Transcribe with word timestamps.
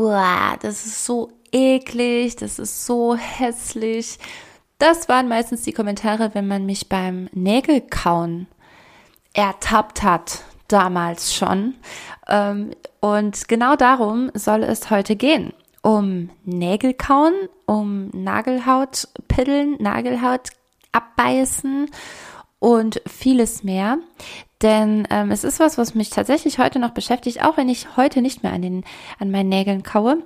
uah, 0.00 0.56
das 0.60 0.86
ist 0.86 1.04
so 1.04 1.30
eklig, 1.52 2.36
das 2.36 2.58
ist 2.58 2.86
so 2.86 3.14
hässlich. 3.14 4.18
Das 4.78 5.08
waren 5.08 5.28
meistens 5.28 5.62
die 5.62 5.72
Kommentare, 5.72 6.30
wenn 6.34 6.48
man 6.48 6.64
mich 6.64 6.88
beim 6.88 7.28
Nägelkauen 7.32 8.46
ertappt 9.34 10.02
hat, 10.02 10.42
damals 10.68 11.34
schon. 11.34 11.74
Ähm, 12.28 12.70
und 13.00 13.46
genau 13.48 13.76
darum 13.76 14.30
soll 14.34 14.62
es 14.62 14.90
heute 14.90 15.16
gehen. 15.16 15.52
Um 15.82 16.30
Nägelkauen, 16.44 17.34
um 17.66 18.08
Nagelhautpiddeln, 18.12 19.76
Nagelhaut 19.80 20.50
abbeißen 20.92 21.90
und 22.58 23.02
vieles 23.06 23.62
mehr. 23.62 23.98
Denn 24.62 25.06
ähm, 25.10 25.30
es 25.30 25.44
ist 25.44 25.60
was, 25.60 25.78
was 25.78 25.94
mich 25.94 26.10
tatsächlich 26.10 26.58
heute 26.58 26.78
noch 26.78 26.90
beschäftigt, 26.90 27.42
auch 27.42 27.56
wenn 27.56 27.68
ich 27.68 27.96
heute 27.96 28.20
nicht 28.20 28.42
mehr 28.42 28.52
an 28.52 28.62
den 28.62 28.84
an 29.18 29.30
meinen 29.30 29.48
Nägeln 29.48 29.82
kaue. 29.82 30.22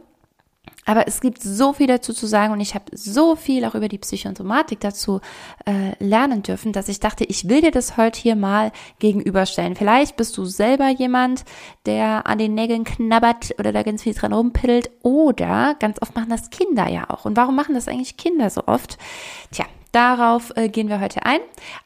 Aber 0.86 1.08
es 1.08 1.20
gibt 1.20 1.42
so 1.42 1.72
viel 1.72 1.86
dazu 1.86 2.12
zu 2.12 2.26
sagen 2.26 2.52
und 2.52 2.60
ich 2.60 2.74
habe 2.74 2.84
so 2.92 3.36
viel 3.36 3.64
auch 3.64 3.74
über 3.74 3.88
die 3.88 3.98
Psychosomatik 3.98 4.80
dazu 4.80 5.20
äh, 5.64 5.92
lernen 6.04 6.42
dürfen, 6.42 6.72
dass 6.72 6.88
ich 6.88 7.00
dachte, 7.00 7.24
ich 7.24 7.48
will 7.48 7.62
dir 7.62 7.70
das 7.70 7.96
heute 7.96 8.20
hier 8.20 8.36
mal 8.36 8.70
gegenüberstellen. 8.98 9.76
Vielleicht 9.76 10.16
bist 10.16 10.36
du 10.36 10.44
selber 10.44 10.88
jemand, 10.88 11.44
der 11.86 12.26
an 12.26 12.38
den 12.38 12.54
Nägeln 12.54 12.84
knabbert 12.84 13.54
oder 13.58 13.72
da 13.72 13.82
ganz 13.82 14.02
viel 14.02 14.14
dran 14.14 14.34
rumpiddelt 14.34 14.90
oder 15.02 15.74
ganz 15.78 16.00
oft 16.02 16.14
machen 16.14 16.30
das 16.30 16.50
Kinder 16.50 16.88
ja 16.88 17.08
auch. 17.08 17.24
Und 17.24 17.36
warum 17.36 17.56
machen 17.56 17.74
das 17.74 17.88
eigentlich 17.88 18.18
Kinder 18.18 18.50
so 18.50 18.64
oft? 18.66 18.98
Tja, 19.52 19.64
Darauf 19.94 20.52
äh, 20.56 20.68
gehen 20.68 20.88
wir 20.88 21.00
heute 21.00 21.24
ein. 21.24 21.38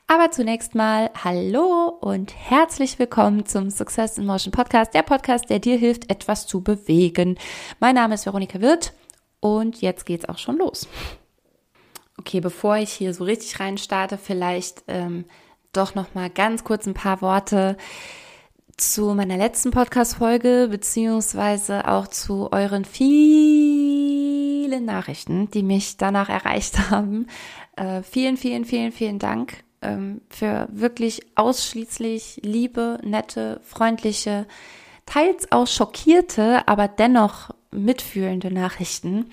Aber 0.07 0.31
zunächst 0.31 0.75
mal 0.75 1.11
Hallo 1.25 1.89
und 2.01 2.35
herzlich 2.35 2.99
willkommen 2.99 3.45
zum 3.45 3.69
Success 3.69 4.17
in 4.17 4.25
Motion 4.25 4.51
Podcast, 4.51 4.95
der 4.95 5.03
Podcast, 5.03 5.51
der 5.51 5.59
dir 5.59 5.77
hilft, 5.77 6.11
etwas 6.11 6.47
zu 6.47 6.63
bewegen. 6.63 7.39
Mein 7.81 7.97
Name 7.97 8.15
ist 8.15 8.25
Veronika 8.25 8.63
Wirth 8.63 8.95
und 9.41 9.83
jetzt 9.83 10.07
geht's 10.07 10.27
auch 10.27 10.39
schon 10.39 10.57
los. 10.57 10.89
Okay, 12.17 12.41
bevor 12.41 12.79
ich 12.79 12.95
hier 12.95 13.13
so 13.13 13.25
richtig 13.25 13.61
rein 13.61 13.77
starte, 13.77 14.17
vielleicht 14.17 14.85
ähm, 14.89 15.27
doch 15.75 15.95
noch 15.95 16.15
mal 16.15 16.31
ganz 16.31 16.65
kurz 16.65 16.87
ein 16.87 16.95
paar 16.95 17.21
Worte 17.21 17.77
zu 18.79 19.13
meiner 19.13 19.37
letzten 19.37 19.71
Podcast-Folge, 19.71 20.69
beziehungsweise 20.71 21.87
auch 21.87 22.07
zu 22.07 22.53
euren 22.53 22.87
vielen 22.87 24.29
Nachrichten, 24.87 25.51
die 25.51 25.63
mich 25.63 25.99
danach 25.99 26.29
erreicht 26.29 26.91
haben. 26.91 27.27
Äh, 27.79 28.03
vielen, 28.03 28.37
vielen, 28.37 28.65
vielen, 28.65 28.91
vielen 28.91 29.19
Dank 29.21 29.63
ähm, 29.83 30.21
für 30.31 30.69
wirklich 30.73 31.23
ausschließlich 31.37 32.41
liebe, 32.43 32.99
nette, 33.05 33.61
freundliche, 33.63 34.47
teils 35.07 35.53
auch 35.53 35.69
schockierte, 35.69 36.67
aber 36.67 36.89
dennoch 36.89 37.51
mitfühlende 37.71 38.53
Nachrichten. 38.53 39.31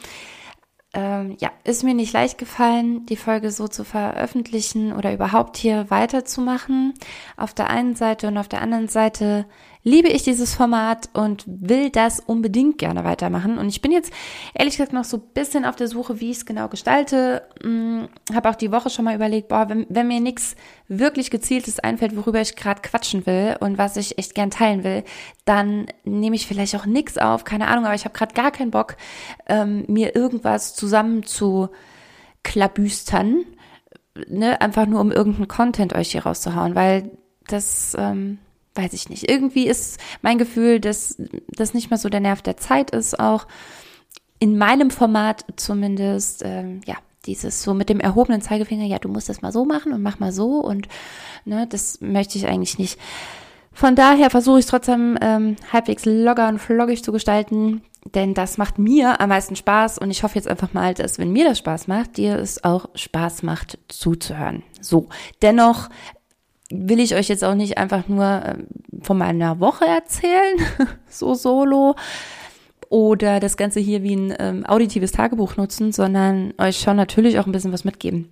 Ähm, 0.94 1.36
ja, 1.40 1.52
ist 1.64 1.84
mir 1.84 1.96
nicht 1.96 2.14
leicht 2.14 2.38
gefallen, 2.38 3.08
die 3.08 3.18
Folge 3.18 3.50
so 3.50 3.68
zu 3.68 3.84
veröffentlichen 3.84 4.94
oder 4.94 5.12
überhaupt 5.12 5.58
hier 5.58 5.90
weiterzumachen. 5.90 6.94
Auf 7.38 7.56
der 7.56 7.72
einen 7.72 7.96
Seite 7.96 8.28
und 8.28 8.38
auf 8.38 8.48
der 8.48 8.62
anderen 8.62 8.88
Seite 8.88 9.46
liebe 9.86 10.10
ich 10.10 10.24
dieses 10.24 10.56
Format 10.56 11.10
und 11.14 11.44
will 11.46 11.92
das 11.92 12.20
unbedingt 12.20 12.80
gerne 12.80 13.04
weitermachen. 13.04 13.60
Und 13.60 13.70
ich 13.70 13.82
bin 13.82 13.92
jetzt 13.92 14.12
ehrlich 14.56 14.76
gesagt 14.76 14.94
noch 14.94 15.04
so 15.04 15.18
ein 15.18 15.24
bisschen 15.36 15.64
auf 15.64 15.76
der 15.76 15.88
Suche, 15.88 16.20
wie 16.20 16.32
ich 16.32 16.38
es 16.38 16.46
genau 16.48 16.68
gestalte. 16.70 17.44
Hm, 17.62 18.10
Habe 18.34 18.50
auch 18.50 18.56
die 18.56 18.72
Woche 18.72 18.90
schon 18.90 19.06
mal 19.06 19.16
überlegt, 19.16 19.48
boah, 19.48 19.70
wenn, 19.70 19.86
wenn 19.90 20.08
mir 20.08 20.20
nichts 20.20 20.56
wirklich 20.88 21.30
gezieltes 21.30 21.80
einfällt, 21.80 22.18
worüber 22.18 22.42
ich 22.42 22.56
gerade 22.56 22.82
quatschen 22.82 23.28
will 23.28 23.58
und 23.60 23.78
was 23.78 23.96
ich 23.96 24.18
echt 24.18 24.34
gern 24.34 24.50
teilen 24.50 24.84
will, 24.84 25.04
dann 25.46 25.86
nehme 26.04 26.36
ich 26.36 26.48
vielleicht 26.48 26.76
auch 26.76 26.88
nichts 26.88 27.20
auf, 27.20 27.44
keine 27.44 27.68
Ahnung, 27.68 27.86
aber 27.86 27.94
ich 27.94 28.06
habe 28.06 28.18
gerade 28.18 28.34
gar 28.34 28.50
keinen 28.50 28.72
Bock, 28.72 28.98
ähm, 29.46 29.86
mir 29.88 30.16
irgendwas 30.16 30.74
zusammen 30.74 31.24
zu 31.24 31.70
klabüstern, 32.42 33.46
ne, 34.28 34.60
einfach 34.62 34.88
nur 34.88 35.02
um 35.02 35.12
irgendeinen 35.12 35.48
Content 35.48 35.94
euch 35.94 36.12
hier 36.12 36.24
rauszuhauen, 36.24 36.74
weil 36.74 37.12
das 37.48 37.96
ähm, 38.00 38.40
weiß 38.76 38.94
ich 38.94 39.10
nicht. 39.10 39.30
Irgendwie 39.30 39.68
ist 39.68 40.00
mein 40.22 40.38
Gefühl, 40.38 40.80
dass 40.80 41.16
das 41.48 41.74
nicht 41.74 41.90
mehr 41.90 41.98
so 41.98 42.10
der 42.10 42.20
Nerv 42.20 42.42
der 42.42 42.58
Zeit 42.58 42.92
ist, 42.92 43.20
auch 43.20 43.48
in 44.40 44.58
meinem 44.58 44.92
Format 44.92 45.46
zumindest, 45.56 46.44
ähm, 46.44 46.82
ja, 46.86 46.96
dieses 47.26 47.64
so 47.64 47.74
mit 47.74 47.90
dem 47.90 48.00
erhobenen 48.00 48.42
Zeigefinger, 48.42 48.86
ja, 48.86 49.00
du 49.00 49.10
musst 49.10 49.30
das 49.30 49.42
mal 49.42 49.52
so 49.52 49.66
machen 49.66 49.94
und 49.94 50.04
mach 50.04 50.20
mal 50.20 50.32
so 50.32 50.60
und 50.60 50.88
ne, 51.46 51.66
das 51.68 52.00
möchte 52.02 52.38
ich 52.38 52.48
eigentlich 52.48 52.78
nicht. 52.78 53.00
Von 53.74 53.96
daher 53.96 54.30
versuche 54.30 54.60
ich 54.60 54.66
trotzdem 54.68 55.18
ähm, 55.22 55.56
halbwegs 55.74 56.06
locker 56.06 56.48
und 56.48 56.60
floggig 56.60 57.04
zu 57.04 57.12
gestalten, 57.12 57.82
denn 58.14 58.34
das 58.34 58.58
macht 58.58 58.78
mir 58.78 59.20
am 59.20 59.30
meisten 59.30 59.56
Spaß 59.56 59.98
und 59.98 60.12
ich 60.12 60.24
hoffe 60.24 60.36
jetzt 60.36 60.48
einfach 60.48 60.74
mal, 60.74 60.94
dass 60.94 61.18
wenn 61.18 61.32
mir 61.32 61.46
das 61.46 61.58
Spaß 61.58 61.88
macht, 61.88 62.18
dir 62.18 62.38
es 62.38 62.64
auch 62.64 62.88
Spaß 62.96 63.44
macht 63.44 63.80
zuzuhören. 63.88 64.64
So, 64.80 65.10
dennoch 65.42 65.90
will 66.70 67.00
ich 67.00 67.16
euch 67.16 67.28
jetzt 67.28 67.44
auch 67.44 67.56
nicht 67.56 67.78
einfach 67.78 68.08
nur 68.08 68.44
ähm, 68.46 68.68
von 69.02 69.18
meiner 69.18 69.60
Woche 69.60 69.86
erzählen, 69.86 70.58
so 71.10 71.34
solo, 71.34 71.96
oder 72.90 73.40
das 73.40 73.58
Ganze 73.58 73.80
hier 73.80 74.04
wie 74.04 74.16
ein 74.16 74.34
ähm, 74.40 74.66
auditives 74.66 75.12
Tagebuch 75.12 75.58
nutzen, 75.58 75.92
sondern 75.92 76.54
euch 76.58 76.80
schon 76.80 76.98
natürlich 76.98 77.40
auch 77.40 77.46
ein 77.46 77.52
bisschen 77.52 77.74
was 77.74 77.84
mitgeben. 77.84 78.30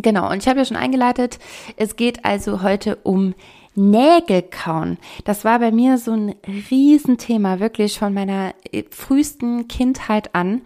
Genau, 0.00 0.30
und 0.30 0.38
ich 0.38 0.48
habe 0.48 0.60
ja 0.60 0.64
schon 0.64 0.76
eingeleitet, 0.76 1.38
es 1.76 1.96
geht 1.96 2.24
also 2.24 2.62
heute 2.62 2.96
um 3.02 3.34
Nägelkauen. 3.74 4.98
Das 5.24 5.44
war 5.44 5.58
bei 5.58 5.72
mir 5.72 5.98
so 5.98 6.12
ein 6.12 6.34
Riesenthema, 6.70 7.60
wirklich 7.60 7.98
von 7.98 8.14
meiner 8.14 8.54
äh, 8.70 8.84
frühesten 8.90 9.68
Kindheit 9.68 10.34
an. 10.34 10.62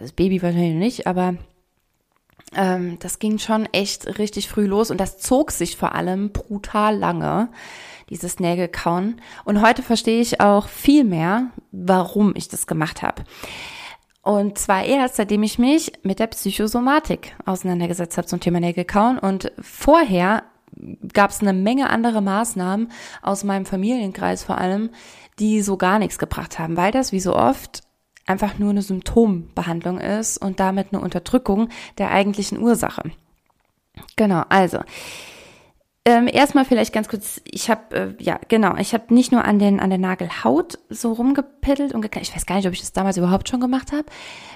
Das 0.00 0.12
Baby 0.12 0.42
wahrscheinlich 0.42 0.74
nicht, 0.74 1.06
aber 1.06 1.34
ähm, 2.54 2.98
das 3.00 3.18
ging 3.18 3.38
schon 3.38 3.66
echt 3.72 4.18
richtig 4.18 4.48
früh 4.48 4.66
los 4.66 4.90
und 4.90 4.98
das 4.98 5.18
zog 5.18 5.50
sich 5.50 5.76
vor 5.76 5.94
allem 5.94 6.30
brutal 6.30 6.96
lange, 6.96 7.48
dieses 8.10 8.40
Nägelkauen. 8.40 9.20
Und 9.44 9.62
heute 9.62 9.82
verstehe 9.82 10.20
ich 10.20 10.40
auch 10.40 10.68
viel 10.68 11.04
mehr, 11.04 11.50
warum 11.70 12.34
ich 12.36 12.48
das 12.48 12.66
gemacht 12.66 13.02
habe. 13.02 13.24
Und 14.22 14.56
zwar 14.58 14.84
erst, 14.84 15.16
seitdem 15.16 15.42
ich 15.42 15.58
mich 15.58 15.92
mit 16.02 16.20
der 16.20 16.28
Psychosomatik 16.28 17.34
auseinandergesetzt 17.44 18.16
habe 18.16 18.28
zum 18.28 18.38
Thema 18.38 18.60
Nägelkauen. 18.60 19.18
Und 19.18 19.50
vorher 19.60 20.44
gab 21.12 21.30
es 21.30 21.40
eine 21.40 21.52
Menge 21.52 21.90
andere 21.90 22.20
Maßnahmen 22.20 22.90
aus 23.20 23.44
meinem 23.44 23.66
Familienkreis 23.66 24.44
vor 24.44 24.58
allem, 24.58 24.90
die 25.38 25.60
so 25.62 25.76
gar 25.76 25.98
nichts 25.98 26.18
gebracht 26.18 26.58
haben, 26.58 26.76
weil 26.76 26.92
das 26.92 27.12
wie 27.12 27.20
so 27.20 27.34
oft 27.34 27.82
einfach 28.32 28.58
nur 28.58 28.70
eine 28.70 28.82
Symptombehandlung 28.82 29.98
ist 29.98 30.38
und 30.38 30.58
damit 30.58 30.88
eine 30.92 31.00
Unterdrückung 31.00 31.68
der 31.98 32.10
eigentlichen 32.10 32.58
Ursache. 32.58 33.02
Genau, 34.16 34.42
also 34.48 34.80
ähm, 36.04 36.28
erstmal 36.32 36.64
vielleicht 36.64 36.92
ganz 36.92 37.08
kurz, 37.08 37.40
ich 37.44 37.70
habe 37.70 38.16
äh, 38.18 38.22
ja 38.22 38.40
genau, 38.48 38.74
ich 38.76 38.92
habe 38.92 39.14
nicht 39.14 39.30
nur 39.30 39.44
an 39.44 39.60
den 39.60 39.78
an 39.78 39.88
der 39.88 40.00
Nagelhaut 40.00 40.78
so 40.88 41.12
rumgepiddelt 41.12 41.94
und 41.94 42.04
ich 42.16 42.34
weiß 42.34 42.44
gar 42.44 42.56
nicht, 42.56 42.66
ob 42.66 42.72
ich 42.72 42.80
das 42.80 42.92
damals 42.92 43.18
überhaupt 43.18 43.48
schon 43.48 43.60
gemacht 43.60 43.92
habe. 43.92 44.06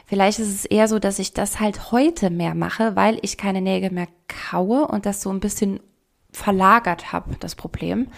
Vielleicht 0.07 0.41
ist 0.41 0.53
es 0.53 0.65
eher 0.65 0.89
so, 0.89 0.99
dass 0.99 1.21
ich 1.21 1.35
das 1.35 1.61
halt 1.61 1.93
heute 1.93 2.31
mehr 2.31 2.55
mache, 2.55 2.97
weil 2.97 3.19
ich 3.23 3.39
keine 3.39 3.61
Nägel 3.61 3.93
mehr 3.93 4.09
kaue 4.27 4.89
und 4.89 5.07
das 5.07 5.23
so 5.23 5.31
ein 5.31 5.39
bisschen 5.39 5.79
verlagert 6.33 7.13
habe, 7.13 7.37
das 7.39 7.55
Problem. 7.55 8.09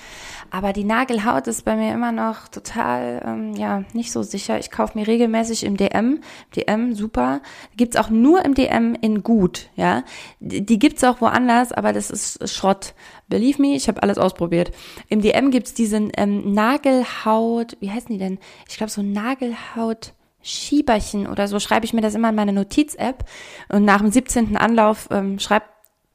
Aber 0.50 0.72
die 0.72 0.84
Nagelhaut 0.84 1.46
ist 1.46 1.64
bei 1.64 1.76
mir 1.76 1.92
immer 1.92 2.12
noch 2.12 2.48
total, 2.48 3.22
ähm, 3.24 3.54
ja, 3.54 3.84
nicht 3.92 4.12
so 4.12 4.22
sicher. 4.22 4.58
Ich 4.58 4.70
kaufe 4.70 4.98
mir 4.98 5.06
regelmäßig 5.06 5.64
im 5.64 5.76
DM. 5.76 6.20
DM, 6.56 6.94
super. 6.94 7.40
Gibt's 7.76 7.96
auch 7.96 8.10
nur 8.10 8.44
im 8.44 8.54
DM 8.54 8.94
in 9.00 9.22
gut, 9.22 9.68
ja. 9.76 10.04
Die 10.40 10.78
gibt's 10.78 11.04
auch 11.04 11.20
woanders, 11.20 11.72
aber 11.72 11.92
das 11.92 12.10
ist 12.10 12.48
Schrott. 12.48 12.94
Believe 13.28 13.60
me, 13.60 13.74
ich 13.74 13.88
habe 13.88 14.02
alles 14.02 14.18
ausprobiert. 14.18 14.72
Im 15.08 15.20
DM 15.20 15.50
gibt's 15.50 15.74
diesen 15.74 16.10
ähm, 16.16 16.52
Nagelhaut, 16.54 17.76
wie 17.80 17.90
heißen 17.90 18.10
die 18.10 18.18
denn? 18.18 18.38
Ich 18.68 18.76
glaube 18.76 18.90
so 18.90 19.02
Nagelhaut. 19.02 20.14
Schieberchen 20.40 21.26
oder 21.26 21.48
so 21.48 21.58
schreibe 21.58 21.84
ich 21.84 21.92
mir 21.92 22.00
das 22.00 22.14
immer 22.14 22.28
in 22.28 22.36
meine 22.36 22.52
Notiz-App 22.52 23.24
und 23.70 23.84
nach 23.84 24.00
dem 24.00 24.10
17. 24.10 24.56
Anlauf 24.56 25.08
ähm, 25.10 25.40
schreibt 25.40 25.68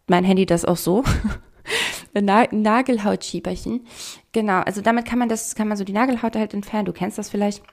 mein 0.07 0.23
Handy 0.23 0.45
das 0.45 0.63
auch 0.63 0.77
so. 0.77 1.03
Na 2.13 2.45
Nagelhautschieberchen. 2.51 3.85
Genau, 4.31 4.59
also 4.61 4.81
damit 4.81 5.05
kann 5.05 5.19
man 5.19 5.29
das, 5.29 5.55
kann 5.55 5.67
man 5.67 5.77
so 5.77 5.83
die 5.83 5.93
Nagelhaut 5.93 6.35
halt 6.35 6.53
entfernen. 6.53 6.85
Du 6.85 6.93
kennst 6.93 7.17
das 7.17 7.29
vielleicht. 7.29 7.63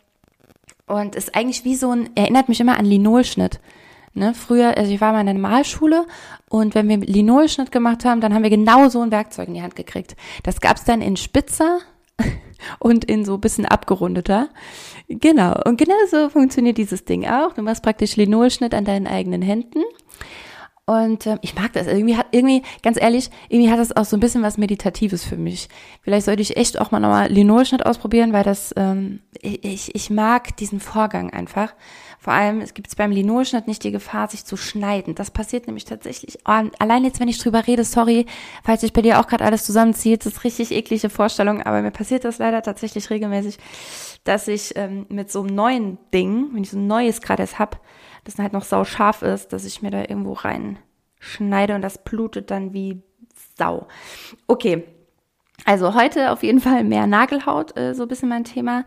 Und 0.87 1.15
ist 1.15 1.35
eigentlich 1.35 1.65
wie 1.65 1.77
so 1.77 1.91
ein, 1.91 2.11
erinnert 2.17 2.49
mich 2.49 2.61
immer 2.61 2.79
an 2.79 2.85
Linolschnitt. 2.85 3.61
Ne, 4.13 4.35
früher, 4.35 4.77
also 4.77 4.93
ich 4.93 5.01
war 5.01 5.13
mal 5.13 5.21
in 5.21 5.27
der 5.27 5.37
Malschule 5.37 6.05
und 6.49 6.75
wenn 6.75 6.89
wir 6.89 6.97
Linolschnitt 6.97 7.71
gemacht 7.71 8.05
haben, 8.05 8.21
dann 8.21 8.35
haben 8.35 8.43
wir 8.43 8.51
genau 8.51 8.89
so 8.89 9.01
ein 9.03 9.13
Werkzeug 9.13 9.47
in 9.47 9.55
die 9.55 9.63
Hand 9.63 9.77
gekriegt. 9.77 10.17
Das 10.43 10.61
gab's 10.61 10.83
dann 10.83 11.01
in 11.01 11.17
spitzer 11.17 11.79
und 12.81 13.05
in 13.05 13.25
so 13.25 13.39
bisschen 13.39 13.67
abgerundeter. 13.67 14.49
Genau. 15.09 15.61
Und 15.65 15.77
genau 15.77 15.95
so 16.11 16.29
funktioniert 16.29 16.77
dieses 16.77 17.05
Ding 17.05 17.25
auch. 17.25 17.53
Du 17.53 17.63
machst 17.63 17.85
praktisch 17.85 18.17
Linolschnitt 18.17 18.75
an 18.75 18.85
deinen 18.85 19.07
eigenen 19.07 19.43
Händen 19.43 19.79
Und 20.91 21.25
äh, 21.25 21.39
ich 21.41 21.55
mag 21.55 21.73
das. 21.73 21.87
Irgendwie 21.87 22.17
hat, 22.17 22.27
irgendwie, 22.33 22.63
ganz 22.83 23.01
ehrlich, 23.01 23.31
irgendwie 23.49 23.71
hat 23.71 23.79
das 23.79 23.97
auch 23.97 24.05
so 24.05 24.17
ein 24.17 24.21
bisschen 24.21 24.43
was 24.43 24.59
Meditatives 24.59 25.23
für 25.23 25.37
mich. 25.37 25.69
Vielleicht 26.03 26.27
sollte 26.27 26.43
ich 26.43 26.57
echt 26.57 26.81
auch 26.81 26.91
mal 26.91 26.99
nochmal 26.99 27.31
Linolschnitt 27.31 27.87
ausprobieren, 27.87 28.33
weil 28.33 28.43
das, 28.43 28.75
ähm, 28.77 29.21
ich, 29.41 29.95
ich 29.95 30.11
mag 30.11 30.57
diesen 30.57 30.81
Vorgang 30.81 31.31
einfach. 31.31 31.75
Vor 32.19 32.33
allem, 32.33 32.61
es 32.61 32.75
gibt 32.75 32.97
beim 32.97 33.13
Linolschnitt 33.13 33.69
nicht 33.69 33.85
die 33.85 33.93
Gefahr, 33.93 34.27
sich 34.27 34.45
zu 34.45 34.57
schneiden. 34.57 35.15
Das 35.15 35.31
passiert 35.31 35.69
nämlich 35.69 35.85
tatsächlich. 35.85 36.45
Allein 36.45 37.05
jetzt, 37.05 37.21
wenn 37.21 37.29
ich 37.29 37.39
drüber 37.39 37.69
rede, 37.69 37.85
sorry, 37.85 38.27
falls 38.65 38.81
sich 38.81 38.93
bei 38.93 39.03
dir 39.03 39.21
auch 39.21 39.29
gerade 39.29 39.45
alles 39.45 39.63
zusammenzieht, 39.63 40.27
das 40.27 40.33
ist 40.33 40.45
richtig 40.45 40.73
eklige 40.73 41.09
Vorstellung, 41.09 41.63
aber 41.63 41.83
mir 41.83 41.93
passiert 41.93 42.25
das 42.25 42.39
leider 42.39 42.63
tatsächlich 42.63 43.11
regelmäßig, 43.11 43.59
dass 44.25 44.49
ich 44.49 44.73
ähm, 44.75 45.07
mit 45.09 45.31
so 45.31 45.43
einem 45.43 45.55
neuen 45.55 45.99
Ding, 46.13 46.49
wenn 46.53 46.65
ich 46.65 46.71
so 46.71 46.79
ein 46.79 46.89
neues 46.89 47.21
gerade 47.21 47.45
erst 47.45 47.61
hab, 47.61 47.81
das 48.25 48.39
halt 48.39 48.53
noch 48.53 48.65
sau 48.65 48.85
scharf 48.85 49.23
ist, 49.23 49.53
dass 49.53 49.65
ich 49.65 49.83
mir 49.83 49.91
da 49.91 50.01
irgendwo 50.01 50.33
rein 50.33 50.79
schneide 51.19 51.75
und 51.75 51.83
das 51.83 52.03
blutet 52.03 52.51
dann 52.51 52.73
wie 52.73 53.03
Sau. 53.57 53.87
Okay. 54.47 54.85
Also 55.67 55.95
heute 55.95 56.33
auf 56.33 56.43
jeden 56.43 56.61
Fall 56.61 56.85
mehr 56.85 57.07
Nagelhaut, 57.07 57.77
äh, 57.77 57.95
so 57.95 58.03
ein 58.03 58.09
bisschen 58.09 58.31
mein 58.31 58.45
Thema. 58.45 58.87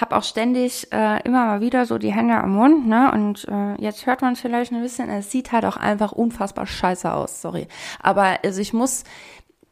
Hab 0.00 0.12
auch 0.12 0.22
ständig 0.22 0.92
äh, 0.92 1.20
immer 1.24 1.46
mal 1.46 1.60
wieder 1.60 1.86
so 1.86 1.98
die 1.98 2.12
Hände 2.12 2.34
am 2.34 2.54
Mund, 2.54 2.86
ne? 2.86 3.10
Und 3.12 3.46
äh, 3.48 3.74
jetzt 3.80 4.06
hört 4.06 4.22
man 4.22 4.36
vielleicht 4.36 4.72
ein 4.72 4.80
bisschen, 4.80 5.10
es 5.10 5.32
sieht 5.32 5.50
halt 5.50 5.64
auch 5.64 5.76
einfach 5.76 6.12
unfassbar 6.12 6.66
scheiße 6.66 7.12
aus, 7.12 7.42
sorry. 7.42 7.66
Aber 8.00 8.38
also 8.44 8.60
ich 8.60 8.72
muss 8.72 9.02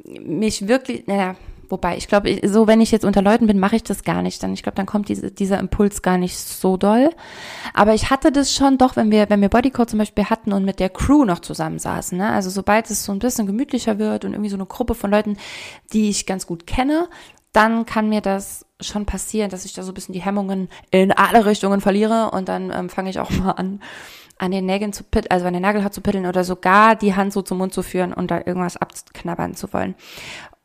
mich 0.04 0.66
wirklich, 0.66 1.06
naja, 1.06 1.36
Wobei, 1.72 1.96
ich 1.96 2.06
glaube, 2.06 2.38
so 2.44 2.66
wenn 2.66 2.82
ich 2.82 2.90
jetzt 2.90 3.06
unter 3.06 3.22
Leuten 3.22 3.46
bin, 3.46 3.58
mache 3.58 3.76
ich 3.76 3.82
das 3.82 4.04
gar 4.04 4.20
nicht. 4.20 4.42
Dann, 4.42 4.52
ich 4.52 4.62
glaube, 4.62 4.76
dann 4.76 4.84
kommt 4.84 5.08
diese, 5.08 5.30
dieser 5.30 5.58
Impuls 5.58 6.02
gar 6.02 6.18
nicht 6.18 6.36
so 6.36 6.76
doll. 6.76 7.08
Aber 7.72 7.94
ich 7.94 8.10
hatte 8.10 8.30
das 8.30 8.52
schon 8.52 8.76
doch, 8.76 8.94
wenn 8.94 9.10
wir, 9.10 9.30
wenn 9.30 9.40
wir 9.40 9.48
Bodycode 9.48 9.88
zum 9.88 9.98
Beispiel 9.98 10.26
hatten 10.26 10.52
und 10.52 10.66
mit 10.66 10.80
der 10.80 10.90
Crew 10.90 11.24
noch 11.24 11.38
zusammensaßen. 11.38 12.18
Ne? 12.18 12.30
Also 12.30 12.50
sobald 12.50 12.90
es 12.90 13.04
so 13.04 13.12
ein 13.12 13.20
bisschen 13.20 13.46
gemütlicher 13.46 13.98
wird 13.98 14.26
und 14.26 14.34
irgendwie 14.34 14.50
so 14.50 14.56
eine 14.58 14.66
Gruppe 14.66 14.94
von 14.94 15.10
Leuten, 15.10 15.38
die 15.94 16.10
ich 16.10 16.26
ganz 16.26 16.46
gut 16.46 16.66
kenne, 16.66 17.08
dann 17.54 17.86
kann 17.86 18.10
mir 18.10 18.20
das 18.20 18.66
schon 18.78 19.06
passieren, 19.06 19.48
dass 19.48 19.64
ich 19.64 19.72
da 19.72 19.82
so 19.82 19.92
ein 19.92 19.94
bisschen 19.94 20.12
die 20.12 20.20
Hemmungen 20.20 20.68
in 20.90 21.10
alle 21.10 21.46
Richtungen 21.46 21.80
verliere 21.80 22.32
und 22.32 22.50
dann 22.50 22.70
ähm, 22.70 22.90
fange 22.90 23.08
ich 23.08 23.18
auch 23.18 23.30
mal 23.38 23.52
an, 23.52 23.80
an 24.36 24.50
den 24.50 24.66
Nägeln 24.66 24.92
zu 24.92 25.04
pitteln, 25.04 25.30
also 25.30 25.46
an 25.46 25.54
der 25.54 25.62
Nagelhaut 25.62 25.94
zu 25.94 26.02
pitteln 26.02 26.26
oder 26.26 26.44
sogar 26.44 26.96
die 26.96 27.14
Hand 27.14 27.32
so 27.32 27.40
zum 27.40 27.58
Mund 27.58 27.72
zu 27.72 27.82
führen 27.82 28.12
und 28.12 28.30
da 28.30 28.38
irgendwas 28.38 28.76
abknabbern 28.76 29.54
zu 29.54 29.72
wollen. 29.72 29.94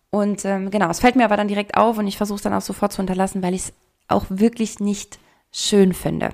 Und 0.09 0.45
ähm, 0.45 0.71
genau, 0.71 0.89
es 0.89 0.99
fällt 0.99 1.15
mir 1.15 1.25
aber 1.25 1.37
dann 1.37 1.47
direkt 1.47 1.75
auf 1.75 1.97
und 1.97 2.07
ich 2.07 2.17
versuche 2.17 2.37
es 2.37 2.43
dann 2.43 2.53
auch 2.53 2.61
sofort 2.61 2.93
zu 2.93 3.01
unterlassen, 3.01 3.43
weil 3.43 3.53
ich 3.53 3.63
es 3.63 3.73
auch 4.07 4.25
wirklich 4.29 4.79
nicht 4.79 5.19
schön 5.51 5.93
finde. 5.93 6.29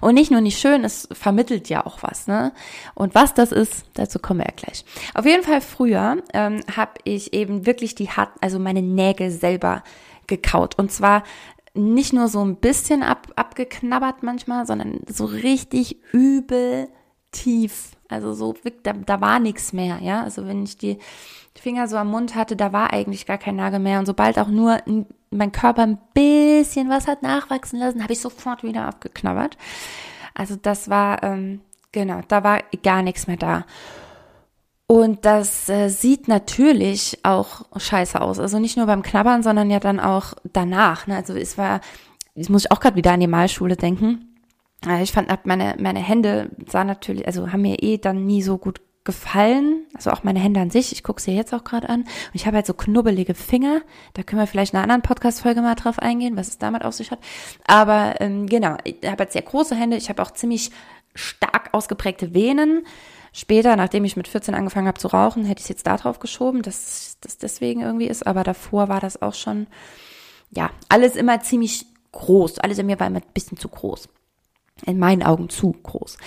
Und 0.00 0.14
nicht 0.14 0.30
nur 0.30 0.40
nicht 0.40 0.58
schön, 0.58 0.84
es 0.84 1.08
vermittelt 1.12 1.68
ja 1.68 1.86
auch 1.86 2.02
was, 2.02 2.26
ne? 2.26 2.52
Und 2.94 3.14
was 3.14 3.32
das 3.32 3.52
ist, 3.52 3.86
dazu 3.94 4.18
kommen 4.18 4.40
wir 4.40 4.46
ja 4.46 4.54
gleich. 4.56 4.84
Auf 5.14 5.24
jeden 5.24 5.44
Fall 5.44 5.60
früher 5.60 6.22
ähm, 6.34 6.60
habe 6.76 6.94
ich 7.04 7.32
eben 7.32 7.64
wirklich 7.64 7.94
die 7.94 8.10
Hat, 8.10 8.30
also 8.40 8.58
meine 8.58 8.82
Nägel 8.82 9.30
selber 9.30 9.84
gekaut. 10.26 10.76
Und 10.78 10.90
zwar 10.90 11.22
nicht 11.74 12.12
nur 12.12 12.28
so 12.28 12.44
ein 12.44 12.56
bisschen 12.56 13.02
ab, 13.02 13.28
abgeknabbert 13.36 14.22
manchmal, 14.22 14.66
sondern 14.66 15.00
so 15.06 15.24
richtig 15.24 16.02
übel 16.12 16.88
tief. 17.30 17.92
Also 18.08 18.34
so, 18.34 18.54
da, 18.82 18.94
da 18.94 19.20
war 19.20 19.38
nichts 19.38 19.72
mehr, 19.72 20.00
ja. 20.02 20.22
Also 20.22 20.46
wenn 20.46 20.64
ich 20.64 20.76
die 20.76 20.98
Finger 21.60 21.88
so 21.88 21.96
am 21.96 22.10
Mund 22.10 22.34
hatte, 22.34 22.56
da 22.56 22.72
war 22.72 22.92
eigentlich 22.92 23.26
gar 23.26 23.38
kein 23.38 23.56
Nagel 23.56 23.78
mehr. 23.78 23.98
Und 23.98 24.06
sobald 24.06 24.38
auch 24.38 24.48
nur 24.48 24.78
mein 25.30 25.52
Körper 25.52 25.82
ein 25.82 25.98
bisschen 26.14 26.88
was 26.88 27.06
hat 27.06 27.22
nachwachsen 27.22 27.78
lassen, 27.78 28.02
habe 28.02 28.12
ich 28.12 28.20
sofort 28.20 28.62
wieder 28.62 28.84
abgeknabbert. 28.86 29.56
Also 30.34 30.56
das 30.56 30.88
war, 30.88 31.22
ähm, 31.22 31.60
genau, 31.92 32.20
da 32.28 32.44
war 32.44 32.60
gar 32.82 33.02
nichts 33.02 33.26
mehr 33.26 33.36
da. 33.36 33.64
Und 34.86 35.26
das 35.26 35.68
äh, 35.68 35.88
sieht 35.90 36.28
natürlich 36.28 37.18
auch 37.22 37.66
scheiße 37.76 38.18
aus. 38.20 38.38
Also 38.38 38.58
nicht 38.58 38.78
nur 38.78 38.86
beim 38.86 39.02
Knabbern, 39.02 39.42
sondern 39.42 39.70
ja 39.70 39.80
dann 39.80 40.00
auch 40.00 40.32
danach. 40.44 41.06
Ne? 41.06 41.16
Also 41.16 41.34
es 41.34 41.58
war, 41.58 41.80
jetzt 42.34 42.48
muss 42.48 42.64
ich 42.64 42.72
auch 42.72 42.80
gerade 42.80 42.96
wieder 42.96 43.12
an 43.12 43.20
die 43.20 43.26
Malschule 43.26 43.76
denken. 43.76 44.34
Ich 45.02 45.12
fand, 45.12 45.28
meine, 45.44 45.76
meine 45.78 45.98
Hände 45.98 46.50
sah 46.66 46.84
natürlich, 46.84 47.26
also 47.26 47.52
haben 47.52 47.62
mir 47.62 47.82
eh 47.82 47.98
dann 47.98 48.24
nie 48.24 48.42
so 48.42 48.58
gut 48.58 48.80
gefallen, 49.08 49.86
also 49.94 50.10
auch 50.10 50.22
meine 50.22 50.38
Hände 50.38 50.60
an 50.60 50.68
sich, 50.68 50.92
ich 50.92 51.02
gucke 51.02 51.22
sie 51.22 51.34
jetzt 51.34 51.54
auch 51.54 51.64
gerade 51.64 51.88
an. 51.88 52.02
Und 52.02 52.34
ich 52.34 52.44
habe 52.44 52.56
halt 52.56 52.66
so 52.66 52.74
knubbelige 52.74 53.32
Finger, 53.32 53.80
da 54.12 54.22
können 54.22 54.42
wir 54.42 54.46
vielleicht 54.46 54.74
in 54.74 54.76
einer 54.76 54.82
anderen 54.82 55.00
Podcast-Folge 55.00 55.62
mal 55.62 55.76
drauf 55.76 55.98
eingehen, 55.98 56.36
was 56.36 56.48
es 56.48 56.58
damit 56.58 56.84
auf 56.84 56.92
sich 56.92 57.10
hat, 57.10 57.18
aber 57.66 58.20
ähm, 58.20 58.46
genau, 58.46 58.76
ich 58.84 58.96
habe 59.06 59.20
halt 59.20 59.32
sehr 59.32 59.40
große 59.40 59.74
Hände, 59.74 59.96
ich 59.96 60.10
habe 60.10 60.20
auch 60.20 60.32
ziemlich 60.32 60.72
stark 61.14 61.70
ausgeprägte 61.72 62.34
Venen, 62.34 62.84
später, 63.32 63.76
nachdem 63.76 64.04
ich 64.04 64.14
mit 64.14 64.28
14 64.28 64.54
angefangen 64.54 64.88
habe 64.88 65.00
zu 65.00 65.08
rauchen, 65.08 65.46
hätte 65.46 65.60
ich 65.60 65.64
es 65.64 65.70
jetzt 65.70 65.86
da 65.86 65.96
drauf 65.96 66.18
geschoben, 66.18 66.60
dass 66.60 67.16
das 67.22 67.38
deswegen 67.38 67.80
irgendwie 67.80 68.08
ist, 68.08 68.26
aber 68.26 68.44
davor 68.44 68.90
war 68.90 69.00
das 69.00 69.22
auch 69.22 69.32
schon, 69.32 69.68
ja, 70.50 70.68
alles 70.90 71.16
immer 71.16 71.40
ziemlich 71.40 71.86
groß, 72.12 72.58
alles 72.58 72.76
in 72.76 72.84
mir 72.84 73.00
war 73.00 73.06
immer 73.06 73.20
ein 73.20 73.32
bisschen 73.32 73.56
zu 73.56 73.70
groß, 73.70 74.10
in 74.84 74.98
meinen 74.98 75.22
Augen 75.22 75.48
zu 75.48 75.72
groß. 75.72 76.18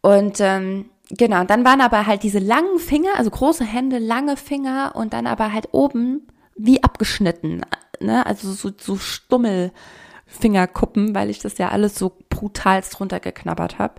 Und 0.00 0.40
ähm, 0.40 0.88
genau, 1.10 1.44
dann 1.44 1.64
waren 1.64 1.80
aber 1.80 2.06
halt 2.06 2.22
diese 2.22 2.38
langen 2.38 2.78
Finger, 2.78 3.10
also 3.16 3.30
große 3.30 3.64
Hände, 3.64 3.98
lange 3.98 4.36
Finger 4.36 4.92
und 4.94 5.12
dann 5.12 5.26
aber 5.26 5.52
halt 5.52 5.68
oben 5.72 6.28
wie 6.56 6.82
abgeschnitten, 6.82 7.62
ne? 8.00 8.26
Also 8.26 8.52
so, 8.52 8.70
so 8.76 8.96
Stummelfingerkuppen, 8.96 11.14
weil 11.14 11.30
ich 11.30 11.38
das 11.38 11.58
ja 11.58 11.68
alles 11.68 11.94
so 11.96 12.16
brutalst 12.30 12.98
runtergeknabbert 13.00 13.78
habe. 13.78 13.94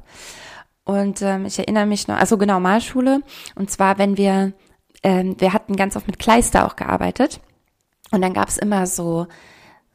Und 0.83 1.21
ähm, 1.21 1.45
ich 1.45 1.59
erinnere 1.59 1.85
mich 1.85 2.07
noch, 2.07 2.15
also 2.15 2.37
genau, 2.37 2.59
Malschule. 2.59 3.21
Und 3.55 3.69
zwar, 3.69 3.97
wenn 3.97 4.17
wir, 4.17 4.53
ähm, 5.03 5.35
wir 5.37 5.53
hatten 5.53 5.75
ganz 5.75 5.97
oft 5.97 6.07
mit 6.07 6.17
Kleister 6.17 6.65
auch 6.65 6.77
gearbeitet. 6.77 7.41
Und 8.11 8.21
dann 8.21 8.33
gab's 8.33 8.57
immer 8.57 8.87
so 8.87 9.27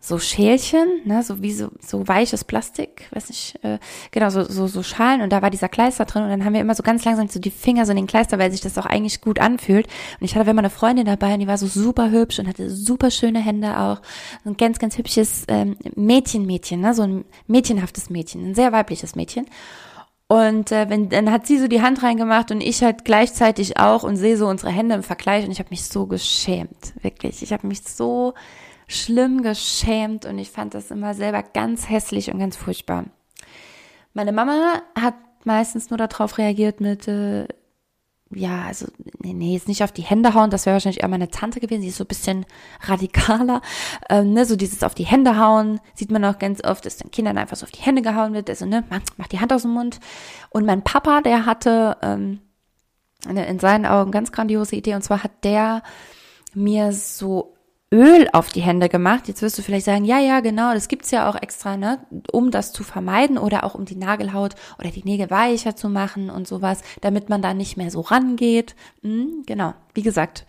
so 0.04 0.18
Schälchen, 0.18 0.88
ne, 1.04 1.22
so 1.22 1.42
wie 1.42 1.52
so, 1.52 1.68
so 1.78 2.08
weiches 2.08 2.42
Plastik, 2.42 3.06
weiß 3.12 3.28
nicht, 3.28 3.62
äh, 3.62 3.78
genau, 4.10 4.30
so, 4.30 4.42
so, 4.42 4.66
so 4.66 4.82
Schalen 4.82 5.20
und 5.20 5.32
da 5.32 5.42
war 5.42 5.50
dieser 5.50 5.68
Kleister 5.68 6.04
drin 6.06 6.24
und 6.24 6.28
dann 6.28 6.44
haben 6.44 6.54
wir 6.54 6.60
immer 6.60 6.74
so 6.74 6.82
ganz 6.82 7.04
langsam 7.04 7.28
so 7.28 7.38
die 7.38 7.52
Finger 7.52 7.86
so 7.86 7.92
in 7.92 7.98
den 7.98 8.08
Kleister, 8.08 8.36
weil 8.40 8.50
sich 8.50 8.60
das 8.60 8.76
auch 8.78 8.86
eigentlich 8.86 9.20
gut 9.20 9.38
anfühlt. 9.38 9.86
Und 10.18 10.24
ich 10.24 10.34
hatte 10.34 10.50
immer 10.50 10.58
eine 10.58 10.70
Freundin 10.70 11.06
dabei 11.06 11.34
und 11.34 11.38
die 11.38 11.46
war 11.46 11.56
so 11.56 11.68
super 11.68 12.10
hübsch 12.10 12.40
und 12.40 12.48
hatte 12.48 12.68
super 12.68 13.12
schöne 13.12 13.38
Hände 13.38 13.78
auch. 13.78 14.02
So 14.42 14.50
ein 14.50 14.56
ganz, 14.56 14.80
ganz 14.80 14.98
hübsches 14.98 15.44
ähm, 15.46 15.76
Mädchen-Mädchen, 15.94 16.80
ne, 16.80 16.94
so 16.94 17.02
ein 17.02 17.24
mädchenhaftes 17.46 18.10
Mädchen, 18.10 18.50
ein 18.50 18.54
sehr 18.56 18.72
weibliches 18.72 19.14
Mädchen. 19.14 19.46
Und 20.26 20.72
äh, 20.72 20.90
wenn, 20.90 21.10
dann 21.10 21.30
hat 21.30 21.46
sie 21.46 21.60
so 21.60 21.68
die 21.68 21.80
Hand 21.80 22.02
reingemacht 22.02 22.50
und 22.50 22.60
ich 22.60 22.82
halt 22.82 23.04
gleichzeitig 23.04 23.78
auch 23.78 24.02
und 24.02 24.16
sehe 24.16 24.36
so 24.36 24.48
unsere 24.48 24.72
Hände 24.72 24.96
im 24.96 25.04
Vergleich 25.04 25.44
und 25.44 25.52
ich 25.52 25.60
habe 25.60 25.70
mich 25.70 25.84
so 25.84 26.06
geschämt, 26.06 26.92
wirklich. 27.02 27.44
Ich 27.44 27.52
habe 27.52 27.68
mich 27.68 27.84
so 27.84 28.34
schlimm 28.96 29.42
geschämt 29.42 30.26
und 30.26 30.38
ich 30.38 30.50
fand 30.50 30.74
das 30.74 30.90
immer 30.90 31.14
selber 31.14 31.42
ganz 31.42 31.88
hässlich 31.88 32.32
und 32.32 32.38
ganz 32.38 32.56
furchtbar. 32.56 33.06
Meine 34.14 34.32
Mama 34.32 34.82
hat 34.98 35.14
meistens 35.44 35.90
nur 35.90 35.96
darauf 35.96 36.38
reagiert 36.38 36.80
mit, 36.80 37.08
äh, 37.08 37.46
ja, 38.30 38.62
also, 38.62 38.86
nee, 39.18 39.32
nee, 39.32 39.52
jetzt 39.52 39.68
nicht 39.68 39.82
auf 39.82 39.92
die 39.92 40.02
Hände 40.02 40.34
hauen, 40.34 40.50
das 40.50 40.64
wäre 40.64 40.74
wahrscheinlich 40.74 41.02
eher 41.02 41.08
meine 41.08 41.30
Tante 41.30 41.60
gewesen, 41.60 41.82
die 41.82 41.88
ist 41.88 41.98
so 41.98 42.04
ein 42.04 42.08
bisschen 42.08 42.46
radikaler, 42.82 43.60
ähm, 44.08 44.32
ne, 44.32 44.44
so 44.44 44.56
dieses 44.56 44.82
auf 44.82 44.94
die 44.94 45.04
Hände 45.04 45.38
hauen, 45.38 45.80
sieht 45.94 46.10
man 46.10 46.24
auch 46.24 46.38
ganz 46.38 46.64
oft, 46.64 46.86
dass 46.86 46.98
den 46.98 47.10
Kindern 47.10 47.38
einfach 47.38 47.56
so 47.56 47.64
auf 47.64 47.72
die 47.72 47.82
Hände 47.82 48.02
gehauen 48.02 48.32
wird, 48.32 48.48
also, 48.48 48.66
ne, 48.66 48.84
mach 49.16 49.28
die 49.28 49.40
Hand 49.40 49.52
aus 49.52 49.62
dem 49.62 49.72
Mund. 49.72 50.00
Und 50.50 50.66
mein 50.66 50.82
Papa, 50.82 51.20
der 51.20 51.46
hatte, 51.46 51.96
ähm, 52.02 52.40
in 53.28 53.58
seinen 53.60 53.86
Augen 53.86 54.10
ganz 54.10 54.32
grandiose 54.32 54.76
Idee, 54.76 54.94
und 54.94 55.02
zwar 55.02 55.22
hat 55.22 55.44
der 55.44 55.82
mir 56.54 56.92
so 56.92 57.54
Öl 57.92 58.26
auf 58.32 58.48
die 58.48 58.62
Hände 58.62 58.88
gemacht. 58.88 59.28
Jetzt 59.28 59.42
wirst 59.42 59.58
du 59.58 59.62
vielleicht 59.62 59.84
sagen, 59.84 60.06
ja, 60.06 60.18
ja, 60.18 60.40
genau, 60.40 60.72
das 60.72 60.88
gibt's 60.88 61.10
ja 61.10 61.28
auch 61.28 61.40
extra, 61.40 61.76
ne, 61.76 61.98
um 62.32 62.50
das 62.50 62.72
zu 62.72 62.82
vermeiden 62.82 63.36
oder 63.36 63.64
auch 63.64 63.74
um 63.74 63.84
die 63.84 63.96
Nagelhaut 63.96 64.54
oder 64.78 64.90
die 64.90 65.04
Nägel 65.04 65.30
weicher 65.30 65.76
zu 65.76 65.90
machen 65.90 66.30
und 66.30 66.48
sowas, 66.48 66.80
damit 67.02 67.28
man 67.28 67.42
da 67.42 67.52
nicht 67.52 67.76
mehr 67.76 67.90
so 67.90 68.00
rangeht. 68.00 68.74
Hm, 69.02 69.42
genau, 69.46 69.74
wie 69.92 70.02
gesagt, 70.02 70.46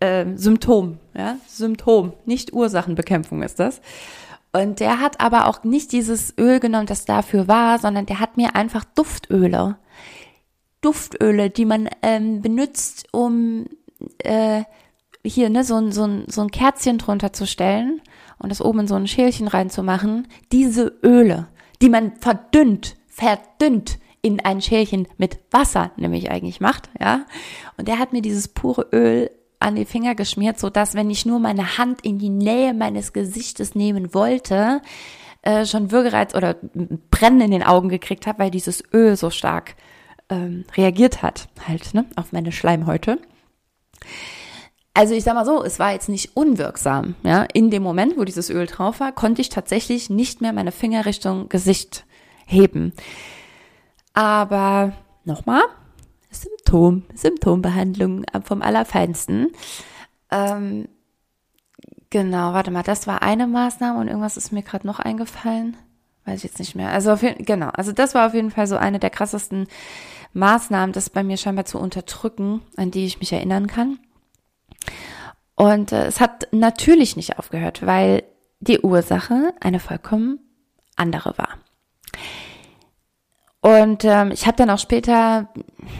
äh, 0.00 0.26
Symptom, 0.34 0.98
ja, 1.16 1.36
Symptom, 1.46 2.14
nicht 2.26 2.52
Ursachenbekämpfung 2.52 3.42
ist 3.42 3.60
das. 3.60 3.80
Und 4.52 4.80
der 4.80 5.00
hat 5.00 5.20
aber 5.20 5.46
auch 5.46 5.62
nicht 5.62 5.92
dieses 5.92 6.36
Öl 6.36 6.60
genommen, 6.60 6.86
das 6.86 7.04
dafür 7.04 7.48
war, 7.48 7.78
sondern 7.78 8.06
der 8.06 8.18
hat 8.18 8.36
mir 8.36 8.54
einfach 8.56 8.84
Duftöle, 8.84 9.76
Duftöle, 10.80 11.48
die 11.48 11.64
man 11.64 11.88
ähm, 12.02 12.42
benutzt, 12.42 13.06
um 13.12 13.66
äh, 14.18 14.64
hier, 15.24 15.50
ne, 15.50 15.64
so 15.64 15.76
ein, 15.76 15.92
so 15.92 16.04
ein, 16.04 16.24
so 16.28 16.42
ein 16.42 16.50
Kerzchen 16.50 16.98
drunter 16.98 17.32
zu 17.32 17.46
stellen 17.46 18.00
und 18.38 18.50
das 18.50 18.60
oben 18.60 18.80
in 18.80 18.88
so 18.88 18.94
ein 18.94 19.06
Schälchen 19.06 19.48
reinzumachen, 19.48 20.28
diese 20.50 20.86
Öle, 21.02 21.48
die 21.80 21.88
man 21.88 22.16
verdünnt, 22.16 22.96
verdünnt 23.06 23.98
in 24.20 24.40
ein 24.40 24.60
Schälchen 24.62 25.08
mit 25.18 25.38
Wasser 25.50 25.90
nämlich 25.96 26.30
eigentlich 26.30 26.60
macht, 26.60 26.90
ja. 27.00 27.26
Und 27.76 27.88
der 27.88 27.98
hat 27.98 28.12
mir 28.12 28.22
dieses 28.22 28.48
pure 28.48 28.88
Öl 28.92 29.30
an 29.58 29.76
die 29.76 29.84
Finger 29.84 30.14
geschmiert, 30.14 30.58
so 30.58 30.70
dass 30.70 30.94
wenn 30.94 31.10
ich 31.10 31.26
nur 31.26 31.38
meine 31.38 31.78
Hand 31.78 32.04
in 32.04 32.18
die 32.18 32.28
Nähe 32.28 32.74
meines 32.74 33.12
Gesichtes 33.12 33.74
nehmen 33.74 34.14
wollte, 34.14 34.80
äh, 35.42 35.66
schon 35.66 35.90
Würgereiz 35.90 36.34
oder 36.34 36.56
Brennen 37.10 37.40
in 37.40 37.50
den 37.50 37.62
Augen 37.62 37.88
gekriegt 37.88 38.26
habe, 38.26 38.40
weil 38.40 38.50
dieses 38.50 38.82
Öl 38.92 39.16
so 39.16 39.30
stark 39.30 39.76
ähm, 40.28 40.64
reagiert 40.76 41.22
hat, 41.22 41.48
halt, 41.66 41.94
ne, 41.94 42.06
auf 42.16 42.32
meine 42.32 42.52
Schleimhäute. 42.52 43.18
Also 44.94 45.14
ich 45.14 45.24
sag 45.24 45.34
mal 45.34 45.46
so, 45.46 45.62
es 45.64 45.78
war 45.78 45.92
jetzt 45.92 46.08
nicht 46.08 46.36
unwirksam. 46.36 47.14
Ja, 47.22 47.46
in 47.52 47.70
dem 47.70 47.82
Moment, 47.82 48.18
wo 48.18 48.24
dieses 48.24 48.50
Öl 48.50 48.66
drauf 48.66 49.00
war, 49.00 49.12
konnte 49.12 49.40
ich 49.40 49.48
tatsächlich 49.48 50.10
nicht 50.10 50.40
mehr 50.40 50.52
meine 50.52 50.72
Finger 50.72 51.06
Richtung 51.06 51.48
Gesicht 51.48 52.04
heben. 52.46 52.92
Aber 54.12 54.92
nochmal, 55.24 55.62
Symptom, 56.30 57.04
Symptombehandlung 57.14 58.24
vom 58.44 58.60
Allerfeinsten. 58.60 59.48
Ähm, 60.30 60.88
genau, 62.10 62.52
warte 62.52 62.70
mal, 62.70 62.82
das 62.82 63.06
war 63.06 63.22
eine 63.22 63.46
Maßnahme 63.46 63.98
und 63.98 64.08
irgendwas 64.08 64.36
ist 64.36 64.52
mir 64.52 64.62
gerade 64.62 64.86
noch 64.86 64.98
eingefallen. 64.98 65.76
Weiß 66.24 66.38
ich 66.38 66.44
jetzt 66.44 66.58
nicht 66.58 66.74
mehr. 66.74 66.90
Also 66.90 67.14
jeden, 67.14 67.44
genau, 67.44 67.68
also 67.70 67.92
das 67.92 68.14
war 68.14 68.26
auf 68.26 68.34
jeden 68.34 68.50
Fall 68.50 68.66
so 68.66 68.76
eine 68.76 68.98
der 68.98 69.10
krassesten 69.10 69.66
Maßnahmen, 70.34 70.92
das 70.92 71.10
bei 71.10 71.22
mir 71.22 71.36
scheinbar 71.36 71.64
zu 71.64 71.78
unterdrücken, 71.78 72.62
an 72.76 72.90
die 72.90 73.06
ich 73.06 73.20
mich 73.20 73.32
erinnern 73.32 73.66
kann. 73.66 73.98
Und 75.54 75.92
äh, 75.92 76.06
es 76.06 76.20
hat 76.20 76.48
natürlich 76.52 77.16
nicht 77.16 77.38
aufgehört, 77.38 77.84
weil 77.86 78.24
die 78.60 78.80
Ursache 78.80 79.54
eine 79.60 79.80
vollkommen 79.80 80.38
andere 80.96 81.36
war. 81.36 81.58
Und 83.60 84.04
ähm, 84.04 84.32
ich 84.32 84.46
habe 84.46 84.56
dann 84.56 84.70
auch 84.70 84.78
später, 84.80 85.48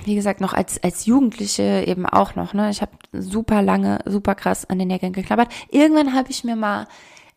wie 0.05 0.17
gesagt, 0.17 0.41
noch 0.41 0.53
als 0.53 0.83
als 0.83 1.07
Jugendliche 1.07 1.85
eben 1.87 2.07
auch 2.07 2.35
noch, 2.35 2.55
ne, 2.55 2.71
ich 2.71 2.83
habe 2.83 2.91
super 3.13 3.63
lange, 3.63 4.01
super 4.05 4.35
krass 4.35 4.69
an 4.69 4.81
den 4.81 4.89
Nägeln 4.89 5.13
geklappert. 5.13 5.49
Irgendwann 5.71 6.13
habe 6.13 6.31
ich 6.31 6.43
mir 6.43 6.57
mal 6.57 6.89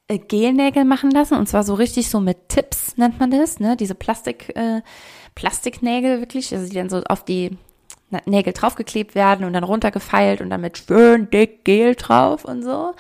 äh, 0.08 0.18
Gelnägel 0.18 0.84
machen 0.84 1.12
lassen 1.12 1.36
und 1.36 1.48
zwar 1.48 1.64
so 1.64 1.76
richtig 1.76 2.10
so 2.10 2.20
mit 2.22 2.50
Tipps 2.50 2.98
nennt 2.98 3.20
man 3.20 3.30
das, 3.30 3.60
ne, 3.60 3.78
diese 3.78 3.94
Plastik 3.94 4.56
äh, 4.56 4.82
Plastiknägel 5.36 6.22
wirklich, 6.22 6.52
also 6.56 6.68
die 6.68 6.76
dann 6.76 6.90
so 6.90 7.04
auf 7.04 7.24
die 7.24 7.58
Nägel 8.26 8.54
draufgeklebt 8.54 9.16
werden 9.16 9.46
und 9.46 9.54
dann 9.54 9.64
runtergefeilt 9.64 10.42
und 10.42 10.50
dann 10.50 10.62
mit 10.62 10.78
schön 10.78 11.30
dick 11.30 11.66
Gel 11.66 11.96
drauf 11.96 12.46
und 12.46 12.64
so. 12.64 12.94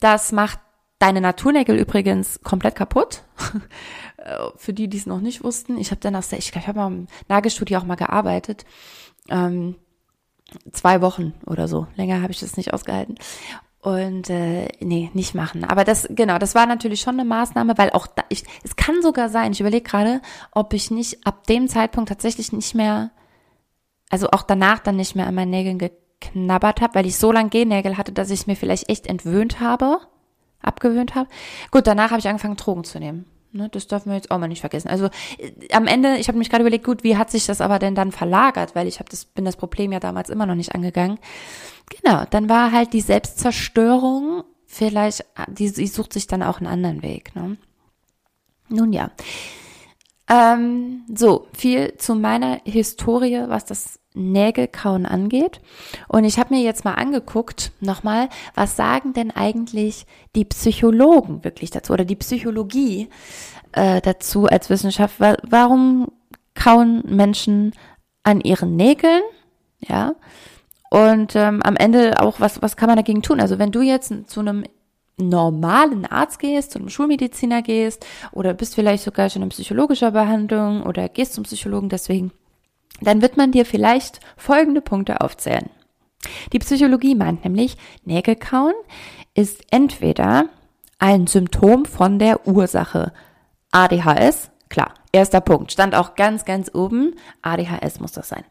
Das 0.00 0.32
macht 0.32 0.58
deine 0.98 1.20
Naturnägel 1.20 1.78
übrigens 1.78 2.40
komplett 2.42 2.74
kaputt. 2.74 3.22
Für 4.56 4.72
die, 4.72 4.88
die 4.88 4.98
es 4.98 5.06
noch 5.06 5.20
nicht 5.20 5.42
wussten, 5.42 5.78
ich 5.78 5.90
habe 5.90 6.00
dann 6.00 6.16
auch, 6.16 6.24
ich, 6.32 6.54
ich 6.54 6.66
habe 6.68 6.78
mal 6.78 6.88
im 6.88 7.06
Nagelstudio 7.28 7.78
auch 7.78 7.84
mal 7.84 7.94
gearbeitet. 7.94 8.66
Ähm, 9.30 9.76
zwei 10.72 11.00
Wochen 11.00 11.34
oder 11.46 11.68
so. 11.68 11.86
Länger 11.96 12.20
habe 12.20 12.32
ich 12.32 12.40
das 12.40 12.56
nicht 12.56 12.74
ausgehalten. 12.74 13.16
Und 13.80 14.28
äh, 14.28 14.68
nee, 14.80 15.10
nicht 15.14 15.34
machen. 15.34 15.64
Aber 15.64 15.84
das, 15.84 16.08
genau, 16.10 16.38
das 16.38 16.54
war 16.54 16.66
natürlich 16.66 17.00
schon 17.00 17.14
eine 17.14 17.24
Maßnahme, 17.24 17.78
weil 17.78 17.90
auch 17.90 18.06
da, 18.06 18.24
ich, 18.28 18.44
es 18.64 18.76
kann 18.76 19.02
sogar 19.02 19.28
sein, 19.28 19.52
ich 19.52 19.60
überlege 19.60 19.88
gerade, 19.88 20.20
ob 20.50 20.74
ich 20.74 20.90
nicht 20.90 21.24
ab 21.26 21.46
dem 21.46 21.68
Zeitpunkt 21.68 22.08
tatsächlich 22.08 22.52
nicht 22.52 22.74
mehr 22.74 23.10
also 24.10 24.30
auch 24.30 24.42
danach 24.42 24.78
dann 24.78 24.96
nicht 24.96 25.14
mehr 25.14 25.26
an 25.26 25.34
meinen 25.34 25.50
Nägeln 25.50 25.78
geknabbert 25.78 26.80
habe, 26.80 26.94
weil 26.94 27.06
ich 27.06 27.16
so 27.16 27.32
lange 27.32 27.50
Gennägel 27.50 27.96
hatte, 27.96 28.12
dass 28.12 28.30
ich 28.30 28.46
mir 28.46 28.56
vielleicht 28.56 28.88
echt 28.88 29.06
entwöhnt 29.06 29.60
habe, 29.60 30.00
abgewöhnt 30.60 31.14
habe. 31.14 31.28
Gut, 31.70 31.86
danach 31.86 32.10
habe 32.10 32.20
ich 32.20 32.28
angefangen, 32.28 32.56
Drogen 32.56 32.84
zu 32.84 32.98
nehmen. 32.98 33.26
Ne, 33.50 33.70
das 33.70 33.86
dürfen 33.86 34.10
wir 34.10 34.16
jetzt 34.16 34.30
auch 34.30 34.38
mal 34.38 34.46
nicht 34.46 34.60
vergessen. 34.60 34.88
Also 34.88 35.06
äh, 35.38 35.72
am 35.72 35.86
Ende, 35.86 36.18
ich 36.18 36.28
habe 36.28 36.36
mich 36.36 36.50
gerade 36.50 36.62
überlegt, 36.62 36.84
gut, 36.84 37.02
wie 37.02 37.16
hat 37.16 37.30
sich 37.30 37.46
das 37.46 37.62
aber 37.62 37.78
denn 37.78 37.94
dann 37.94 38.12
verlagert, 38.12 38.74
weil 38.74 38.86
ich 38.86 38.98
habe 38.98 39.08
das 39.08 39.24
bin 39.24 39.46
das 39.46 39.56
Problem 39.56 39.90
ja 39.90 40.00
damals 40.00 40.28
immer 40.28 40.44
noch 40.44 40.54
nicht 40.54 40.74
angegangen. 40.74 41.18
Genau, 42.02 42.24
dann 42.28 42.50
war 42.50 42.72
halt 42.72 42.92
die 42.92 43.00
Selbstzerstörung 43.00 44.44
vielleicht, 44.66 45.24
die, 45.48 45.72
die 45.72 45.86
sucht 45.86 46.12
sich 46.12 46.26
dann 46.26 46.42
auch 46.42 46.58
einen 46.58 46.66
anderen 46.66 47.02
Weg. 47.02 47.34
Ne? 47.34 47.56
Nun 48.68 48.92
ja. 48.92 49.10
Ähm, 50.28 51.04
so, 51.14 51.48
viel 51.54 51.96
zu 51.96 52.14
meiner 52.14 52.60
Historie, 52.64 53.44
was 53.48 53.64
das 53.64 53.97
Nägelkauen 54.18 55.06
angeht. 55.06 55.60
Und 56.08 56.24
ich 56.24 56.38
habe 56.38 56.54
mir 56.54 56.62
jetzt 56.62 56.84
mal 56.84 56.94
angeguckt, 56.94 57.72
nochmal, 57.80 58.28
was 58.54 58.76
sagen 58.76 59.12
denn 59.12 59.30
eigentlich 59.30 60.06
die 60.34 60.44
Psychologen 60.44 61.44
wirklich 61.44 61.70
dazu 61.70 61.92
oder 61.92 62.04
die 62.04 62.16
Psychologie 62.16 63.08
äh, 63.72 64.00
dazu 64.00 64.46
als 64.46 64.70
Wissenschaft? 64.70 65.16
Warum 65.18 66.08
kauen 66.54 67.02
Menschen 67.06 67.72
an 68.22 68.40
ihren 68.40 68.76
Nägeln? 68.76 69.22
Ja. 69.78 70.14
Und 70.90 71.36
ähm, 71.36 71.62
am 71.62 71.76
Ende 71.76 72.20
auch, 72.20 72.40
was, 72.40 72.62
was 72.62 72.76
kann 72.76 72.88
man 72.88 72.96
dagegen 72.96 73.22
tun? 73.22 73.40
Also 73.40 73.58
wenn 73.58 73.72
du 73.72 73.82
jetzt 73.82 74.12
zu 74.26 74.40
einem 74.40 74.64
normalen 75.18 76.06
Arzt 76.06 76.38
gehst, 76.38 76.72
zu 76.72 76.78
einem 76.78 76.88
Schulmediziner 76.88 77.62
gehst 77.62 78.06
oder 78.32 78.54
bist 78.54 78.74
vielleicht 78.74 79.04
sogar 79.04 79.28
schon 79.28 79.42
in 79.42 79.48
psychologischer 79.48 80.12
Behandlung 80.12 80.84
oder 80.84 81.08
gehst 81.08 81.34
zum 81.34 81.44
Psychologen 81.44 81.88
deswegen, 81.88 82.32
dann 83.00 83.22
wird 83.22 83.36
man 83.36 83.52
dir 83.52 83.64
vielleicht 83.64 84.20
folgende 84.36 84.80
Punkte 84.80 85.20
aufzählen. 85.20 85.70
Die 86.52 86.58
Psychologie 86.58 87.14
meint 87.14 87.44
nämlich, 87.44 87.76
Nägelkauen 88.04 88.74
ist 89.34 89.62
entweder 89.70 90.46
ein 90.98 91.26
Symptom 91.26 91.84
von 91.84 92.18
der 92.18 92.46
Ursache. 92.46 93.12
ADHS, 93.70 94.50
klar, 94.68 94.94
erster 95.12 95.40
Punkt, 95.40 95.72
stand 95.72 95.94
auch 95.94 96.14
ganz, 96.16 96.44
ganz 96.44 96.74
oben. 96.74 97.14
ADHS 97.42 98.00
muss 98.00 98.12
das 98.12 98.28
sein. 98.28 98.44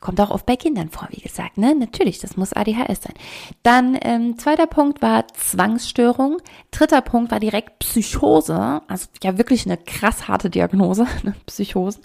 Kommt 0.00 0.20
auch 0.20 0.30
oft 0.30 0.46
bei 0.46 0.56
Kindern 0.56 0.90
vor, 0.90 1.08
wie 1.10 1.20
gesagt, 1.20 1.58
ne? 1.58 1.74
Natürlich, 1.74 2.18
das 2.18 2.36
muss 2.36 2.52
ADHS 2.52 3.02
sein. 3.02 3.14
Dann 3.62 3.98
ähm, 4.00 4.38
zweiter 4.38 4.66
Punkt 4.66 5.02
war 5.02 5.26
Zwangsstörung. 5.28 6.38
Dritter 6.70 7.00
Punkt 7.00 7.30
war 7.32 7.40
direkt 7.40 7.80
Psychose, 7.80 8.82
also 8.86 9.06
ja 9.22 9.38
wirklich 9.38 9.66
eine 9.66 9.76
krass 9.76 10.28
harte 10.28 10.50
Diagnose, 10.50 11.06
ne? 11.22 11.34
Psychosen. 11.46 12.02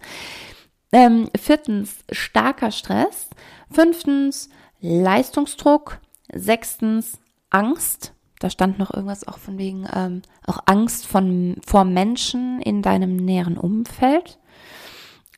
Ähm, 0.91 1.29
viertens 1.35 1.99
starker 2.11 2.71
Stress. 2.71 3.29
Fünftens 3.69 4.49
Leistungsdruck. 4.79 5.99
Sechstens 6.33 7.19
Angst. 7.49 8.13
Da 8.39 8.49
stand 8.49 8.79
noch 8.79 8.91
irgendwas 8.91 9.27
auch 9.27 9.37
von 9.37 9.57
wegen 9.57 9.87
ähm, 9.93 10.23
auch 10.47 10.59
Angst 10.65 11.05
von 11.05 11.57
vor 11.65 11.83
Menschen 11.83 12.59
in 12.61 12.81
deinem 12.81 13.15
näheren 13.15 13.57
Umfeld. 13.57 14.39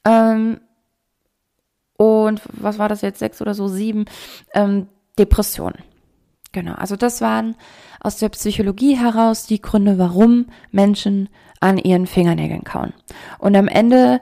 Ähm, 0.05 0.61
und 1.97 2.41
was 2.51 2.79
war 2.79 2.89
das 2.89 3.01
jetzt, 3.01 3.19
sechs 3.19 3.41
oder 3.41 3.53
so, 3.53 3.67
sieben, 3.67 4.05
ähm, 4.53 4.87
Depressionen. 5.19 5.79
Genau, 6.51 6.73
also 6.73 6.95
das 6.95 7.19
waren 7.21 7.55
aus 7.99 8.17
der 8.17 8.29
Psychologie 8.29 8.95
heraus 8.95 9.47
die 9.47 9.61
Gründe, 9.61 9.97
warum 9.97 10.47
Menschen 10.71 11.29
an 11.59 11.77
ihren 11.77 12.07
Fingernägeln 12.07 12.63
kauen. 12.63 12.93
Und 13.39 13.55
am 13.55 13.67
Ende 13.67 14.21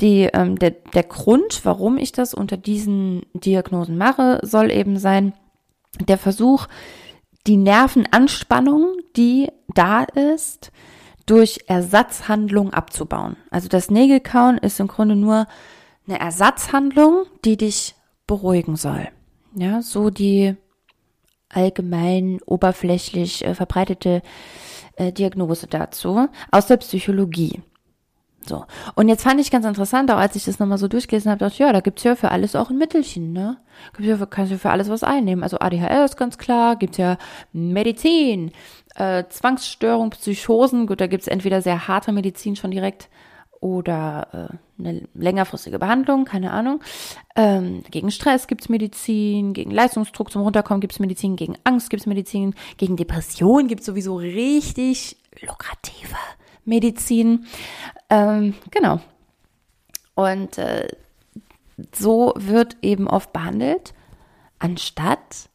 die, 0.00 0.28
ähm, 0.32 0.58
der, 0.58 0.70
der 0.70 1.04
Grund, 1.04 1.64
warum 1.64 1.98
ich 1.98 2.12
das 2.12 2.34
unter 2.34 2.56
diesen 2.56 3.22
Diagnosen 3.34 3.96
mache, 3.96 4.40
soll 4.42 4.70
eben 4.70 4.98
sein, 4.98 5.32
der 6.00 6.18
Versuch, 6.18 6.66
die 7.46 7.56
Nervenanspannung, 7.56 8.96
die 9.16 9.50
da 9.74 10.02
ist, 10.02 10.72
durch 11.26 11.60
Ersatzhandlung 11.66 12.72
abzubauen. 12.72 13.36
Also 13.50 13.68
das 13.68 13.90
Nägelkauen 13.90 14.58
ist 14.58 14.80
im 14.80 14.88
Grunde 14.88 15.16
nur 15.16 15.46
eine 16.06 16.20
Ersatzhandlung, 16.20 17.26
die 17.44 17.56
dich 17.56 17.94
beruhigen 18.26 18.76
soll. 18.76 19.08
Ja, 19.54 19.82
so 19.82 20.10
die 20.10 20.56
allgemein 21.48 22.40
oberflächlich 22.44 23.44
äh, 23.44 23.54
verbreitete 23.54 24.22
äh, 24.96 25.12
Diagnose 25.12 25.66
dazu 25.66 26.28
aus 26.50 26.66
der 26.66 26.76
Psychologie. 26.78 27.62
So. 28.48 28.64
Und 28.94 29.08
jetzt 29.08 29.22
fand 29.22 29.40
ich 29.40 29.50
ganz 29.50 29.66
interessant, 29.66 30.10
auch 30.10 30.18
als 30.18 30.36
ich 30.36 30.44
das 30.44 30.58
nochmal 30.58 30.78
so 30.78 30.88
durchgelesen 30.88 31.30
habe, 31.30 31.40
dachte 31.40 31.62
ja, 31.62 31.72
da 31.72 31.80
gibt's 31.80 32.04
ja 32.04 32.14
für 32.14 32.30
alles 32.30 32.54
auch 32.54 32.70
ein 32.70 32.78
Mittelchen, 32.78 33.32
ne? 33.32 33.56
Gibt's 33.92 34.08
ja 34.08 34.16
für, 34.16 34.26
kannst 34.26 34.52
du 34.52 34.58
für 34.58 34.70
alles 34.70 34.88
was 34.88 35.02
einnehmen. 35.02 35.42
Also 35.42 35.58
ADHS 35.58 36.16
ganz 36.16 36.38
klar, 36.38 36.76
gibt's 36.76 36.98
ja 36.98 37.18
Medizin, 37.52 38.52
äh, 38.94 39.24
Zwangsstörung, 39.28 40.10
Psychosen, 40.10 40.86
gut, 40.86 41.00
da 41.00 41.06
gibt's 41.06 41.26
entweder 41.26 41.60
sehr 41.60 41.88
harte 41.88 42.12
Medizin 42.12 42.56
schon 42.56 42.70
direkt 42.70 43.08
oder 43.60 44.28
äh, 44.78 44.82
eine 44.82 45.08
längerfristige 45.14 45.78
Behandlung, 45.78 46.24
keine 46.24 46.52
Ahnung. 46.52 46.80
Ähm, 47.34 47.82
gegen 47.90 48.10
Stress 48.10 48.46
gibt's 48.46 48.68
Medizin, 48.68 49.54
gegen 49.54 49.70
Leistungsdruck 49.70 50.30
zum 50.30 50.42
Runterkommen 50.42 50.80
gibt's 50.80 50.98
Medizin, 50.98 51.36
gegen 51.36 51.56
Angst 51.64 51.90
gibt's 51.90 52.06
Medizin, 52.06 52.54
gegen 52.76 52.96
Depression 52.96 53.66
gibt's 53.66 53.86
sowieso 53.86 54.16
richtig 54.16 55.16
lukrative 55.40 56.16
Medizin. 56.64 57.46
Ähm, 58.10 58.54
genau. 58.70 59.00
Und 60.14 60.58
äh, 60.58 60.88
so 61.94 62.32
wird 62.36 62.76
eben 62.82 63.08
oft 63.08 63.32
behandelt, 63.32 63.94
anstatt 64.58 65.50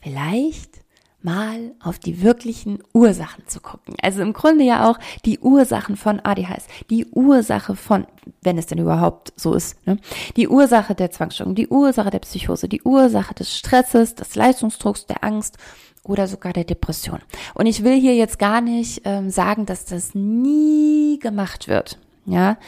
vielleicht 0.00 0.84
mal 1.26 1.74
auf 1.82 1.98
die 1.98 2.22
wirklichen 2.22 2.78
Ursachen 2.92 3.48
zu 3.48 3.60
gucken. 3.60 3.96
Also 4.00 4.22
im 4.22 4.32
Grunde 4.32 4.62
ja 4.62 4.88
auch 4.88 4.96
die 5.24 5.40
Ursachen 5.40 5.96
von 5.96 6.20
ADHS, 6.20 6.68
die 6.88 7.06
Ursache 7.06 7.74
von, 7.74 8.06
wenn 8.42 8.58
es 8.58 8.66
denn 8.66 8.78
überhaupt 8.78 9.32
so 9.34 9.52
ist, 9.54 9.84
ne? 9.88 9.98
die 10.36 10.46
Ursache 10.46 10.94
der 10.94 11.10
Zwangsstörung, 11.10 11.56
die 11.56 11.66
Ursache 11.66 12.10
der 12.10 12.20
Psychose, 12.20 12.68
die 12.68 12.82
Ursache 12.82 13.34
des 13.34 13.52
Stresses, 13.56 14.14
des 14.14 14.36
Leistungsdrucks, 14.36 15.06
der 15.06 15.24
Angst 15.24 15.58
oder 16.06 16.26
sogar 16.26 16.52
der 16.52 16.64
Depression. 16.64 17.20
Und 17.54 17.66
ich 17.66 17.84
will 17.84 17.98
hier 17.98 18.14
jetzt 18.14 18.38
gar 18.38 18.60
nicht 18.60 19.02
ähm, 19.04 19.30
sagen, 19.30 19.66
dass 19.66 19.84
das 19.84 20.14
nie 20.14 21.18
gemacht 21.18 21.68
wird. 21.68 21.98
Ja, 22.24 22.58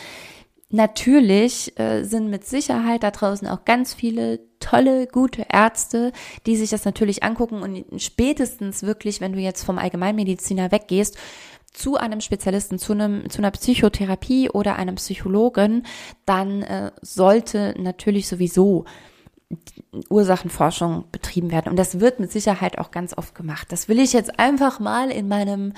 Natürlich 0.70 1.78
äh, 1.80 2.02
sind 2.02 2.28
mit 2.28 2.44
Sicherheit 2.44 3.02
da 3.02 3.10
draußen 3.10 3.48
auch 3.48 3.64
ganz 3.64 3.94
viele 3.94 4.40
tolle, 4.60 5.06
gute 5.06 5.46
Ärzte, 5.50 6.12
die 6.44 6.56
sich 6.56 6.68
das 6.68 6.84
natürlich 6.84 7.22
angucken 7.22 7.62
und 7.62 8.02
spätestens 8.02 8.82
wirklich, 8.82 9.22
wenn 9.22 9.32
du 9.32 9.38
jetzt 9.38 9.64
vom 9.64 9.78
Allgemeinmediziner 9.78 10.70
weggehst, 10.70 11.16
zu 11.72 11.96
einem 11.96 12.20
Spezialisten, 12.20 12.78
zu, 12.78 12.92
einem, 12.92 13.30
zu 13.30 13.38
einer 13.38 13.50
Psychotherapie 13.50 14.50
oder 14.50 14.76
einem 14.76 14.96
Psychologen, 14.96 15.86
dann 16.26 16.62
äh, 16.62 16.90
sollte 17.00 17.74
natürlich 17.78 18.28
sowieso 18.28 18.84
Ursachenforschung 20.10 21.04
betrieben 21.10 21.50
werden. 21.50 21.70
Und 21.70 21.76
das 21.76 22.00
wird 22.00 22.20
mit 22.20 22.30
Sicherheit 22.30 22.78
auch 22.78 22.90
ganz 22.90 23.16
oft 23.16 23.34
gemacht. 23.34 23.72
Das 23.72 23.88
will 23.88 23.98
ich 23.98 24.12
jetzt 24.12 24.38
einfach 24.38 24.78
mal 24.78 25.10
in 25.10 25.28
meinem, 25.28 25.72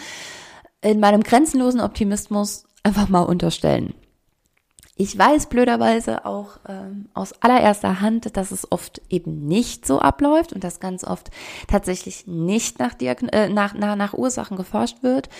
in 0.83 0.99
meinem 1.00 1.23
grenzenlosen 1.23 1.81
Optimismus 1.81 2.65
einfach 2.83 3.09
mal 3.09 3.23
unterstellen. 3.23 3.95
Ich 4.97 5.17
weiß 5.17 5.47
blöderweise 5.47 6.27
auch 6.27 6.59
ähm, 6.69 7.09
aus 7.15 7.33
allererster 7.41 8.03
Hand, 8.03 8.37
dass 8.37 8.50
es 8.50 8.71
oft 8.71 9.00
eben 9.09 9.47
nicht 9.47 9.87
so 9.87 9.99
abläuft 9.99 10.53
und 10.53 10.62
dass 10.62 10.79
ganz 10.79 11.05
oft 11.05 11.31
tatsächlich 11.69 12.27
nicht 12.27 12.79
nach, 12.79 12.93
Diagn 12.93 13.31
äh, 13.31 13.49
nach, 13.49 13.73
nach, 13.73 13.97
nach 13.97 14.12
Ursachen 14.12 14.59
geforscht 14.59 15.03
wird, 15.03 15.31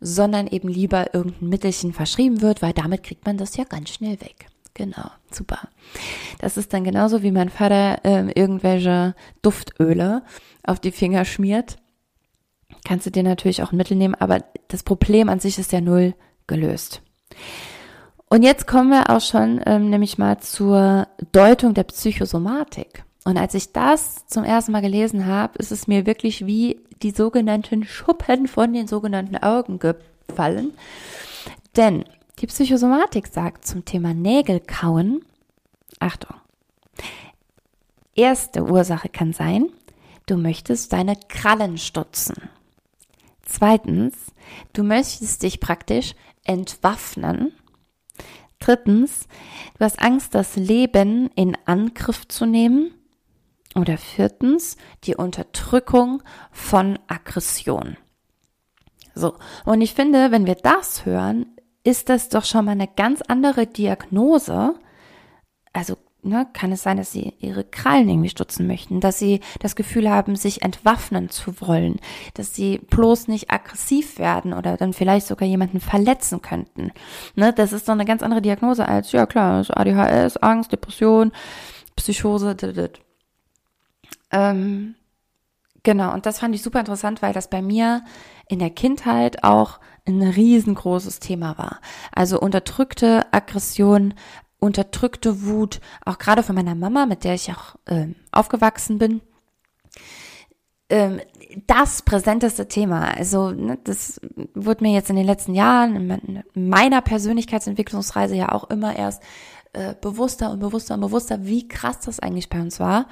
sondern 0.00 0.46
eben 0.46 0.68
lieber 0.68 1.14
irgendein 1.14 1.48
Mittelchen 1.48 1.92
verschrieben 1.92 2.42
wird, 2.42 2.62
weil 2.62 2.72
damit 2.72 3.02
kriegt 3.02 3.26
man 3.26 3.38
das 3.38 3.56
ja 3.56 3.64
ganz 3.64 3.90
schnell 3.90 4.20
weg. 4.20 4.46
Genau, 4.78 5.10
super. 5.32 5.58
Das 6.38 6.56
ist 6.56 6.72
dann 6.72 6.84
genauso 6.84 7.24
wie 7.24 7.32
mein 7.32 7.48
Vater 7.48 7.98
ähm, 8.04 8.30
irgendwelche 8.32 9.16
Duftöle 9.42 10.22
auf 10.62 10.78
die 10.78 10.92
Finger 10.92 11.24
schmiert. 11.24 11.78
Kannst 12.84 13.04
du 13.04 13.10
dir 13.10 13.24
natürlich 13.24 13.60
auch 13.64 13.72
ein 13.72 13.76
Mittel 13.76 13.96
nehmen, 13.96 14.14
aber 14.14 14.44
das 14.68 14.84
Problem 14.84 15.28
an 15.28 15.40
sich 15.40 15.58
ist 15.58 15.72
ja 15.72 15.80
null 15.80 16.14
gelöst. 16.46 17.02
Und 18.28 18.44
jetzt 18.44 18.68
kommen 18.68 18.90
wir 18.90 19.10
auch 19.10 19.20
schon 19.20 19.60
ähm, 19.66 19.90
nämlich 19.90 20.16
mal 20.16 20.38
zur 20.38 21.08
Deutung 21.32 21.74
der 21.74 21.84
Psychosomatik. 21.84 23.02
Und 23.24 23.36
als 23.36 23.54
ich 23.54 23.72
das 23.72 24.28
zum 24.28 24.44
ersten 24.44 24.70
Mal 24.70 24.80
gelesen 24.80 25.26
habe, 25.26 25.58
ist 25.58 25.72
es 25.72 25.88
mir 25.88 26.06
wirklich 26.06 26.46
wie 26.46 26.80
die 27.02 27.10
sogenannten 27.10 27.82
Schuppen 27.82 28.46
von 28.46 28.72
den 28.72 28.86
sogenannten 28.86 29.38
Augen 29.38 29.80
gefallen. 29.80 30.70
Denn 31.76 32.04
die 32.38 32.46
Psychosomatik 32.46 33.26
sagt 33.26 33.66
zum 33.66 33.84
Thema 33.84 34.14
Nägelkauen, 34.14 35.24
Achtung, 36.00 36.36
erste 38.14 38.64
Ursache 38.64 39.08
kann 39.08 39.32
sein, 39.32 39.70
du 40.26 40.36
möchtest 40.36 40.92
deine 40.92 41.16
Krallen 41.28 41.78
stutzen. 41.78 42.50
Zweitens, 43.42 44.14
du 44.72 44.82
möchtest 44.82 45.42
dich 45.42 45.60
praktisch 45.60 46.14
entwaffnen 46.44 47.52
Drittens, 48.58 49.28
du 49.78 49.84
hast 49.84 50.00
Angst, 50.00 50.34
das 50.34 50.56
Leben 50.56 51.30
in 51.34 51.56
Angriff 51.64 52.26
zu 52.28 52.44
nehmen. 52.46 52.92
Oder 53.74 53.98
viertens, 53.98 54.76
die 55.04 55.14
Unterdrückung 55.14 56.22
von 56.50 56.98
Aggression. 57.06 57.96
So, 59.14 59.36
und 59.64 59.80
ich 59.80 59.94
finde, 59.94 60.30
wenn 60.32 60.46
wir 60.46 60.56
das 60.56 61.06
hören, 61.06 61.46
ist 61.88 62.10
das 62.10 62.28
doch 62.28 62.44
schon 62.44 62.66
mal 62.66 62.72
eine 62.72 62.86
ganz 62.86 63.22
andere 63.22 63.66
Diagnose. 63.66 64.74
Also 65.72 65.96
ne, 66.22 66.46
kann 66.52 66.70
es 66.70 66.82
sein, 66.82 66.98
dass 66.98 67.12
sie 67.12 67.32
ihre 67.38 67.64
Krallen 67.64 68.10
irgendwie 68.10 68.28
stutzen 68.28 68.66
möchten, 68.66 69.00
dass 69.00 69.18
sie 69.18 69.40
das 69.60 69.74
Gefühl 69.74 70.10
haben, 70.10 70.36
sich 70.36 70.60
entwaffnen 70.60 71.30
zu 71.30 71.62
wollen, 71.62 71.98
dass 72.34 72.54
sie 72.54 72.76
bloß 72.90 73.28
nicht 73.28 73.50
aggressiv 73.50 74.18
werden 74.18 74.52
oder 74.52 74.76
dann 74.76 74.92
vielleicht 74.92 75.26
sogar 75.26 75.48
jemanden 75.48 75.80
verletzen 75.80 76.42
könnten. 76.42 76.92
Ne, 77.36 77.54
das 77.54 77.72
ist 77.72 77.88
doch 77.88 77.94
eine 77.94 78.04
ganz 78.04 78.22
andere 78.22 78.42
Diagnose 78.42 78.86
als, 78.86 79.12
ja 79.12 79.24
klar, 79.24 79.64
ADHS, 79.66 80.36
Angst, 80.36 80.70
Depression, 80.70 81.32
Psychose, 81.96 82.54
dit, 82.54 83.00
ähm, 84.30 84.94
genau, 85.84 86.12
und 86.12 86.26
das 86.26 86.40
fand 86.40 86.54
ich 86.54 86.62
super 86.62 86.80
interessant, 86.80 87.22
weil 87.22 87.32
das 87.32 87.48
bei 87.48 87.62
mir 87.62 88.04
in 88.46 88.58
der 88.58 88.70
Kindheit 88.70 89.42
auch 89.42 89.80
ein 90.08 90.22
riesengroßes 90.22 91.20
Thema 91.20 91.58
war. 91.58 91.80
Also 92.12 92.40
unterdrückte 92.40 93.26
Aggression, 93.32 94.14
unterdrückte 94.58 95.44
Wut, 95.44 95.80
auch 96.04 96.18
gerade 96.18 96.42
von 96.42 96.54
meiner 96.54 96.74
Mama, 96.74 97.06
mit 97.06 97.24
der 97.24 97.34
ich 97.34 97.50
auch 97.52 97.76
äh, 97.86 98.08
aufgewachsen 98.32 98.98
bin. 98.98 99.20
Ähm, 100.90 101.20
das 101.66 102.02
präsenteste 102.02 102.68
Thema. 102.68 103.14
Also 103.14 103.50
ne, 103.50 103.78
das 103.84 104.20
wurde 104.54 104.84
mir 104.84 104.92
jetzt 104.92 105.10
in 105.10 105.16
den 105.16 105.26
letzten 105.26 105.54
Jahren 105.54 106.10
in 106.10 106.42
meiner 106.54 107.00
Persönlichkeitsentwicklungsreise 107.02 108.34
ja 108.34 108.52
auch 108.52 108.70
immer 108.70 108.96
erst 108.96 109.22
äh, 109.72 109.94
bewusster 110.00 110.50
und 110.50 110.60
bewusster 110.60 110.94
und 110.94 111.00
bewusster, 111.02 111.44
wie 111.44 111.68
krass 111.68 112.00
das 112.00 112.20
eigentlich 112.20 112.48
bei 112.48 112.60
uns 112.60 112.80
war. 112.80 113.06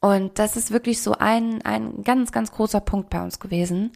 Und 0.00 0.38
das 0.38 0.56
ist 0.56 0.70
wirklich 0.70 1.02
so 1.02 1.12
ein, 1.12 1.62
ein 1.62 2.02
ganz, 2.04 2.30
ganz 2.30 2.52
großer 2.52 2.80
Punkt 2.80 3.10
bei 3.10 3.22
uns 3.22 3.40
gewesen. 3.40 3.90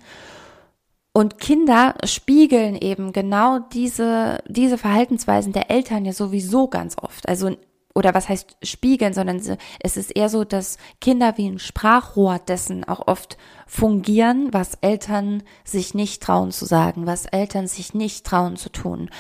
Und 1.13 1.39
Kinder 1.39 1.95
spiegeln 2.05 2.75
eben 2.75 3.13
genau 3.13 3.59
diese, 3.59 4.43
diese 4.49 4.79
Verhaltensweisen 4.79 5.53
der 5.53 5.71
Eltern 5.71 6.07
ja 6.07 6.13
sowieso 6.13 6.69
ganz 6.69 6.97
oft. 6.99 7.29
Also, 7.29 7.55
oder 7.95 8.15
was 8.15 8.31
heißt 8.31 8.57
spiegeln, 8.63 9.13
sondern 9.13 9.37
es 9.81 9.97
ist 9.99 10.17
eher 10.17 10.31
so, 10.31 10.45
dass 10.45 10.79
Kinder 11.03 11.37
wie 11.37 11.49
ein 11.49 11.59
Sprachrohr 11.59 12.39
dessen 12.39 12.85
auch 12.85 13.07
oft 13.07 13.37
fungieren, 13.67 14.55
was 14.55 14.79
Eltern 14.81 15.43
sich 15.65 15.93
nicht 15.93 16.23
trauen 16.23 16.51
zu 16.51 16.65
sagen, 16.65 17.07
was 17.07 17.27
Eltern 17.27 17.67
sich 17.67 17.93
nicht 17.93 18.25
trauen 18.25 18.57
zu 18.57 18.71
tun. 18.71 19.11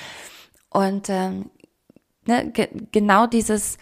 Und 0.70 1.10
ähm, 1.10 1.50
ne, 2.26 2.50
ge 2.50 2.68
genau 2.90 3.26
dieses, 3.26 3.76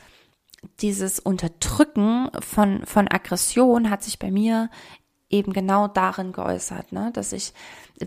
dieses 0.81 1.21
Unterdrücken 1.21 2.29
von, 2.41 2.85
von 2.87 3.07
Aggression 3.07 3.91
hat 3.91 4.03
sich 4.03 4.19
bei 4.19 4.33
mir 4.33 4.69
eben 5.31 5.53
genau 5.53 5.89
darin 5.89 6.33
geäußert, 6.33 6.93
ne, 6.93 7.11
dass 7.15 7.33
ich, 7.33 7.53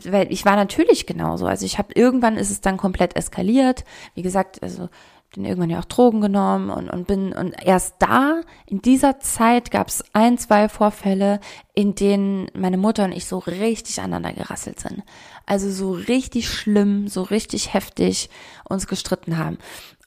weil 0.06 0.32
ich 0.32 0.46
war 0.46 0.56
natürlich 0.56 1.06
genauso, 1.06 1.48
also 1.48 1.66
ich 1.66 1.78
habe 1.78 1.94
irgendwann 1.96 2.38
ist 2.38 2.52
es 2.52 2.62
dann 2.62 2.78
komplett 2.78 3.16
eskaliert, 3.16 3.86
wie 4.14 4.22
gesagt, 4.22 4.62
also 4.62 4.90
bin 5.34 5.46
irgendwann 5.46 5.72
ja 5.72 5.80
auch 5.80 5.86
Drogen 5.86 6.22
genommen 6.22 6.70
und, 6.70 6.90
und 6.90 7.08
bin 7.08 7.34
und 7.34 7.56
erst 7.66 7.96
da 8.00 8.42
in 8.68 8.82
dieser 8.82 9.20
Zeit 9.20 9.72
gab 9.72 9.88
es 9.88 10.04
ein 10.14 10.38
zwei 10.38 10.70
Vorfälle, 10.70 11.40
in 11.74 11.96
denen 11.96 12.48
meine 12.54 12.78
Mutter 12.78 13.06
und 13.06 13.14
ich 13.14 13.26
so 13.26 13.40
richtig 13.40 14.00
aneinander 14.00 14.34
gerasselt 14.34 14.80
sind, 14.80 15.02
also 15.46 15.72
so 15.72 15.92
richtig 15.92 16.50
schlimm, 16.50 17.08
so 17.08 17.24
richtig 17.24 17.74
heftig 17.74 18.30
uns 18.70 18.88
gestritten 18.88 19.38
haben. 19.38 19.58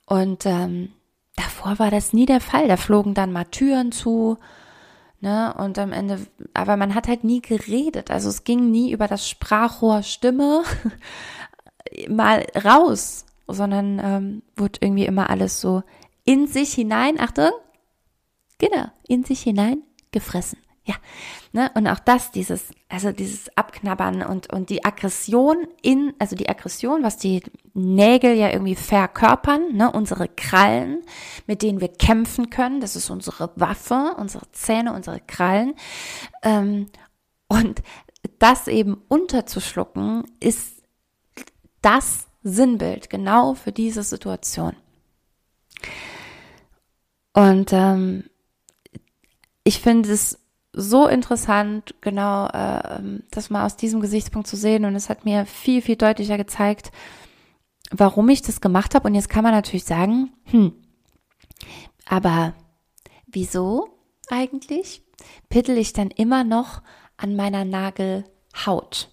Und 0.07 0.47
ähm, 0.47 0.93
davor 1.35 1.79
war 1.81 1.91
das 1.91 2.13
nie 2.13 2.27
der 2.27 2.41
Fall, 2.41 2.69
da 2.69 2.77
flogen 2.77 3.15
dann 3.15 3.33
mal 3.33 3.45
Türen 3.45 3.91
zu 3.91 4.39
Ne? 5.21 5.55
Und 5.59 5.79
am 5.79 5.93
Ende, 5.93 6.27
aber 6.55 6.77
man 6.77 6.95
hat 6.95 7.09
halt 7.09 7.25
nie 7.25 7.41
geredet. 7.41 8.11
Also 8.11 8.29
es 8.29 8.45
ging 8.45 8.71
nie 8.71 8.93
über 8.93 9.09
das 9.09 9.29
Sprachrohr 9.29 10.03
Stimme 10.03 10.63
mal 12.09 12.47
raus, 12.65 13.25
sondern 13.47 14.01
ähm, 14.03 14.43
wurde 14.57 14.81
irgendwie 14.83 15.07
immer 15.07 15.31
alles 15.31 15.61
so 15.61 15.83
in 16.25 16.47
sich 16.47 16.75
hinein, 16.75 17.21
Achtung, 17.21 17.53
genau, 18.59 18.87
in 19.07 19.25
sich 19.25 19.41
hinein 19.43 19.83
gefressen. 20.11 20.59
Ja, 20.87 20.95
ne? 21.51 21.69
Und 21.75 21.89
auch 21.89 21.99
das, 21.99 22.31
dieses, 22.31 22.71
also 22.89 23.11
dieses 23.11 23.55
Abknabbern 23.57 24.23
und, 24.23 24.53
und 24.53 24.71
die 24.71 24.85
Aggression 24.85 25.67
in, 25.83 26.15
also 26.21 26.37
die 26.37 26.49
Aggression, 26.49 27.03
was 27.03 27.17
die 27.17 27.43
Nägel 27.75 28.37
ja 28.37 28.51
irgendwie 28.51 28.77
verkörpern, 28.77 29.75
ne? 29.77 29.91
Unsere 29.91 30.29
Krallen, 30.29 31.03
mit 31.49 31.63
denen 31.63 31.81
wir 31.81 31.89
kämpfen 31.89 32.51
können, 32.51 32.81
das 32.81 32.95
ist 32.95 33.11
unsere 33.11 33.51
Waffe, 33.57 34.15
unsere 34.17 34.49
Zähne, 34.53 34.93
unsere 34.93 35.19
Krallen. 35.19 35.75
Ähm, 36.43 36.87
und 37.49 37.83
das 38.39 38.69
eben 38.69 39.03
unterzuschlucken, 39.09 40.23
ist 40.39 40.85
das 41.83 42.29
Sinnbild 42.45 43.11
genau 43.11 43.55
für 43.55 43.73
diese 43.73 44.05
Situation. 44.05 44.77
Und 47.33 47.73
ähm, 47.73 48.31
ich 49.65 49.81
finde 49.81 50.13
es 50.13 50.39
so 50.77 51.09
interessant, 51.09 51.95
genau 52.03 52.47
äh, 52.49 53.01
das 53.31 53.51
mal 53.51 53.65
aus 53.65 53.77
diesem 53.77 54.01
Gesichtspunkt 54.01 54.47
zu 54.47 54.57
sehen. 54.57 54.85
Und 54.85 54.95
es 54.95 55.09
hat 55.09 55.25
mir 55.25 55.47
viel, 55.47 55.81
viel 55.81 55.97
deutlicher 55.97 56.37
gezeigt, 56.37 56.93
warum 57.91 58.29
ich 58.29 58.43
das 58.43 58.61
gemacht 58.61 58.95
habe. 58.95 59.09
Und 59.09 59.15
jetzt 59.15 59.31
kann 59.31 59.43
man 59.43 59.53
natürlich 59.53 59.85
sagen, 59.85 60.33
hm, 60.45 60.75
aber 62.07 62.53
wieso 63.27 63.89
eigentlich 64.29 65.03
pittel 65.49 65.79
ich 65.79 65.95
dann 65.95 66.11
immer 66.11 66.45
noch 66.45 66.83
an 67.17 67.35
meiner 67.37 67.65
Nagelhaut? 67.65 69.09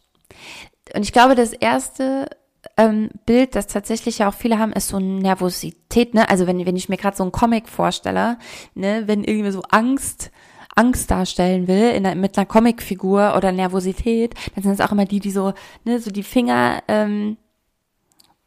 Und 0.93 1.03
ich 1.03 1.13
glaube, 1.13 1.35
das 1.35 1.53
erste 1.53 2.29
ähm, 2.75 3.09
Bild, 3.25 3.55
das 3.55 3.67
tatsächlich 3.67 4.19
ja 4.19 4.29
auch 4.29 4.33
viele 4.33 4.59
haben, 4.59 4.73
ist 4.73 4.89
so 4.89 4.99
Nervosität, 4.99 6.13
ne? 6.13 6.29
Also 6.29 6.45
wenn, 6.45 6.65
wenn 6.65 6.75
ich 6.75 6.89
mir 6.89 6.97
gerade 6.97 7.15
so 7.15 7.23
einen 7.23 7.31
Comic 7.31 7.69
vorstelle, 7.69 8.37
ne, 8.73 9.03
wenn 9.05 9.23
irgendwie 9.23 9.51
so 9.51 9.61
Angst 9.69 10.29
Angst 10.75 11.11
darstellen 11.11 11.67
will, 11.67 11.91
in, 11.91 12.19
mit 12.19 12.37
einer 12.37 12.45
Comicfigur 12.45 13.35
oder 13.35 13.51
Nervosität, 13.51 14.33
dann 14.55 14.63
sind 14.63 14.73
es 14.73 14.81
auch 14.81 14.91
immer 14.91 15.05
die, 15.05 15.19
die 15.19 15.31
so, 15.31 15.53
ne, 15.83 15.99
so 15.99 16.11
die 16.11 16.23
Finger, 16.23 16.81
ähm, 16.87 17.37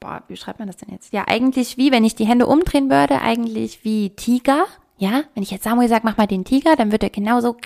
boah, 0.01 0.23
wie 0.29 0.37
schreibt 0.37 0.59
man 0.59 0.69
das 0.69 0.77
denn 0.77 0.93
jetzt? 0.93 1.13
Ja, 1.13 1.25
eigentlich 1.27 1.77
wie, 1.77 1.93
wenn 1.93 2.05
ich 2.05 2.15
die 2.15 2.27
Hände 2.27 2.47
umdrehen 2.47 2.91
würde, 2.91 3.21
eigentlich 3.21 3.85
wie 3.85 4.11
Tiger. 4.11 4.65
Ja, 4.99 5.25
wenn 5.35 5.43
ich 5.43 5.51
jetzt 5.51 5.65
Samuel 5.65 5.89
sage, 5.89 6.03
mach 6.05 6.17
mal 6.17 6.27
den 6.27 6.45
Tiger, 6.45 6.75
dann 6.75 6.91
wird 6.91 7.03
er 7.03 7.11
genauso 7.11 7.57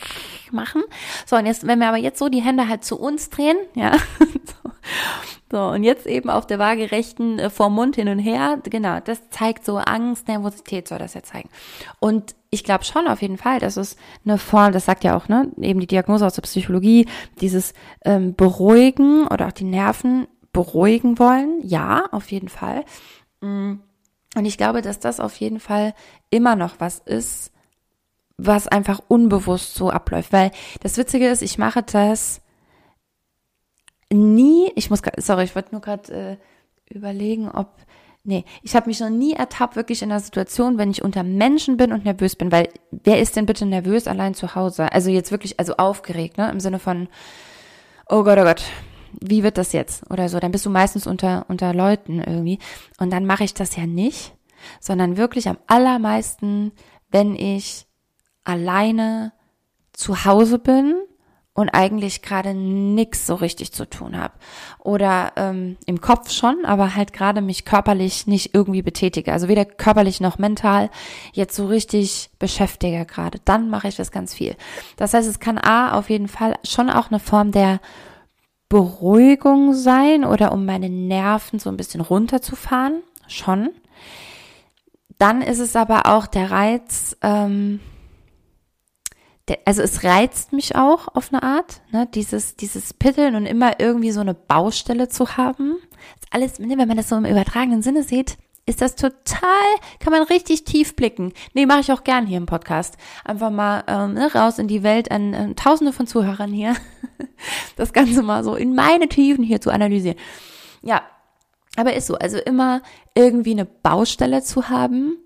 machen. 0.51 0.83
So, 1.27 1.37
und 1.37 1.47
jetzt, 1.47 1.65
wenn 1.65 1.79
wir 1.79 1.87
aber 1.87 1.97
jetzt 1.97 2.19
so 2.19 2.29
die 2.29 2.43
Hände 2.43 2.67
halt 2.67 2.85
zu 2.85 2.99
uns 2.99 3.31
drehen, 3.31 3.57
ja, 3.75 3.93
so, 5.51 5.59
und 5.59 5.83
jetzt 5.83 6.07
eben 6.07 6.31
auf 6.31 6.47
der 6.47 6.59
waagerechten 6.59 7.39
äh, 7.39 7.51
vom 7.51 7.75
Mund 7.75 7.97
hin 7.97 8.09
und 8.09 8.19
her, 8.19 8.59
genau, 8.63 9.01
das 9.01 9.31
zeigt 9.31 9.65
so 9.65 9.79
Angst, 9.79 10.29
Nervosität 10.29 10.87
soll 10.87 10.99
das 10.99 11.15
ja 11.15 11.23
zeigen. 11.23 11.49
Und 11.99 12.37
ich 12.51 12.65
glaube 12.65 12.85
schon 12.85 13.09
auf 13.09 13.21
jeden 13.23 13.37
Fall, 13.37 13.59
dass 13.59 13.77
es 13.77 13.97
eine 14.25 14.39
Form, 14.39 14.73
das 14.73 14.85
sagt 14.85 15.03
ja 15.05 15.17
auch, 15.17 15.29
ne, 15.29 15.51
eben 15.61 15.81
die 15.81 15.87
Diagnose 15.87 16.27
aus 16.27 16.35
der 16.35 16.43
Psychologie, 16.43 17.07
dieses 17.41 17.75
ähm, 18.05 18.35
Beruhigen 18.35 19.27
oder 19.27 19.49
auch 19.49 19.53
die 19.53 19.65
Nerven 19.65 20.29
beruhigen 20.53 21.19
wollen, 21.19 21.61
ja, 21.63 22.07
auf 22.13 22.31
jeden 22.31 22.49
Fall. 22.49 22.85
Mm. 23.41 23.75
Und 24.37 24.45
ich 24.45 24.57
glaube, 24.57 24.81
dass 24.81 25.01
das 25.01 25.19
auf 25.19 25.35
jeden 25.37 25.59
Fall 25.59 25.95
immer 26.31 26.55
noch 26.55 26.77
was 26.79 27.01
ist, 27.01 27.51
was 28.37 28.69
einfach 28.69 29.01
unbewusst 29.09 29.75
so 29.75 29.91
abläuft. 29.91 30.33
Weil 30.33 30.53
das 30.81 30.97
Witzige 30.97 31.29
ist, 31.29 31.43
ich 31.43 31.59
mache 31.59 31.83
das 31.83 32.41
nie, 34.13 34.73
ich 34.75 34.91
muss, 34.91 35.03
sorry, 35.19 35.45
ich 35.45 35.55
wollte 35.55 35.73
nur 35.73 35.81
gerade 35.81 36.13
äh, 36.13 36.95
überlegen, 36.95 37.49
ob, 37.51 37.75
nee, 38.25 38.45
ich 38.63 38.75
habe 38.75 38.89
mich 38.89 39.01
noch 39.01 39.11
nie 39.11 39.35
ertappt, 39.35 39.77
wirklich 39.77 40.03
in 40.03 40.11
einer 40.11 40.21
Situation, 40.21 40.79
wenn 40.79 40.91
ich 40.91 41.03
unter 41.03 41.23
Menschen 41.23 41.77
bin 41.77 41.93
und 41.93 42.05
nervös 42.05 42.37
bin, 42.37 42.53
weil 42.53 42.69
wer 42.91 43.21
ist 43.21 43.37
denn 43.37 43.47
bitte 43.47 43.67
nervös 43.67 44.07
allein 44.07 44.35
zu 44.35 44.55
Hause? 44.55 44.93
Also 44.93 45.11
jetzt 45.11 45.31
wirklich, 45.31 45.59
also 45.59 45.77
aufgeregt, 45.77 46.39
ne, 46.39 46.51
im 46.51 46.61
Sinne 46.61 46.79
von, 46.79 47.09
oh 48.09 48.25
Gott, 48.25 48.39
oh 48.39 48.45
Gott, 48.45 48.63
wie 49.21 49.43
wird 49.43 49.59
das 49.59 49.73
jetzt 49.73 50.11
oder 50.11 50.29
so, 50.29 50.39
dann 50.39 50.53
bist 50.53 50.67
du 50.67 50.71
meistens 50.71 51.07
unter, 51.07 51.47
unter 51.49 51.73
Leuten 51.75 52.21
irgendwie. 52.21 52.59
Und 52.99 53.13
dann 53.13 53.27
mache 53.27 53.45
ich 53.45 53.55
das 53.55 53.77
ja 53.77 53.87
nicht, 53.87 54.35
sondern 54.81 55.17
wirklich 55.17 55.49
am 55.49 55.59
allermeisten, 55.67 56.73
wenn 57.11 57.35
ich 57.35 57.87
alleine 58.45 59.33
zu 59.93 60.25
Hause 60.25 60.59
bin 60.59 60.95
und 61.55 61.71
eigentlich 61.71 62.23
gerade 62.23 62.55
nix 62.55 63.27
so 63.27 63.35
richtig 63.35 63.73
zu 63.73 63.89
tun 63.89 64.17
habe. 64.17 64.35
Oder 64.79 65.33
ähm, 65.37 65.77
im 65.87 66.01
Kopf 66.01 66.31
schon, 66.31 66.65
aber 66.65 66.95
halt 66.95 67.13
gerade 67.13 67.41
mich 67.41 67.65
körperlich 67.65 68.27
nicht 68.27 68.55
irgendwie 68.55 68.83
betätige. 68.83 69.33
Also 69.33 69.49
weder 69.49 69.65
körperlich 69.65 70.21
noch 70.21 70.39
mental 70.39 70.91
jetzt 71.33 71.57
so 71.57 71.67
richtig 71.67 72.31
beschäftige 72.39 73.05
gerade. 73.05 73.41
Dann 73.45 73.69
mache 73.69 73.89
ich 73.89 73.97
das 73.97 74.13
ganz 74.13 74.33
viel. 74.33 74.57
Das 74.97 75.13
heißt, 75.13 75.29
es 75.29 75.41
kann 75.41 75.59
A 75.59 75.99
auf 75.99 76.09
jeden 76.09 76.29
Fall 76.29 76.55
schon 76.65 76.89
auch 76.89 77.11
eine 77.11 77.21
Form 77.21 77.51
der 77.53 77.81
Beruhigung 78.69 79.75
sein 79.75 80.25
oder 80.25 80.53
um 80.53 80.65
meine 80.65 80.89
Nerven 80.89 81.59
so 81.59 81.69
ein 81.69 81.77
bisschen 81.77 82.01
runterzufahren, 82.01 83.03
schon. 83.27 83.71
Dann 85.19 85.43
ist 85.43 85.59
es 85.59 85.75
aber 85.75 86.07
auch 86.07 86.27
der 86.27 86.53
Reiz, 86.53 87.17
ähm, 87.21 87.81
also 89.65 89.83
es 89.83 90.05
reizt 90.05 90.53
mich 90.53 90.77
auch 90.77 91.09
auf 91.09 91.33
eine 91.33 91.43
Art, 91.43 91.81
ne, 91.91 92.09
dieses, 92.15 92.57
dieses 92.57 92.95
Pitteln 92.95 93.35
und 93.35 93.47
immer 93.47 93.81
irgendwie 93.81 94.13
so 94.13 94.21
eine 94.21 94.35
Baustelle 94.35 95.09
zu 95.09 95.37
haben. 95.37 95.77
Das 96.21 96.31
alles, 96.31 96.59
ne, 96.59 96.79
wenn 96.79 96.89
man 96.89 96.97
das 96.97 97.09
so 97.09 97.17
im 97.17 97.25
übertragenen 97.25 97.83
Sinne 97.83 98.03
sieht, 98.03 98.39
ist 98.67 98.81
das 98.81 98.95
total, 98.95 99.41
kann 99.99 100.13
man 100.13 100.23
richtig 100.23 100.65
tief 100.65 100.95
blicken. 100.95 101.33
Nee, 101.55 101.67
mache 101.67 101.81
ich 101.81 101.93
auch 101.93 102.05
gern 102.05 102.27
hier 102.27 102.37
im 102.37 102.47
Podcast. 102.47 102.97
Einfach 103.25 103.51
mal 103.51 103.85
ähm, 103.89 104.15
ne, 104.15 104.33
raus 104.33 104.59
in 104.59 104.69
die 104.69 104.83
Welt 104.83 105.11
an 105.11 105.35
äh, 105.35 105.55
tausende 105.55 105.93
von 105.93 106.07
Zuhörern 106.07 106.53
hier. 106.53 106.77
das 107.77 107.93
Ganze 107.93 108.23
mal 108.23 108.45
so 108.45 108.55
in 108.55 108.75
meine 108.75 109.09
Tiefen 109.09 109.43
hier 109.43 109.61
zu 109.61 109.71
analysieren. 109.71 110.19
Ja, 110.83 111.03
aber 111.77 111.95
ist 111.95 112.07
so. 112.07 112.15
Also 112.17 112.39
immer 112.39 112.83
irgendwie 113.15 113.53
eine 113.53 113.65
Baustelle 113.65 114.43
zu 114.43 114.69
haben. 114.69 115.19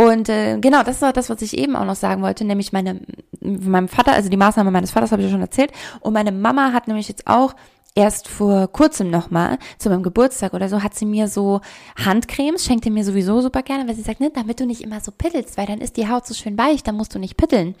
Und 0.00 0.30
äh, 0.30 0.58
genau, 0.58 0.82
das 0.82 1.02
war 1.02 1.12
das, 1.12 1.28
was 1.28 1.42
ich 1.42 1.58
eben 1.58 1.76
auch 1.76 1.84
noch 1.84 1.94
sagen 1.94 2.22
wollte, 2.22 2.46
nämlich 2.46 2.72
meine, 2.72 3.02
meinem 3.40 3.86
Vater, 3.86 4.12
also 4.12 4.30
die 4.30 4.36
Maßnahme 4.38 4.70
meines 4.70 4.92
Vaters 4.92 5.12
habe 5.12 5.20
ich 5.20 5.28
ja 5.28 5.32
schon 5.32 5.42
erzählt. 5.42 5.72
Und 6.00 6.14
meine 6.14 6.32
Mama 6.32 6.72
hat 6.72 6.88
nämlich 6.88 7.06
jetzt 7.08 7.26
auch 7.26 7.54
erst 7.94 8.26
vor 8.26 8.68
kurzem 8.68 9.10
nochmal, 9.10 9.58
zu 9.78 9.90
meinem 9.90 10.02
Geburtstag 10.02 10.54
oder 10.54 10.70
so, 10.70 10.82
hat 10.82 10.94
sie 10.94 11.04
mir 11.04 11.28
so 11.28 11.60
Handcremes, 12.02 12.64
schenkte 12.64 12.90
mir 12.90 13.04
sowieso 13.04 13.42
super 13.42 13.62
gerne, 13.62 13.86
weil 13.86 13.94
sie 13.94 14.00
sagt, 14.00 14.20
ne, 14.20 14.30
damit 14.32 14.58
du 14.60 14.64
nicht 14.64 14.80
immer 14.80 15.00
so 15.00 15.12
pittelst, 15.12 15.58
weil 15.58 15.66
dann 15.66 15.82
ist 15.82 15.98
die 15.98 16.08
Haut 16.08 16.26
so 16.26 16.32
schön 16.32 16.56
weich, 16.56 16.82
dann 16.82 16.96
musst 16.96 17.14
du 17.14 17.18
nicht 17.18 17.36
pitteln. 17.36 17.74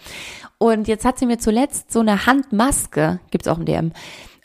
Und 0.58 0.88
jetzt 0.88 1.06
hat 1.06 1.18
sie 1.18 1.24
mir 1.24 1.38
zuletzt 1.38 1.90
so 1.90 2.00
eine 2.00 2.26
Handmaske, 2.26 3.20
gibt's 3.30 3.48
auch 3.48 3.56
im 3.56 3.64
DM. 3.64 3.92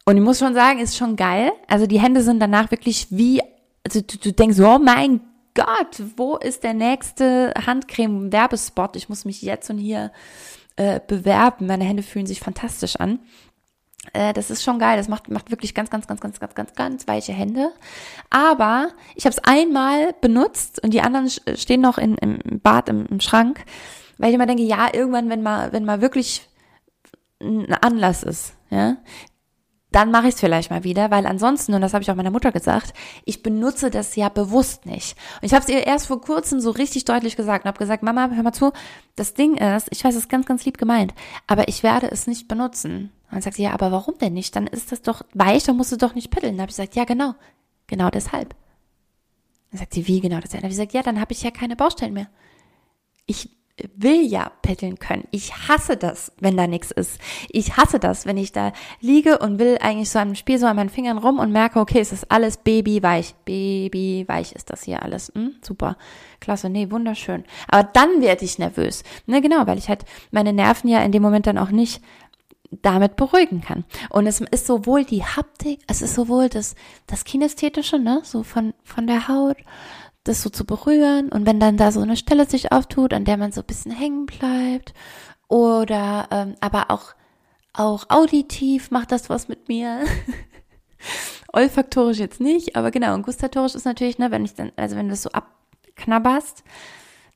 Und 0.05 0.15
ich 0.15 0.23
muss 0.23 0.39
schon 0.39 0.53
sagen, 0.53 0.79
ist 0.79 0.95
schon 0.95 1.17
geil. 1.17 1.51
Also 1.67 1.87
die 1.87 1.99
Hände 1.99 2.21
sind 2.21 2.39
danach 2.39 2.71
wirklich 2.71 3.07
wie, 3.09 3.41
also 3.83 3.99
du, 3.99 4.17
du 4.17 4.31
denkst, 4.31 4.59
oh 4.61 4.79
mein 4.79 5.19
Gott, 5.55 6.03
wo 6.17 6.35
ist 6.35 6.63
der 6.63 6.73
nächste 6.73 7.53
Handcreme-Werbespot? 7.65 8.95
Ich 8.95 9.09
muss 9.09 9.25
mich 9.25 9.41
jetzt 9.41 9.69
und 9.69 9.77
hier 9.77 10.11
äh, 10.75 10.99
bewerben. 11.07 11.67
Meine 11.67 11.85
Hände 11.85 12.03
fühlen 12.03 12.27
sich 12.27 12.41
fantastisch 12.41 12.97
an. 12.97 13.19
Äh, 14.13 14.33
das 14.33 14.51
ist 14.51 14.63
schon 14.63 14.79
geil. 14.79 14.97
Das 14.97 15.07
macht, 15.07 15.29
macht 15.29 15.51
wirklich 15.51 15.73
ganz, 15.73 15.89
ganz, 15.89 16.07
ganz, 16.07 16.19
ganz, 16.19 16.39
ganz, 16.39 16.55
ganz, 16.55 16.73
ganz 16.73 17.07
weiche 17.07 17.33
Hände. 17.33 17.71
Aber 18.29 18.89
ich 19.15 19.25
habe 19.25 19.35
es 19.35 19.43
einmal 19.43 20.13
benutzt 20.21 20.83
und 20.83 20.93
die 20.93 21.01
anderen 21.01 21.29
stehen 21.29 21.81
noch 21.81 21.97
in, 21.97 22.15
im 22.15 22.59
Bad, 22.61 22.89
im, 22.89 23.05
im 23.07 23.19
Schrank, 23.19 23.63
weil 24.17 24.29
ich 24.29 24.35
immer 24.35 24.47
denke, 24.47 24.63
ja, 24.63 24.89
irgendwann, 24.93 25.29
wenn 25.29 25.41
mal, 25.41 25.71
wenn 25.71 25.85
mal 25.85 26.01
wirklich 26.01 26.47
ein 27.41 27.73
Anlass 27.73 28.23
ist, 28.23 28.55
ja, 28.69 28.97
dann 29.95 30.11
mache 30.11 30.27
ich 30.27 30.33
es 30.33 30.41
vielleicht 30.41 30.71
mal 30.71 30.83
wieder, 30.83 31.09
weil 31.09 31.25
ansonsten, 31.25 31.73
und 31.73 31.79
das 31.79 31.93
habe 31.93 32.03
ich 32.03 32.11
auch 32.11 32.15
meiner 32.15 32.29
Mutter 32.29 32.51
gesagt, 32.51 32.93
ich 33.23 33.41
benutze 33.41 33.89
das 33.89 34.17
ja 34.17 34.27
bewusst 34.27 34.85
nicht. 34.85 35.17
Und 35.41 35.45
ich 35.45 35.53
habe 35.53 35.63
es 35.63 35.69
ihr 35.69 35.87
erst 35.87 36.07
vor 36.07 36.19
kurzem 36.19 36.59
so 36.59 36.71
richtig 36.71 37.05
deutlich 37.05 37.37
gesagt 37.37 37.63
und 37.63 37.69
habe 37.69 37.79
gesagt, 37.79 38.03
Mama, 38.03 38.29
hör 38.29 38.43
mal 38.43 38.51
zu, 38.51 38.73
das 39.15 39.35
Ding 39.35 39.55
ist, 39.55 39.87
ich 39.91 40.03
weiß, 40.03 40.13
es 40.13 40.23
ist 40.23 40.29
ganz, 40.29 40.45
ganz 40.45 40.65
lieb 40.65 40.77
gemeint, 40.77 41.13
aber 41.47 41.69
ich 41.69 41.81
werde 41.81 42.11
es 42.11 42.27
nicht 42.27 42.49
benutzen. 42.49 43.11
Und 43.27 43.35
dann 43.35 43.41
sagt 43.41 43.55
sie, 43.55 43.63
ja, 43.63 43.71
aber 43.71 43.93
warum 43.93 44.17
denn 44.17 44.33
nicht? 44.33 44.53
Dann 44.57 44.67
ist 44.67 44.91
das 44.91 45.01
doch 45.01 45.21
weich, 45.33 45.63
dann 45.63 45.77
musst 45.77 45.93
du 45.93 45.97
doch 45.97 46.13
nicht 46.13 46.29
pitteln. 46.29 46.57
Dann 46.57 46.63
habe 46.63 46.71
ich 46.71 46.75
gesagt, 46.75 46.95
ja, 46.97 47.05
genau, 47.05 47.33
genau 47.87 48.09
deshalb. 48.09 48.53
Dann 49.71 49.79
sagt 49.79 49.93
sie, 49.93 50.07
wie 50.07 50.19
genau 50.19 50.41
deshalb? 50.41 50.61
Dann 50.61 50.63
habe 50.63 50.73
ich 50.73 50.77
gesagt, 50.77 50.93
ja, 50.93 51.03
dann 51.03 51.21
habe 51.21 51.31
ich 51.31 51.41
ja 51.41 51.51
keine 51.51 51.77
Baustellen 51.77 52.13
mehr. 52.13 52.27
Ich 53.27 53.49
will 53.95 54.21
ja 54.21 54.51
petteln 54.61 54.99
können. 54.99 55.27
Ich 55.31 55.67
hasse 55.67 55.97
das, 55.97 56.31
wenn 56.39 56.55
da 56.55 56.65
nichts 56.65 56.91
ist. 56.91 57.19
Ich 57.49 57.75
hasse 57.75 57.99
das, 57.99 58.25
wenn 58.25 58.37
ich 58.37 58.53
da 58.53 58.71
liege 59.01 59.39
und 59.39 59.59
will 59.59 59.77
eigentlich 59.81 60.09
so 60.09 60.19
am 60.19 60.35
Spiel 60.35 60.57
so 60.57 60.65
an 60.65 60.77
meinen 60.77 60.89
Fingern 60.89 61.17
rum 61.17 61.39
und 61.39 61.51
merke, 61.51 61.79
okay, 61.79 61.99
es 61.99 62.13
ist 62.13 62.31
alles 62.31 62.57
babyweich. 62.57 63.35
Babyweich 63.43 64.53
ist 64.53 64.69
das 64.69 64.83
hier 64.83 65.03
alles. 65.03 65.31
Hm, 65.35 65.55
super. 65.61 65.97
Klasse. 66.39 66.69
Nee, 66.69 66.89
wunderschön. 66.89 67.43
Aber 67.67 67.83
dann 67.83 68.21
werde 68.21 68.45
ich 68.45 68.59
nervös. 68.59 69.03
Ne, 69.25 69.41
genau, 69.41 69.67
weil 69.67 69.77
ich 69.77 69.89
halt 69.89 70.05
meine 70.31 70.53
Nerven 70.53 70.89
ja 70.89 71.01
in 71.01 71.11
dem 71.11 71.21
Moment 71.21 71.47
dann 71.47 71.57
auch 71.57 71.71
nicht 71.71 72.01
damit 72.81 73.15
beruhigen 73.15 73.61
kann. 73.61 73.85
Und 74.09 74.27
es 74.27 74.41
ist 74.41 74.67
sowohl 74.67 75.03
die 75.03 75.23
Haptik, 75.23 75.79
es 75.87 76.01
ist 76.01 76.15
sowohl 76.15 76.49
das, 76.49 76.75
das 77.07 77.23
Kinästhetische, 77.23 77.99
ne, 77.99 78.21
so 78.23 78.43
von, 78.43 78.73
von 78.83 79.07
der 79.07 79.27
Haut, 79.27 79.57
das 80.25 80.41
so 80.41 80.49
zu 80.49 80.65
berühren 80.65 81.29
und 81.29 81.45
wenn 81.45 81.59
dann 81.59 81.77
da 81.77 81.91
so 81.91 82.01
eine 82.01 82.17
Stelle 82.17 82.45
sich 82.45 82.71
auftut, 82.71 83.13
an 83.13 83.25
der 83.25 83.37
man 83.37 83.51
so 83.51 83.61
ein 83.61 83.67
bisschen 83.67 83.91
hängen 83.91 84.25
bleibt 84.25 84.93
oder 85.47 86.27
ähm, 86.31 86.55
aber 86.59 86.91
auch 86.91 87.15
auch 87.77 88.05
auditiv 88.09 88.91
macht 88.91 89.11
das 89.11 89.29
was 89.29 89.47
mit 89.47 89.67
mir. 89.67 90.05
Olfaktorisch 91.53 92.19
jetzt 92.19 92.41
nicht, 92.41 92.75
aber 92.75 92.91
genau, 92.91 93.13
und 93.13 93.23
gustatorisch 93.23 93.75
ist 93.75 93.85
natürlich, 93.85 94.17
ne, 94.17 94.31
wenn 94.31 94.45
ich 94.45 94.55
dann, 94.55 94.71
also 94.75 94.95
wenn 94.95 95.07
du 95.07 95.11
das 95.11 95.23
so 95.23 95.29
abknabberst, 95.31 96.63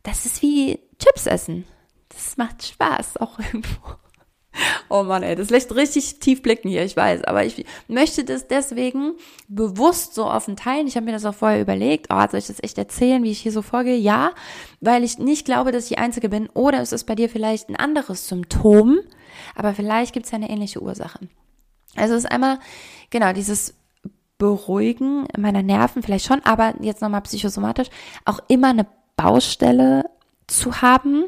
das 0.03 0.25
ist 0.25 0.41
wie 0.41 0.79
Chips 0.97 1.25
essen. 1.25 1.65
Das 2.09 2.37
macht 2.37 2.63
Spaß 2.63 3.17
auch 3.17 3.37
irgendwo. 3.53 3.95
Oh 4.91 5.03
Mann, 5.03 5.21
ey, 5.21 5.35
das 5.35 5.51
lässt 5.51 5.75
richtig 5.75 6.19
tief 6.19 6.41
blicken 6.41 6.67
hier, 6.67 6.83
ich 6.83 6.97
weiß. 6.97 7.23
Aber 7.25 7.45
ich 7.45 7.63
möchte 7.87 8.23
das 8.23 8.47
deswegen 8.47 9.13
bewusst 9.47 10.15
so 10.15 10.25
offen 10.25 10.55
teilen. 10.55 10.87
Ich 10.87 10.95
habe 10.95 11.05
mir 11.05 11.11
das 11.11 11.25
auch 11.25 11.35
vorher 11.35 11.61
überlegt. 11.61 12.07
Oh, 12.09 12.25
soll 12.27 12.39
ich 12.39 12.47
das 12.47 12.63
echt 12.63 12.79
erzählen, 12.79 13.23
wie 13.23 13.29
ich 13.29 13.39
hier 13.39 13.51
so 13.51 13.61
vorgehe? 13.61 13.97
Ja, 13.97 14.31
weil 14.81 15.03
ich 15.03 15.19
nicht 15.19 15.45
glaube, 15.45 15.71
dass 15.71 15.83
ich 15.83 15.89
die 15.89 15.97
Einzige 15.99 16.27
bin. 16.27 16.49
Oder 16.55 16.81
es 16.81 16.91
ist 16.91 17.03
bei 17.03 17.13
dir 17.13 17.29
vielleicht 17.29 17.69
ein 17.69 17.75
anderes 17.75 18.27
Symptom. 18.27 18.99
Aber 19.53 19.75
vielleicht 19.75 20.13
gibt 20.13 20.25
es 20.25 20.31
ja 20.31 20.37
eine 20.37 20.49
ähnliche 20.49 20.81
Ursache. 20.81 21.19
Also 21.95 22.15
es 22.15 22.23
ist 22.23 22.31
einmal, 22.31 22.59
genau, 23.11 23.31
dieses 23.33 23.75
Beruhigen 24.39 25.27
meiner 25.37 25.61
Nerven 25.61 26.01
vielleicht 26.01 26.25
schon, 26.25 26.43
aber 26.45 26.73
jetzt 26.79 27.01
nochmal 27.01 27.21
psychosomatisch, 27.21 27.89
auch 28.25 28.39
immer 28.47 28.69
eine 28.69 28.87
Baustelle 29.17 30.05
zu 30.47 30.81
haben 30.81 31.25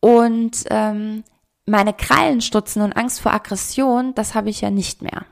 und 0.00 0.64
ähm, 0.70 1.24
meine 1.68 1.92
Krallen 1.92 2.40
stutzen 2.40 2.82
und 2.82 2.96
Angst 2.96 3.20
vor 3.20 3.32
Aggression, 3.32 4.14
das 4.14 4.34
habe 4.34 4.50
ich 4.50 4.60
ja 4.60 4.70
nicht 4.70 5.02
mehr. 5.02 5.24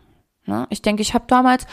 Ne? 0.46 0.66
Ich 0.70 0.82
denke, 0.82 1.02
ich 1.02 1.14
habe 1.14 1.24
damals, 1.26 1.66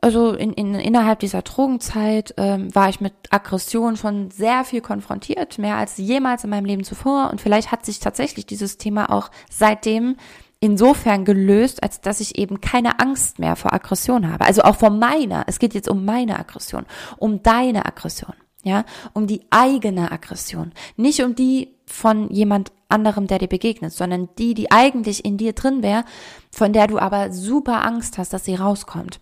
also 0.00 0.32
in, 0.32 0.52
in, 0.52 0.74
innerhalb 0.74 1.20
dieser 1.20 1.42
Drogenzeit, 1.42 2.34
ähm, 2.36 2.74
war 2.74 2.88
ich 2.88 3.00
mit 3.00 3.12
Aggression 3.30 3.96
schon 3.96 4.30
sehr 4.30 4.64
viel 4.64 4.80
konfrontiert, 4.80 5.58
mehr 5.58 5.76
als 5.76 5.98
jemals 5.98 6.44
in 6.44 6.50
meinem 6.50 6.64
Leben 6.64 6.84
zuvor. 6.84 7.30
Und 7.30 7.40
vielleicht 7.40 7.72
hat 7.72 7.84
sich 7.84 8.00
tatsächlich 8.00 8.46
dieses 8.46 8.78
Thema 8.78 9.10
auch 9.10 9.30
seitdem 9.50 10.16
insofern 10.60 11.24
gelöst, 11.24 11.82
als 11.82 12.00
dass 12.00 12.20
ich 12.20 12.38
eben 12.38 12.60
keine 12.60 13.00
Angst 13.00 13.40
mehr 13.40 13.56
vor 13.56 13.72
Aggression 13.72 14.30
habe. 14.32 14.44
Also 14.44 14.62
auch 14.62 14.76
vor 14.76 14.90
meiner. 14.90 15.44
Es 15.48 15.58
geht 15.58 15.74
jetzt 15.74 15.88
um 15.88 16.04
meine 16.04 16.38
Aggression, 16.38 16.86
um 17.18 17.42
deine 17.42 17.84
Aggression, 17.84 18.34
ja, 18.62 18.84
um 19.12 19.26
die 19.26 19.42
eigene 19.50 20.12
Aggression. 20.12 20.72
Nicht 20.96 21.20
um 21.24 21.34
die 21.34 21.74
von 21.92 22.30
jemand 22.30 22.72
anderem, 22.88 23.26
der 23.26 23.38
dir 23.38 23.48
begegnet, 23.48 23.92
sondern 23.92 24.28
die, 24.38 24.54
die 24.54 24.70
eigentlich 24.70 25.24
in 25.24 25.36
dir 25.36 25.52
drin 25.52 25.82
wäre, 25.82 26.04
von 26.50 26.72
der 26.72 26.86
du 26.86 26.98
aber 26.98 27.32
super 27.32 27.84
Angst 27.84 28.18
hast, 28.18 28.32
dass 28.32 28.44
sie 28.44 28.54
rauskommt. 28.54 29.20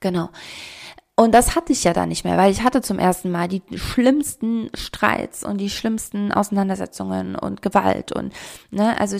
Genau. 0.00 0.30
Und 1.16 1.32
das 1.32 1.54
hatte 1.54 1.72
ich 1.72 1.84
ja 1.84 1.92
da 1.92 2.06
nicht 2.06 2.24
mehr, 2.24 2.38
weil 2.38 2.50
ich 2.50 2.62
hatte 2.62 2.80
zum 2.80 2.98
ersten 2.98 3.30
Mal 3.30 3.46
die 3.46 3.62
schlimmsten 3.74 4.70
Streits 4.74 5.44
und 5.44 5.58
die 5.58 5.68
schlimmsten 5.68 6.32
Auseinandersetzungen 6.32 7.36
und 7.36 7.60
Gewalt 7.60 8.10
und, 8.10 8.32
ne, 8.70 8.98
also 8.98 9.18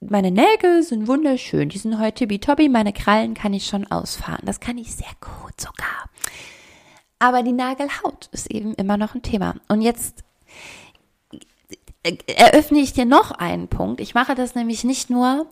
meine 0.00 0.30
Nägel 0.30 0.82
sind 0.82 1.08
wunderschön, 1.08 1.70
die 1.70 1.78
sind 1.78 1.98
heute 1.98 2.28
tibi 2.28 2.68
meine 2.68 2.92
Krallen 2.92 3.34
kann 3.34 3.54
ich 3.54 3.66
schon 3.66 3.90
ausfahren, 3.90 4.44
das 4.44 4.60
kann 4.60 4.78
ich 4.78 4.94
sehr 4.94 5.10
gut 5.20 5.58
sogar. 5.58 6.10
Aber 7.18 7.42
die 7.42 7.52
Nagelhaut 7.52 8.28
ist 8.30 8.50
eben 8.50 8.74
immer 8.74 8.96
noch 8.96 9.14
ein 9.14 9.22
Thema. 9.22 9.56
Und 9.68 9.80
jetzt 9.80 10.22
eröffne 12.26 12.78
ich 12.78 12.92
dir 12.92 13.04
noch 13.04 13.30
einen 13.30 13.68
Punkt. 13.68 14.00
Ich 14.00 14.14
mache 14.14 14.34
das 14.34 14.54
nämlich 14.54 14.84
nicht 14.84 15.10
nur 15.10 15.46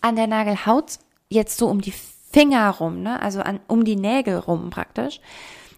an 0.00 0.16
der 0.16 0.26
Nagelhaut 0.26 0.98
jetzt 1.28 1.56
so 1.56 1.68
um 1.68 1.80
die 1.80 1.94
Finger 2.32 2.70
rum, 2.70 3.02
ne? 3.02 3.20
also 3.20 3.40
an, 3.40 3.60
um 3.68 3.84
die 3.84 3.96
Nägel 3.96 4.38
rum 4.38 4.70
praktisch, 4.70 5.20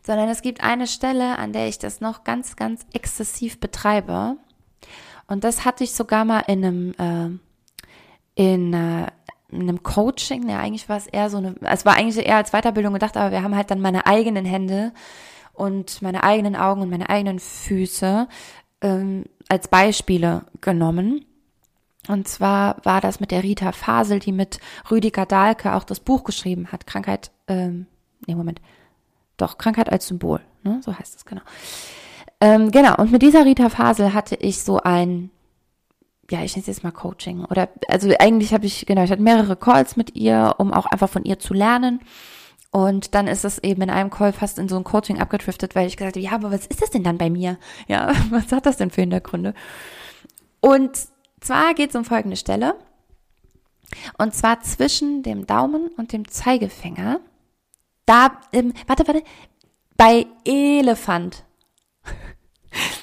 sondern 0.03 0.29
es 0.29 0.43
gibt 0.43 0.63
eine 0.63 0.87
Stelle, 0.87 1.39
an 1.39 1.53
der 1.53 1.69
ich 1.69 1.79
das 1.79 2.01
noch 2.01 2.25
ganz, 2.25 2.57
ganz 2.57 2.87
exzessiv 2.93 3.59
betreibe. 3.59 4.37
Und 5.27 5.45
das 5.45 5.65
hatte 5.65 5.85
ich 5.85 5.93
sogar 5.93 6.25
mal 6.25 6.41
in 6.41 6.65
einem, 6.65 6.95
äh, 8.37 8.43
in, 8.43 8.73
äh, 8.73 9.07
in 9.51 9.63
einem 9.63 9.83
Coaching, 9.83 10.49
ja, 10.49 10.59
eigentlich 10.59 10.89
war 10.89 10.97
es 10.97 11.07
eher 11.07 11.31
so 11.31 11.39
eine, 11.39 11.55
es 11.61 11.85
war 11.85 11.95
eigentlich 11.95 12.25
eher 12.25 12.37
als 12.37 12.51
Weiterbildung 12.51 12.93
gedacht, 12.93 13.17
aber 13.17 13.31
wir 13.31 13.43
haben 13.43 13.57
halt 13.57 13.71
dann 13.71 13.81
meine 13.81 14.07
eigenen 14.07 14.45
Hände 14.45 14.93
und 15.53 16.03
meine 16.03 16.25
eigenen 16.25 16.57
Augen 16.57 16.83
und 16.83 16.91
meine 16.91 17.09
eigenen 17.09 17.39
Füße 17.39 18.29
ähm, 18.81 19.25
als 19.49 19.69
Beispiele 19.69 20.45
genommen. 20.61 21.25
Und 22.09 22.29
zwar 22.29 22.77
war 22.85 23.01
das 23.01 23.21
mit 23.21 23.31
der 23.31 23.43
Rita 23.43 23.73
Fasel, 23.73 24.19
die 24.19 24.33
mit 24.33 24.59
Rüdiger 24.91 25.25
Dahlke 25.27 25.75
auch 25.75 25.85
das 25.85 26.01
Buch 26.01 26.25
geschrieben 26.25 26.71
hat. 26.71 26.87
Krankheit, 26.87 27.31
ähm, 27.49 27.87
nee, 28.27 28.35
Moment. 28.35 28.61
Doch, 29.37 29.59
Krankheit 29.59 29.91
als 29.91 30.07
Symbol, 30.07 30.41
ne? 30.63 30.81
So 30.85 30.97
heißt 30.97 31.17
es, 31.17 31.25
genau. 31.25 31.43
Ähm, 32.41 32.71
genau, 32.71 32.97
und 32.97 33.11
mit 33.11 33.23
dieser 33.23 33.45
Rita 33.45 33.71
Fasel 33.71 34.13
hatte 34.13 34.37
ich 34.37 34.63
so 34.63 34.81
ein, 34.81 35.31
ja, 36.31 36.43
ich 36.43 36.55
nenne 36.55 36.61
es 36.61 36.67
jetzt 36.67 36.85
mal 36.85 36.93
Coaching. 36.93 37.45
Oder, 37.45 37.71
also 37.89 38.13
eigentlich 38.19 38.53
habe 38.53 38.67
ich, 38.67 38.87
genau, 38.87 39.03
ich 39.03 39.11
hatte 39.11 39.23
mehrere 39.23 39.57
Calls 39.57 39.97
mit 39.97 40.15
ihr, 40.15 40.55
um 40.59 40.73
auch 40.73 40.87
einfach 40.87 41.09
von 41.09 41.25
ihr 41.25 41.39
zu 41.39 41.55
lernen. 41.55 42.01
Und 42.75 43.15
dann 43.15 43.29
ist 43.29 43.45
es 43.45 43.59
eben 43.59 43.83
in 43.83 43.91
einem 43.91 44.11
Call 44.11 44.33
fast 44.33 44.59
in 44.59 44.69
so 44.69 44.77
ein 44.77 44.83
Coaching 44.83 45.21
abgedriftet, 45.21 45.77
weil 45.77 45.87
ich 45.87 45.97
gesagt 45.97 46.17
habe, 46.17 46.25
ja, 46.25 46.33
aber 46.33 46.51
was 46.51 46.67
ist 46.67 46.83
das 46.83 46.91
denn 46.91 47.05
dann 47.05 47.19
bei 47.19 47.31
mir? 47.31 47.57
Ja, 47.87 48.13
was 48.31 48.51
hat 48.51 48.67
das 48.67 48.79
denn 48.79 48.91
für 48.91 49.03
Hintergründe? 49.03 49.55
Und 50.61 50.99
zwar 51.41 51.75
geht 51.75 51.91
es 51.91 51.97
um 51.97 52.05
folgende 52.05 52.37
Stelle. 52.37 52.75
Und 54.19 54.35
zwar 54.35 54.61
zwischen 54.63 55.23
dem 55.23 55.47
Daumen 55.47 55.93
und 55.97 56.13
dem 56.13 56.27
Zeigefinger. 56.27 57.21
Da, 58.07 58.41
ähm, 58.53 58.73
warte, 58.89 59.07
warte, 59.07 59.23
bei 59.97 60.27
Elefant. 60.45 61.45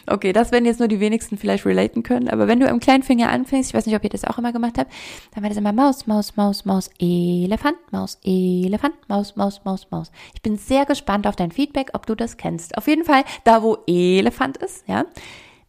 Okay, 0.07 0.33
das 0.33 0.51
werden 0.51 0.65
jetzt 0.65 0.79
nur 0.79 0.87
die 0.87 0.99
wenigsten 0.99 1.37
vielleicht 1.37 1.65
relaten 1.65 2.03
können, 2.03 2.27
aber 2.27 2.47
wenn 2.47 2.59
du 2.59 2.69
am 2.69 2.79
kleinen 2.79 3.03
Finger 3.03 3.29
anfängst, 3.29 3.69
ich 3.69 3.73
weiß 3.73 3.85
nicht, 3.85 3.95
ob 3.95 4.03
ihr 4.03 4.09
das 4.09 4.25
auch 4.25 4.37
immer 4.37 4.51
gemacht 4.51 4.77
habt, 4.77 4.91
dann 5.33 5.43
war 5.43 5.49
das 5.49 5.57
immer 5.57 5.73
Maus, 5.73 6.07
Maus, 6.07 6.35
Maus, 6.35 6.65
Maus, 6.65 6.89
Elefant, 6.99 7.77
Maus, 7.91 8.19
Elefant, 8.23 8.95
Maus, 9.07 9.35
Maus, 9.35 9.61
Maus, 9.63 9.87
Maus. 9.89 10.11
Ich 10.33 10.41
bin 10.41 10.57
sehr 10.57 10.85
gespannt 10.85 11.27
auf 11.27 11.35
dein 11.35 11.51
Feedback, 11.51 11.91
ob 11.93 12.05
du 12.05 12.15
das 12.15 12.37
kennst. 12.37 12.77
Auf 12.77 12.87
jeden 12.87 13.05
Fall, 13.05 13.23
da 13.43 13.63
wo 13.63 13.77
Elefant 13.87 14.57
ist, 14.57 14.87
ja. 14.87 15.05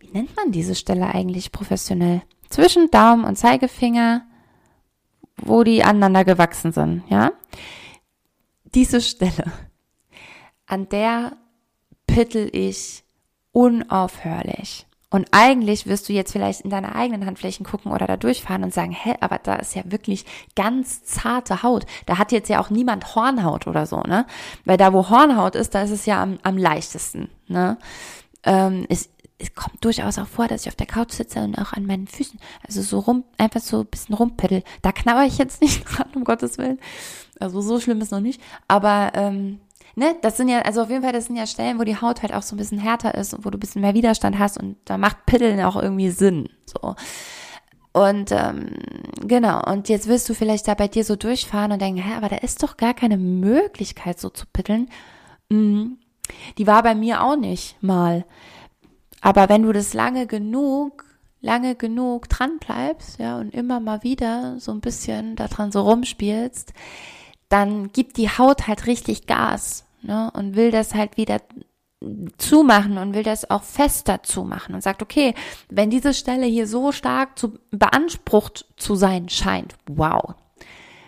Wie 0.01 0.09
nennt 0.09 0.35
man 0.37 0.51
diese 0.51 0.75
Stelle 0.75 1.07
eigentlich 1.07 1.53
professionell? 1.53 2.23
zwischen 2.53 2.91
Daumen 2.91 3.25
und 3.25 3.37
Zeigefinger, 3.37 4.27
wo 5.37 5.65
die 5.65 5.83
aneinander 5.83 6.25
gewachsen 6.25 6.73
sind, 6.73 7.03
ja? 7.09 7.33
Diese 8.75 9.01
Stelle, 9.01 9.53
an 10.67 10.89
der 10.89 11.37
pittel 12.07 12.49
ich 12.53 13.02
unaufhörlich. 13.53 14.87
Und 15.13 15.29
eigentlich 15.31 15.87
wirst 15.87 16.09
du 16.09 16.15
jetzt 16.15 16.33
vielleicht 16.33 16.63
in 16.63 16.71
deine 16.71 16.95
eigenen 16.95 17.27
Handflächen 17.27 17.67
gucken 17.67 17.93
oder 17.93 18.07
da 18.07 18.17
durchfahren 18.17 18.65
und 18.65 18.73
sagen, 18.73 18.93
hä, 18.93 19.15
aber 19.21 19.39
da 19.39 19.57
ist 19.57 19.75
ja 19.75 19.83
wirklich 19.85 20.25
ganz 20.57 21.05
zarte 21.05 21.63
Haut. 21.63 21.85
Da 22.07 22.17
hat 22.17 22.33
jetzt 22.33 22.49
ja 22.49 22.61
auch 22.61 22.71
niemand 22.71 23.15
Hornhaut 23.15 23.67
oder 23.67 23.85
so, 23.85 24.01
ne? 24.01 24.27
Weil 24.65 24.79
da, 24.79 24.95
wo 24.95 25.11
Hornhaut 25.11 25.55
ist, 25.55 25.75
da 25.75 25.83
ist 25.83 25.91
es 25.91 26.07
ja 26.07 26.23
am, 26.23 26.39
am 26.43 26.57
leichtesten, 26.57 27.29
ne? 27.47 27.77
Ähm, 28.45 28.87
ist, 28.89 29.11
es 29.37 29.55
kommt 29.55 29.85
durchaus 29.85 30.19
auch 30.19 30.29
vor, 30.29 30.49
dass 30.49 30.63
ich 30.63 30.69
auf 30.69 30.77
der 30.77 30.87
Couch 30.87 31.13
sitze 31.13 31.41
und 31.41 31.59
auch 31.59 31.75
an 31.75 31.85
meinen 31.85 32.07
Füßen, 32.07 32.41
also 32.67 32.81
so 32.81 33.01
rum, 33.01 33.25
einfach 33.37 33.61
so 33.61 33.81
ein 33.81 33.87
bisschen 33.87 34.15
rumpeddel. 34.15 34.63
Da 34.81 34.93
knabber 34.93 35.25
ich 35.25 35.37
jetzt 35.37 35.61
nicht 35.61 35.85
dran, 35.85 36.09
um 36.15 36.25
Gottes 36.25 36.57
Willen. 36.57 36.81
Also 37.39 37.61
so 37.61 37.81
schlimm 37.81 38.01
ist 38.01 38.13
noch 38.13 38.21
nicht. 38.21 38.41
Aber, 38.67 39.13
ähm, 39.15 39.61
ne, 39.95 40.17
das 40.23 40.37
sind 40.37 40.49
ja, 40.49 40.61
also 40.63 40.83
auf 40.83 40.91
jeden 40.91 41.03
Fall, 41.03 41.13
das 41.13 41.27
sind 41.27 41.37
ja 41.37 41.47
Stellen, 41.47 41.79
wo 41.79 41.85
die 41.85 42.01
Haut 42.01 42.23
halt 42.23 42.33
auch 42.33 42.43
so 42.43 42.55
ein 42.55 42.59
bisschen 42.59 42.79
härter 42.79 43.15
ist 43.15 43.35
und 43.35 43.45
wo 43.45 43.51
du 43.51 43.59
ein 43.59 43.61
bisschen 43.61 43.83
mehr 43.83 43.95
Widerstand 43.95 44.39
hast 44.39 44.59
und 44.59 44.77
da 44.85 44.99
macht 44.99 45.27
Piddeln 45.27 45.61
auch 45.61 45.77
irgendwie 45.77 46.11
Sinn. 46.11 46.49
So. 46.67 46.95
Und 47.93 48.33
ähm, 48.33 48.71
genau, 49.21 49.63
und 49.71 49.89
jetzt 49.89 50.09
wirst 50.09 50.29
du 50.29 50.35
vielleicht 50.35 50.67
da 50.67 50.75
bei 50.75 50.89
dir 50.89 51.05
so 51.05 51.15
durchfahren 51.15 51.73
und 51.73 51.83
denken, 51.83 52.01
hä, 52.01 52.15
aber 52.17 52.29
da 52.29 52.37
ist 52.37 52.63
doch 52.63 52.77
gar 52.77 52.95
keine 52.95 53.19
Möglichkeit, 53.19 54.19
so 54.19 54.31
zu 54.31 54.47
piddeln. 54.51 54.89
Mhm. 55.51 55.99
Die 56.57 56.67
war 56.67 56.83
bei 56.83 56.95
mir 56.95 57.23
auch 57.23 57.37
nicht 57.37 57.83
mal. 57.83 58.25
Aber 59.21 59.49
wenn 59.49 59.63
du 59.63 59.73
das 59.73 59.93
lange 59.93 60.27
genug, 60.27 61.05
lange 61.43 61.75
genug 61.75 62.29
dran 62.31 62.59
bleibst, 62.59 63.19
ja, 63.19 63.39
und 63.39 63.53
immer 63.55 63.79
mal 63.79 64.03
wieder 64.03 64.59
so 64.59 64.73
ein 64.73 64.81
bisschen 64.81 65.37
daran 65.37 65.71
so 65.71 65.83
rumspielst, 65.83 66.73
dann 67.53 67.93
gibt 67.93 68.17
die 68.17 68.31
Haut 68.31 68.67
halt 68.67 68.87
richtig 68.87 69.27
Gas, 69.27 69.85
ne, 70.03 70.31
und 70.35 70.57
will 70.57 70.71
das 70.71 70.95
halt 70.95 71.17
wieder 71.17 71.41
zumachen 72.37 72.99
und 72.99 73.15
will 73.15 73.23
das 73.23 73.49
auch 73.49 73.63
fester 73.63 74.23
zumachen 74.23 74.75
und 74.75 74.83
sagt, 74.83 75.03
okay, 75.03 75.35
wenn 75.69 75.91
diese 75.91 76.15
Stelle 76.15 76.47
hier 76.47 76.67
so 76.67 76.91
stark 76.91 77.39
zu 77.39 77.59
beansprucht 77.71 78.67
zu 78.77 78.95
sein 78.97 79.29
scheint, 79.29 79.77
wow, 79.87 80.35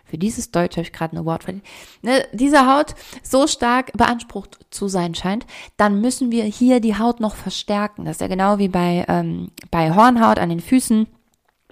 für 0.05 0.19
dieses 0.19 0.53
Deutsch 0.53 0.77
habe 0.77 0.83
ich 0.83 0.93
gerade 0.93 1.17
ein 1.17 1.19
Award 1.19 1.45
verdient, 1.45 1.65
ne, 2.03 2.25
diese 2.33 2.73
Haut 2.73 2.95
so 3.23 3.47
stark 3.47 3.93
beansprucht 3.95 4.59
zu 4.71 4.87
sein 4.87 5.15
scheint, 5.15 5.47
dann 5.77 6.01
müssen 6.01 6.31
wir 6.31 6.45
hier 6.45 6.79
die 6.81 6.97
Haut 6.97 7.21
noch 7.21 7.35
verstärken. 7.35 8.05
Das 8.05 8.17
ist 8.17 8.21
ja 8.21 8.29
genau 8.29 8.59
wie 8.59 8.69
bei, 8.69 9.05
ähm, 9.09 9.51
bei 9.71 9.95
Hornhaut 9.95 10.39
an 10.39 10.51
den 10.51 10.61
Füßen. 10.61 11.09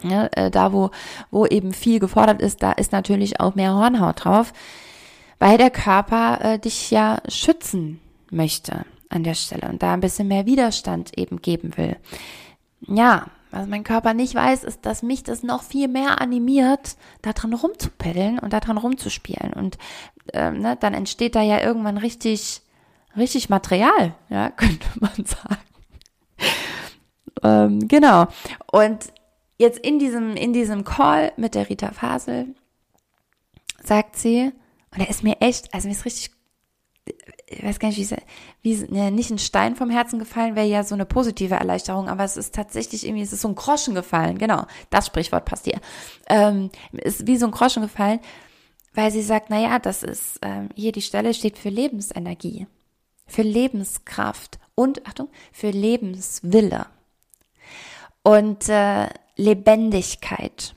Ja, 0.02 0.28
äh, 0.32 0.50
da, 0.50 0.72
wo, 0.72 0.90
wo 1.30 1.46
eben 1.46 1.72
viel 1.72 2.00
gefordert 2.00 2.40
ist, 2.40 2.62
da 2.62 2.72
ist 2.72 2.92
natürlich 2.92 3.40
auch 3.40 3.54
mehr 3.54 3.74
Hornhaut 3.74 4.24
drauf, 4.24 4.52
weil 5.38 5.58
der 5.58 5.70
Körper 5.70 6.40
äh, 6.42 6.58
dich 6.58 6.90
ja 6.90 7.18
schützen 7.28 8.00
möchte 8.30 8.84
an 9.08 9.24
der 9.24 9.34
Stelle 9.34 9.68
und 9.68 9.82
da 9.82 9.92
ein 9.92 10.00
bisschen 10.00 10.28
mehr 10.28 10.46
Widerstand 10.46 11.16
eben 11.18 11.42
geben 11.42 11.76
will. 11.76 11.96
Ja, 12.86 13.26
was 13.52 13.66
mein 13.66 13.84
Körper 13.84 14.14
nicht 14.14 14.34
weiß, 14.34 14.64
ist, 14.64 14.86
dass 14.86 15.02
mich 15.02 15.22
das 15.22 15.42
noch 15.42 15.62
viel 15.62 15.86
mehr 15.86 16.22
animiert, 16.22 16.96
da 17.20 17.34
dran 17.34 17.52
rumzupeddeln 17.52 18.38
und 18.38 18.52
da 18.54 18.60
dran 18.60 18.78
rumzuspielen. 18.78 19.52
Und 19.52 19.76
ähm, 20.32 20.60
ne, 20.60 20.76
dann 20.80 20.94
entsteht 20.94 21.34
da 21.34 21.42
ja 21.42 21.60
irgendwann 21.60 21.98
richtig, 21.98 22.62
richtig 23.14 23.50
Material, 23.50 24.14
ja, 24.30 24.50
könnte 24.56 24.86
man 24.98 25.26
sagen. 25.26 25.62
ähm, 27.42 27.88
genau. 27.88 28.26
Und 28.72 29.12
jetzt 29.58 29.78
in 29.78 29.98
diesem, 29.98 30.36
in 30.36 30.52
diesem 30.52 30.84
Call 30.84 31.32
mit 31.36 31.54
der 31.54 31.68
Rita 31.68 31.92
Fasel 31.92 32.54
sagt 33.82 34.16
sie, 34.16 34.52
und 34.94 35.00
er 35.00 35.08
ist 35.08 35.22
mir 35.22 35.40
echt, 35.40 35.72
also 35.72 35.88
mir 35.88 35.94
ist 35.94 36.04
richtig 36.04 36.30
ich 37.46 37.62
weiß 37.62 37.78
gar 37.78 37.88
nicht, 37.88 37.98
wie, 37.98 38.16
wie 38.62 38.92
ne, 38.92 39.10
nicht 39.10 39.30
ein 39.30 39.38
Stein 39.38 39.76
vom 39.76 39.90
Herzen 39.90 40.18
gefallen, 40.18 40.56
wäre 40.56 40.66
ja 40.66 40.84
so 40.84 40.94
eine 40.94 41.04
positive 41.04 41.54
Erleichterung, 41.54 42.08
aber 42.08 42.24
es 42.24 42.36
ist 42.36 42.54
tatsächlich 42.54 43.04
irgendwie, 43.04 43.22
es 43.22 43.32
ist 43.32 43.42
so 43.42 43.48
ein 43.48 43.54
Groschen 43.54 43.94
gefallen, 43.94 44.38
genau, 44.38 44.66
das 44.90 45.06
Sprichwort 45.06 45.44
passt 45.44 45.64
hier. 45.64 45.80
Ähm, 46.28 46.70
ist 46.92 47.26
wie 47.26 47.36
so 47.36 47.46
ein 47.46 47.52
Groschen 47.52 47.82
gefallen, 47.82 48.20
weil 48.94 49.10
sie 49.10 49.22
sagt, 49.22 49.46
na 49.50 49.60
ja, 49.60 49.78
das 49.78 50.02
ist, 50.02 50.38
ähm, 50.42 50.70
hier 50.74 50.92
die 50.92 51.02
Stelle 51.02 51.34
steht 51.34 51.58
für 51.58 51.68
Lebensenergie, 51.68 52.66
für 53.26 53.42
Lebenskraft 53.42 54.58
und, 54.74 55.06
Achtung, 55.06 55.28
für 55.52 55.70
Lebenswille 55.70 56.86
und 58.22 58.68
äh, 58.68 59.08
Lebendigkeit. 59.36 60.74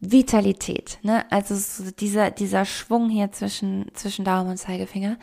Vitalität, 0.00 0.98
ne? 1.02 1.24
Also 1.30 1.54
so 1.54 1.90
dieser, 1.90 2.30
dieser 2.30 2.64
Schwung 2.64 3.08
hier 3.08 3.32
zwischen, 3.32 3.90
zwischen 3.94 4.24
Daumen 4.24 4.50
und 4.50 4.56
Zeigefinger. 4.58 5.18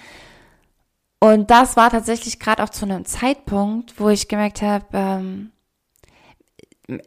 Und 1.20 1.52
das 1.52 1.78
war 1.78 1.92
tatsächlich 1.92 2.40
gerade 2.40 2.64
auch 2.64 2.70
zu 2.70 2.86
einem 2.86 3.06
Zeitpunkt, 3.06 4.00
wo 4.00 4.10
ich 4.10 4.28
gemerkt 4.28 4.64
habe, 4.64 4.86
ähm, 4.94 5.52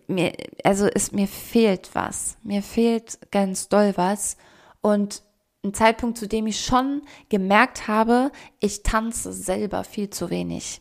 mir, 0.07 0.33
also 0.63 0.87
es, 0.87 1.13
mir 1.13 1.27
fehlt 1.27 1.91
was. 1.95 2.39
Mir 2.43 2.63
fehlt 2.63 3.19
ganz 3.33 3.69
doll 3.69 3.93
was. 3.97 4.37
Und 4.81 5.23
ein 5.65 5.75
Zeitpunkt, 5.75 6.19
zu 6.19 6.29
dem 6.29 6.47
ich 6.47 6.61
schon 6.61 7.03
gemerkt 7.29 7.89
habe, 7.89 8.31
ich 8.61 8.83
tanze 8.83 9.33
selber 9.33 9.83
viel 9.83 10.11
zu 10.11 10.31
wenig. 10.31 10.81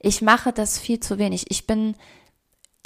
Ich 0.00 0.22
mache 0.22 0.52
das 0.52 0.78
viel 0.78 0.98
zu 0.98 1.18
wenig. 1.18 1.50
Ich 1.50 1.66
bin 1.66 1.94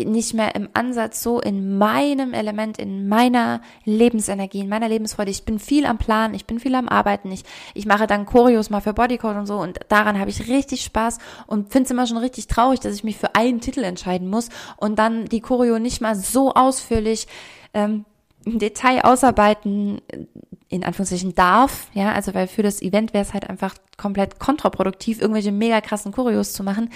nicht 0.02 0.35
mehr 0.35 0.57
im 0.57 0.68
Ansatz 0.74 1.22
so 1.22 1.40
in 1.40 1.78
meinem 1.78 2.35
Element, 2.35 2.78
in 2.78 3.07
meiner 3.09 3.61
Lebensenergie, 3.85 4.61
in 4.61 4.68
meiner 4.68 4.88
Lebensfreude. 4.88 5.30
Ich 5.30 5.44
bin 5.44 5.61
viel 5.61 5.87
am 5.87 5.98
Plan, 5.98 6.35
ich 6.35 6.46
bin 6.46 6.59
viel 6.59 6.74
am 6.74 6.88
Arbeiten. 6.88 7.30
Ich, 7.30 7.44
ich 7.74 7.87
mache 7.87 8.09
dann 8.09 8.26
Choreos 8.26 8.70
mal 8.70 8.80
für 8.80 8.92
Bodycode 8.92 9.37
und 9.37 9.46
so 9.46 9.59
und 9.59 9.78
daran 9.88 10.18
habe 10.18 10.30
ich 10.30 10.48
richtig 10.48 10.83
Spaß 10.83 11.18
und 11.46 11.70
finde 11.70 11.85
es 11.85 11.90
immer 11.92 12.09
schon 12.09 12.16
richtig 12.16 12.48
traurig, 12.48 12.80
dass 12.80 12.94
ich 12.94 13.04
mich 13.04 13.18
für 13.18 13.37
einen 13.37 13.61
Titel 13.61 13.85
entscheiden 13.85 14.28
muss 14.28 14.48
und 14.78 14.98
dann 14.98 15.26
die 15.26 15.40
Choreo 15.40 15.78
nicht 15.78 16.00
mal 16.00 16.16
so 16.16 16.54
ausführlich 16.54 17.28
ähm, 17.72 18.04
im 18.44 18.59
Detail 18.59 19.04
ausarbeiten, 19.04 20.02
in 20.68 20.85
Anführungszeichen 20.85 21.37
darf, 21.37 21.87
ja, 21.94 22.12
also 22.12 22.35
weil 22.35 22.48
für 22.48 22.62
das 22.62 22.83
Event 22.83 23.14
wäre 23.14 23.22
es 23.22 23.33
halt 23.33 23.48
einfach 23.48 23.76
komplett 23.96 24.40
kontraproduktiv, 24.40 25.20
irgendwelche 25.20 25.52
mega 25.52 25.80
krassen 25.80 26.11
Choreos 26.11 26.52
zu 26.52 26.64
machen, 26.64 26.90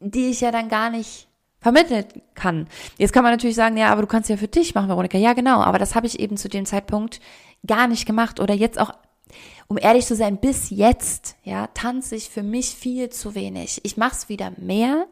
die 0.00 0.30
ich 0.30 0.40
ja 0.40 0.50
dann 0.50 0.68
gar 0.68 0.90
nicht 0.90 1.27
vermitteln 1.60 2.04
kann. 2.34 2.68
Jetzt 2.98 3.12
kann 3.12 3.22
man 3.22 3.32
natürlich 3.32 3.56
sagen, 3.56 3.76
ja, 3.76 3.90
aber 3.90 4.02
du 4.02 4.06
kannst 4.06 4.30
ja 4.30 4.36
für 4.36 4.48
dich 4.48 4.74
machen, 4.74 4.88
Veronika. 4.88 5.18
Ja, 5.18 5.32
genau, 5.32 5.60
aber 5.60 5.78
das 5.78 5.94
habe 5.94 6.06
ich 6.06 6.20
eben 6.20 6.36
zu 6.36 6.48
dem 6.48 6.66
Zeitpunkt 6.66 7.20
gar 7.66 7.88
nicht 7.88 8.06
gemacht 8.06 8.40
oder 8.40 8.54
jetzt 8.54 8.78
auch 8.78 8.92
um 9.68 9.76
ehrlich 9.76 10.06
zu 10.06 10.16
sein, 10.16 10.38
bis 10.38 10.70
jetzt, 10.70 11.36
ja, 11.44 11.66
tanze 11.68 12.16
ich 12.16 12.30
für 12.30 12.42
mich 12.42 12.70
viel 12.70 13.10
zu 13.10 13.34
wenig. 13.34 13.80
Ich 13.84 13.98
mache 13.98 14.14
es 14.14 14.28
wieder 14.30 14.52
mehr. 14.56 15.06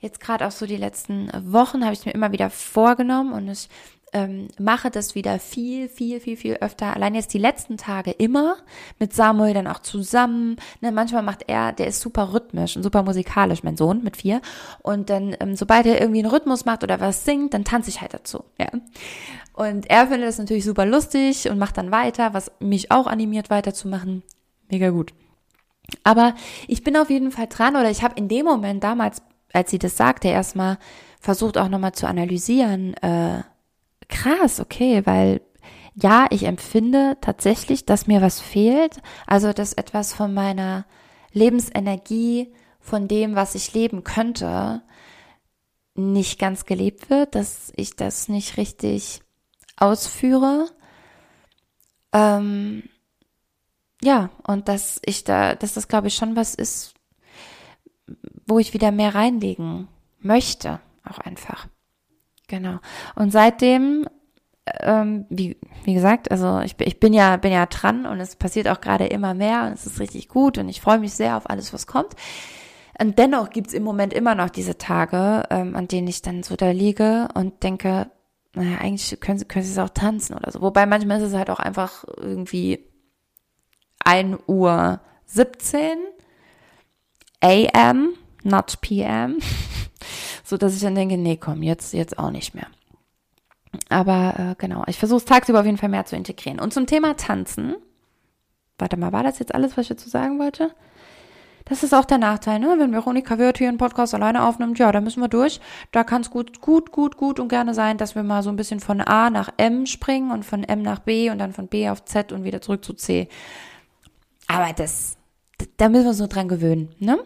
Jetzt 0.00 0.20
gerade 0.20 0.46
auch 0.46 0.50
so 0.50 0.64
die 0.64 0.78
letzten 0.78 1.30
Wochen 1.52 1.84
habe 1.84 1.92
ich 1.92 2.06
mir 2.06 2.12
immer 2.12 2.32
wieder 2.32 2.48
vorgenommen 2.48 3.34
und 3.34 3.48
ich 3.48 3.68
ähm, 4.12 4.48
mache 4.58 4.90
das 4.90 5.14
wieder 5.14 5.38
viel, 5.38 5.88
viel, 5.88 6.20
viel, 6.20 6.36
viel 6.36 6.54
öfter. 6.54 6.94
Allein 6.94 7.14
jetzt 7.14 7.32
die 7.34 7.38
letzten 7.38 7.76
Tage 7.76 8.10
immer 8.10 8.56
mit 8.98 9.12
Samuel 9.12 9.54
dann 9.54 9.66
auch 9.66 9.80
zusammen. 9.80 10.56
Ne, 10.80 10.92
manchmal 10.92 11.22
macht 11.22 11.44
er, 11.46 11.72
der 11.72 11.86
ist 11.86 12.00
super 12.00 12.32
rhythmisch 12.32 12.76
und 12.76 12.82
super 12.82 13.02
musikalisch, 13.02 13.62
mein 13.62 13.76
Sohn 13.76 14.02
mit 14.02 14.16
vier. 14.16 14.40
Und 14.82 15.10
dann, 15.10 15.36
ähm, 15.40 15.56
sobald 15.56 15.86
er 15.86 16.00
irgendwie 16.00 16.20
einen 16.20 16.30
Rhythmus 16.30 16.64
macht 16.64 16.82
oder 16.82 17.00
was 17.00 17.24
singt, 17.24 17.54
dann 17.54 17.64
tanze 17.64 17.90
ich 17.90 18.00
halt 18.00 18.14
dazu. 18.14 18.44
Ja. 18.58 18.68
Und 19.52 19.90
er 19.90 20.06
findet 20.06 20.28
das 20.28 20.38
natürlich 20.38 20.64
super 20.64 20.86
lustig 20.86 21.48
und 21.50 21.58
macht 21.58 21.76
dann 21.76 21.90
weiter, 21.90 22.34
was 22.34 22.50
mich 22.60 22.90
auch 22.90 23.06
animiert 23.06 23.50
weiterzumachen. 23.50 24.22
Mega 24.70 24.90
gut. 24.90 25.12
Aber 26.04 26.34
ich 26.68 26.84
bin 26.84 26.96
auf 26.96 27.10
jeden 27.10 27.30
Fall 27.30 27.46
dran 27.48 27.76
oder 27.76 27.90
ich 27.90 28.02
habe 28.02 28.14
in 28.16 28.28
dem 28.28 28.46
Moment 28.46 28.82
damals, 28.84 29.22
als 29.52 29.70
sie 29.70 29.78
das 29.78 29.96
sagte, 29.96 30.28
erstmal 30.28 30.78
versucht 31.20 31.58
auch 31.58 31.68
nochmal 31.68 31.92
zu 31.92 32.06
analysieren, 32.06 32.94
äh, 32.94 33.42
krass, 34.10 34.60
okay, 34.60 35.06
weil 35.06 35.40
ja, 35.94 36.26
ich 36.30 36.44
empfinde 36.44 37.16
tatsächlich, 37.20 37.84
dass 37.84 38.06
mir 38.06 38.20
was 38.22 38.40
fehlt, 38.40 39.00
also 39.26 39.52
dass 39.52 39.72
etwas 39.72 40.12
von 40.12 40.32
meiner 40.32 40.86
Lebensenergie, 41.32 42.52
von 42.80 43.08
dem, 43.08 43.34
was 43.34 43.54
ich 43.54 43.74
leben 43.74 44.04
könnte, 44.04 44.82
nicht 45.94 46.38
ganz 46.38 46.64
gelebt 46.64 47.10
wird, 47.10 47.34
dass 47.34 47.72
ich 47.76 47.96
das 47.96 48.28
nicht 48.28 48.56
richtig 48.56 49.20
ausführe. 49.76 50.70
Ähm, 52.12 52.84
ja, 54.02 54.30
und 54.46 54.68
dass 54.68 55.00
ich 55.04 55.24
da, 55.24 55.54
dass 55.54 55.74
das 55.74 55.88
glaube 55.88 56.08
ich 56.08 56.14
schon 56.14 56.36
was 56.36 56.54
ist, 56.54 56.94
wo 58.46 58.58
ich 58.58 58.72
wieder 58.72 58.92
mehr 58.92 59.14
reinlegen 59.14 59.88
möchte, 60.20 60.80
auch 61.04 61.18
einfach. 61.18 61.68
Genau. 62.50 62.80
Und 63.14 63.30
seitdem, 63.30 64.08
ähm, 64.80 65.24
wie, 65.30 65.56
wie 65.84 65.94
gesagt, 65.94 66.32
also 66.32 66.58
ich, 66.60 66.74
ich 66.80 66.98
bin 66.98 67.12
ja, 67.12 67.36
bin 67.36 67.52
ja 67.52 67.64
dran 67.66 68.06
und 68.06 68.18
es 68.18 68.34
passiert 68.34 68.66
auch 68.66 68.80
gerade 68.80 69.06
immer 69.06 69.34
mehr 69.34 69.66
und 69.66 69.74
es 69.74 69.86
ist 69.86 70.00
richtig 70.00 70.28
gut 70.28 70.58
und 70.58 70.68
ich 70.68 70.80
freue 70.80 70.98
mich 70.98 71.14
sehr 71.14 71.36
auf 71.36 71.48
alles, 71.48 71.72
was 71.72 71.86
kommt. 71.86 72.16
Und 72.98 73.18
dennoch 73.20 73.50
gibt's 73.50 73.72
im 73.72 73.84
Moment 73.84 74.12
immer 74.12 74.34
noch 74.34 74.50
diese 74.50 74.78
Tage, 74.78 75.44
ähm, 75.50 75.76
an 75.76 75.86
denen 75.86 76.08
ich 76.08 76.22
dann 76.22 76.42
so 76.42 76.56
da 76.56 76.72
liege 76.72 77.28
und 77.34 77.62
denke, 77.62 78.10
naja, 78.54 78.78
eigentlich 78.78 79.18
können 79.20 79.38
sie, 79.38 79.44
können 79.44 79.64
sie 79.64 79.70
es 79.70 79.78
auch 79.78 79.90
tanzen 79.90 80.34
oder 80.34 80.50
so. 80.50 80.60
Wobei 80.60 80.86
manchmal 80.86 81.18
ist 81.18 81.28
es 81.28 81.34
halt 81.34 81.50
auch 81.50 81.60
einfach 81.60 82.04
irgendwie 82.16 82.84
1 84.04 84.38
Uhr 84.48 85.00
17 85.26 85.98
AM, 87.42 88.14
not 88.42 88.80
PM 88.80 89.38
so 90.50 90.58
dass 90.58 90.74
ich 90.74 90.82
dann 90.82 90.94
denke, 90.94 91.16
nee, 91.16 91.36
komm, 91.36 91.62
jetzt, 91.62 91.94
jetzt 91.94 92.18
auch 92.18 92.30
nicht 92.30 92.54
mehr. 92.54 92.66
Aber 93.88 94.34
äh, 94.38 94.54
genau, 94.58 94.82
ich 94.86 94.98
versuche 94.98 95.18
es 95.18 95.24
tagsüber 95.24 95.60
auf 95.60 95.66
jeden 95.66 95.78
Fall 95.78 95.88
mehr 95.88 96.04
zu 96.04 96.16
integrieren. 96.16 96.60
Und 96.60 96.74
zum 96.74 96.86
Thema 96.86 97.16
Tanzen, 97.16 97.76
warte 98.78 98.96
mal, 98.96 99.12
war 99.12 99.22
das 99.22 99.38
jetzt 99.38 99.54
alles, 99.54 99.76
was 99.76 99.84
ich 99.84 99.88
dazu 99.88 100.08
sagen 100.08 100.38
wollte? 100.38 100.72
Das 101.66 101.84
ist 101.84 101.94
auch 101.94 102.04
der 102.04 102.18
Nachteil, 102.18 102.58
ne? 102.58 102.74
Wenn 102.78 102.92
Veronika 102.92 103.38
Wirth 103.38 103.58
hier 103.58 103.68
einen 103.68 103.78
Podcast 103.78 104.12
alleine 104.12 104.44
aufnimmt, 104.44 104.78
ja, 104.80 104.90
da 104.90 105.00
müssen 105.00 105.20
wir 105.20 105.28
durch. 105.28 105.60
Da 105.92 106.02
kann 106.02 106.22
es 106.22 106.30
gut, 106.30 106.60
gut, 106.60 106.90
gut, 106.90 107.16
gut 107.16 107.38
und 107.38 107.48
gerne 107.48 107.74
sein, 107.74 107.96
dass 107.96 108.16
wir 108.16 108.24
mal 108.24 108.42
so 108.42 108.50
ein 108.50 108.56
bisschen 108.56 108.80
von 108.80 109.00
A 109.00 109.30
nach 109.30 109.50
M 109.56 109.86
springen 109.86 110.32
und 110.32 110.44
von 110.44 110.64
M 110.64 110.82
nach 110.82 110.98
B 110.98 111.30
und 111.30 111.38
dann 111.38 111.52
von 111.52 111.68
B 111.68 111.88
auf 111.88 112.04
Z 112.04 112.32
und 112.32 112.42
wieder 112.42 112.60
zurück 112.60 112.84
zu 112.84 112.94
C. 112.94 113.28
Aber 114.48 114.72
das, 114.72 115.16
da 115.76 115.88
müssen 115.88 116.04
wir 116.04 116.10
uns 116.10 116.18
nur 116.18 116.26
dran 116.26 116.48
gewöhnen, 116.48 116.92
ne? 116.98 117.20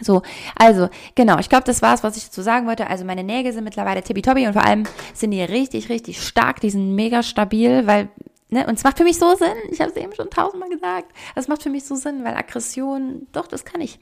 So, 0.00 0.22
also, 0.56 0.88
genau, 1.14 1.38
ich 1.38 1.48
glaube, 1.48 1.64
das 1.64 1.82
war's, 1.82 2.02
was 2.02 2.16
ich 2.16 2.24
dazu 2.24 2.42
sagen 2.42 2.66
wollte. 2.66 2.88
Also 2.88 3.04
meine 3.04 3.24
Nägel 3.24 3.52
sind 3.52 3.64
mittlerweile 3.64 4.02
tippitoppi 4.02 4.46
und 4.46 4.52
vor 4.52 4.64
allem 4.64 4.84
sind 5.14 5.30
die 5.30 5.42
richtig, 5.42 5.88
richtig 5.88 6.22
stark, 6.22 6.60
die 6.60 6.70
sind 6.70 6.94
mega 6.94 7.22
stabil, 7.22 7.86
weil, 7.86 8.08
ne, 8.50 8.66
und 8.66 8.74
es 8.74 8.84
macht 8.84 8.98
für 8.98 9.04
mich 9.04 9.18
so 9.18 9.34
Sinn, 9.34 9.48
ich 9.70 9.80
habe 9.80 9.90
es 9.90 9.96
eben 9.96 10.14
schon 10.14 10.30
tausendmal 10.30 10.70
gesagt, 10.70 11.12
es 11.34 11.48
macht 11.48 11.62
für 11.62 11.70
mich 11.70 11.84
so 11.84 11.94
Sinn, 11.94 12.24
weil 12.24 12.34
Aggression, 12.34 13.26
doch, 13.32 13.46
das 13.46 13.64
kann 13.64 13.80
ich. 13.80 13.98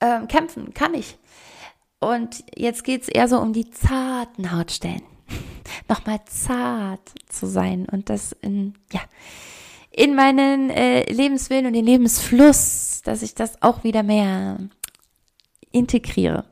Ähm, 0.00 0.28
kämpfen 0.28 0.74
kann 0.74 0.94
ich. 0.94 1.18
Und 1.98 2.44
jetzt 2.54 2.84
geht's 2.84 3.08
eher 3.08 3.28
so 3.28 3.38
um 3.38 3.52
die 3.52 3.70
zarten 3.70 4.52
Hautstellen. 4.52 5.02
Nochmal 5.88 6.20
zart 6.26 7.00
zu 7.28 7.46
sein 7.46 7.86
und 7.90 8.10
das 8.10 8.32
in, 8.42 8.74
ja, 8.92 9.00
in 9.90 10.14
meinen 10.14 10.68
äh, 10.68 11.10
Lebenswillen 11.10 11.66
und 11.66 11.72
den 11.72 11.86
Lebensfluss, 11.86 13.00
dass 13.02 13.22
ich 13.22 13.34
das 13.34 13.62
auch 13.62 13.82
wieder 13.82 14.02
mehr 14.02 14.58
integriere. 15.76 16.44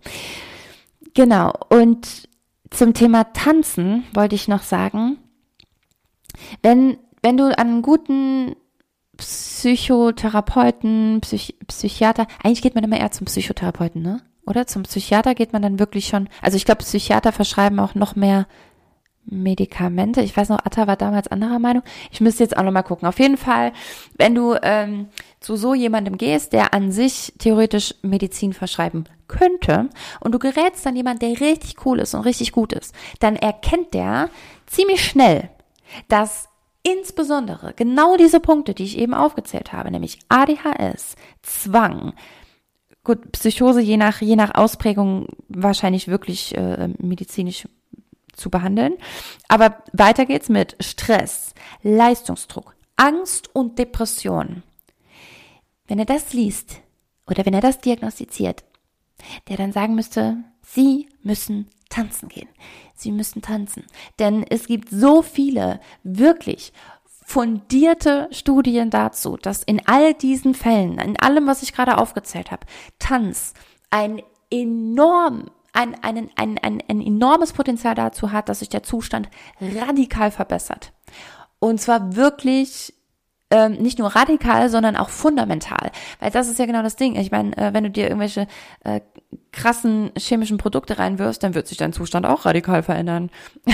Genau. 1.14 1.52
Und 1.68 2.28
zum 2.70 2.94
Thema 2.94 3.32
Tanzen 3.32 4.04
wollte 4.12 4.34
ich 4.34 4.48
noch 4.48 4.62
sagen, 4.62 5.18
wenn, 6.62 6.98
wenn 7.22 7.36
du 7.36 7.56
einen 7.56 7.82
guten 7.82 8.56
Psychotherapeuten, 9.16 11.20
Psych 11.20 11.56
Psychiater, 11.68 12.26
eigentlich 12.42 12.62
geht 12.62 12.74
man 12.74 12.84
immer 12.84 12.98
eher 12.98 13.12
zum 13.12 13.26
Psychotherapeuten, 13.26 14.02
ne? 14.02 14.20
Oder 14.46 14.66
zum 14.66 14.82
Psychiater 14.82 15.34
geht 15.34 15.52
man 15.52 15.62
dann 15.62 15.78
wirklich 15.78 16.06
schon, 16.06 16.28
also 16.42 16.56
ich 16.56 16.64
glaube, 16.64 16.82
Psychiater 16.82 17.32
verschreiben 17.32 17.78
auch 17.78 17.94
noch 17.94 18.16
mehr 18.16 18.46
Medikamente. 19.26 20.20
Ich 20.20 20.36
weiß 20.36 20.50
noch, 20.50 20.64
Atta 20.64 20.86
war 20.86 20.96
damals 20.96 21.28
anderer 21.28 21.58
Meinung. 21.58 21.82
Ich 22.10 22.20
müsste 22.20 22.42
jetzt 22.42 22.56
auch 22.56 22.62
noch 22.62 22.72
mal 22.72 22.82
gucken. 22.82 23.08
Auf 23.08 23.18
jeden 23.18 23.38
Fall, 23.38 23.72
wenn 24.18 24.34
du 24.34 24.54
ähm, 24.62 25.08
zu 25.44 25.56
so 25.56 25.74
jemandem 25.74 26.16
gehst, 26.16 26.54
der 26.54 26.72
an 26.72 26.90
sich 26.90 27.34
theoretisch 27.38 27.94
Medizin 28.00 28.54
verschreiben 28.54 29.04
könnte 29.28 29.90
und 30.20 30.32
du 30.32 30.38
gerätst 30.38 30.86
dann 30.86 30.96
jemand, 30.96 31.20
der 31.20 31.38
richtig 31.38 31.84
cool 31.84 32.00
ist 32.00 32.14
und 32.14 32.22
richtig 32.22 32.52
gut 32.52 32.72
ist, 32.72 32.94
dann 33.20 33.36
erkennt 33.36 33.92
der 33.92 34.30
ziemlich 34.66 35.04
schnell, 35.04 35.50
dass 36.08 36.48
insbesondere 36.82 37.74
genau 37.76 38.16
diese 38.16 38.40
Punkte, 38.40 38.72
die 38.72 38.84
ich 38.84 38.96
eben 38.96 39.12
aufgezählt 39.12 39.74
habe, 39.74 39.90
nämlich 39.90 40.18
ADHS, 40.30 41.16
Zwang, 41.42 42.14
gut, 43.04 43.32
Psychose 43.32 43.82
je 43.82 43.98
nach, 43.98 44.22
je 44.22 44.36
nach 44.36 44.54
Ausprägung 44.54 45.26
wahrscheinlich 45.48 46.08
wirklich 46.08 46.56
äh, 46.56 46.88
medizinisch 46.98 47.68
zu 48.32 48.48
behandeln. 48.48 48.94
Aber 49.48 49.76
weiter 49.92 50.24
geht's 50.24 50.48
mit 50.48 50.74
Stress, 50.80 51.52
Leistungsdruck, 51.82 52.74
Angst 52.96 53.54
und 53.54 53.78
Depression. 53.78 54.62
Wenn 55.86 55.98
er 55.98 56.06
das 56.06 56.32
liest 56.32 56.80
oder 57.26 57.44
wenn 57.44 57.54
er 57.54 57.60
das 57.60 57.78
diagnostiziert, 57.78 58.64
der 59.48 59.56
dann 59.56 59.72
sagen 59.72 59.94
müsste, 59.94 60.44
Sie 60.62 61.08
müssen 61.22 61.68
tanzen 61.90 62.28
gehen. 62.28 62.48
Sie 62.94 63.12
müssen 63.12 63.42
tanzen. 63.42 63.84
Denn 64.18 64.44
es 64.48 64.66
gibt 64.66 64.88
so 64.88 65.22
viele 65.22 65.80
wirklich 66.02 66.72
fundierte 67.26 68.28
Studien 68.30 68.90
dazu, 68.90 69.36
dass 69.36 69.62
in 69.62 69.86
all 69.86 70.14
diesen 70.14 70.54
Fällen, 70.54 70.98
in 70.98 71.18
allem, 71.18 71.46
was 71.46 71.62
ich 71.62 71.72
gerade 71.72 71.98
aufgezählt 71.98 72.50
habe, 72.50 72.66
Tanz 72.98 73.54
ein 73.90 74.22
enorm 74.50 75.50
ein, 75.74 75.96
ein, 76.02 76.30
ein, 76.36 76.56
ein, 76.58 76.82
ein 76.86 77.00
enormes 77.00 77.52
Potenzial 77.52 77.96
dazu 77.96 78.30
hat, 78.30 78.48
dass 78.48 78.60
sich 78.60 78.68
der 78.68 78.84
Zustand 78.84 79.28
radikal 79.60 80.30
verbessert. 80.30 80.92
Und 81.58 81.80
zwar 81.80 82.14
wirklich 82.14 82.93
ähm, 83.54 83.74
nicht 83.74 84.00
nur 84.00 84.08
radikal, 84.08 84.68
sondern 84.68 84.96
auch 84.96 85.10
fundamental. 85.10 85.92
Weil 86.18 86.32
das 86.32 86.48
ist 86.48 86.58
ja 86.58 86.66
genau 86.66 86.82
das 86.82 86.96
Ding. 86.96 87.14
Ich 87.14 87.30
meine, 87.30 87.56
äh, 87.56 87.72
wenn 87.72 87.84
du 87.84 87.90
dir 87.90 88.08
irgendwelche 88.08 88.48
äh, 88.82 89.00
krassen 89.52 90.10
chemischen 90.18 90.58
Produkte 90.58 90.98
reinwirfst, 90.98 91.40
dann 91.40 91.54
wird 91.54 91.68
sich 91.68 91.78
dein 91.78 91.92
Zustand 91.92 92.26
auch 92.26 92.46
radikal 92.46 92.82
verändern. 92.82 93.30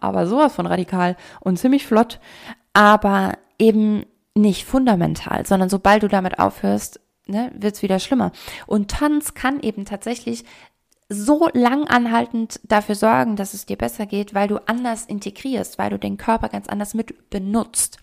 Aber 0.00 0.28
sowas 0.28 0.54
von 0.54 0.66
radikal 0.66 1.16
und 1.40 1.58
ziemlich 1.58 1.84
flott. 1.84 2.20
Aber 2.72 3.32
eben 3.58 4.06
nicht 4.34 4.64
fundamental, 4.64 5.44
sondern 5.44 5.68
sobald 5.68 6.04
du 6.04 6.08
damit 6.08 6.38
aufhörst, 6.38 7.00
ne, 7.26 7.50
wird 7.56 7.74
es 7.74 7.82
wieder 7.82 7.98
schlimmer. 7.98 8.30
Und 8.68 8.88
Tanz 8.88 9.34
kann 9.34 9.58
eben 9.60 9.84
tatsächlich 9.84 10.44
so 11.08 11.48
lang 11.54 11.88
anhaltend 11.88 12.60
dafür 12.62 12.94
sorgen, 12.94 13.34
dass 13.34 13.52
es 13.52 13.66
dir 13.66 13.76
besser 13.76 14.06
geht, 14.06 14.32
weil 14.32 14.46
du 14.46 14.58
anders 14.68 15.06
integrierst, 15.06 15.76
weil 15.76 15.90
du 15.90 15.98
den 15.98 16.18
Körper 16.18 16.50
ganz 16.50 16.68
anders 16.68 16.94
mit 16.94 17.30
benutzt. 17.30 17.98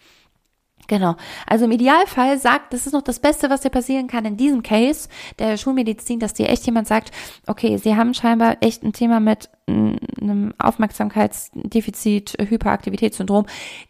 Genau. 0.88 1.16
Also 1.48 1.66
im 1.66 1.72
Idealfall 1.72 2.38
sagt, 2.38 2.74
das 2.74 2.86
ist 2.86 2.94
noch 2.94 3.02
das 3.02 3.20
Beste, 3.20 3.50
was 3.50 3.62
dir 3.62 3.70
passieren 3.70 4.08
kann 4.08 4.26
in 4.26 4.38
diesem 4.38 4.62
Case 4.64 5.10
der 5.40 5.58
Schulmedizin, 5.58 6.20
dass 6.20 6.34
dir 6.34 6.50
echt 6.50 6.66
jemand 6.66 6.88
sagt, 6.88 7.12
okay, 7.48 7.78
sie 7.78 7.96
haben 7.96 8.14
scheinbar 8.14 8.58
echt 8.62 8.84
ein 8.84 8.94
Thema 8.94 9.20
mit 9.20 9.50
einem 9.68 10.54
Aufmerksamkeitsdefizit, 10.58 12.38
Hyperaktivitätssyndrom, 12.40 13.46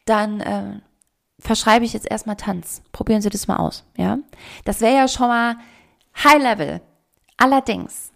dann 0.06 0.40
äh, 0.40 0.80
verschreibe 1.40 1.86
ich 1.86 1.94
jetzt 1.94 2.10
erstmal 2.10 2.38
Tanz. 2.38 2.82
Probieren 2.92 3.22
Sie 3.22 3.30
das 3.30 3.48
mal 3.48 3.58
aus, 3.58 3.84
ja? 3.98 4.18
Das 4.64 4.82
wäre 4.82 4.96
ja 4.96 5.08
schon 5.08 5.28
mal 5.28 5.58
High 6.24 6.42
Level. 6.42 6.82
Allerdings, 7.38 8.14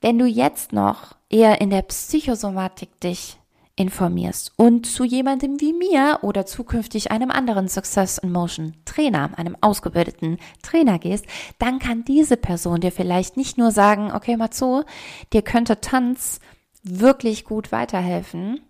wenn 0.00 0.18
du 0.18 0.26
jetzt 0.26 0.72
noch 0.72 1.16
eher 1.28 1.60
in 1.60 1.70
der 1.70 1.82
Psychosomatik 1.82 2.98
dich 3.00 3.38
informierst 3.76 4.52
und 4.56 4.86
zu 4.86 5.04
jemandem 5.04 5.60
wie 5.60 5.72
mir 5.72 6.18
oder 6.22 6.44
zukünftig 6.44 7.10
einem 7.10 7.30
anderen 7.30 7.68
Success 7.68 8.18
in 8.18 8.30
Motion 8.30 8.74
Trainer, 8.84 9.30
einem 9.38 9.56
ausgebildeten 9.60 10.38
Trainer 10.62 10.98
gehst, 10.98 11.24
dann 11.58 11.78
kann 11.78 12.04
diese 12.04 12.36
Person 12.36 12.80
dir 12.80 12.92
vielleicht 12.92 13.36
nicht 13.36 13.56
nur 13.56 13.70
sagen, 13.70 14.12
okay, 14.12 14.36
mal 14.36 14.50
zu, 14.50 14.84
dir 15.32 15.42
könnte 15.42 15.80
Tanz 15.80 16.40
wirklich 16.82 17.44
gut 17.44 17.72
weiterhelfen 17.72 18.60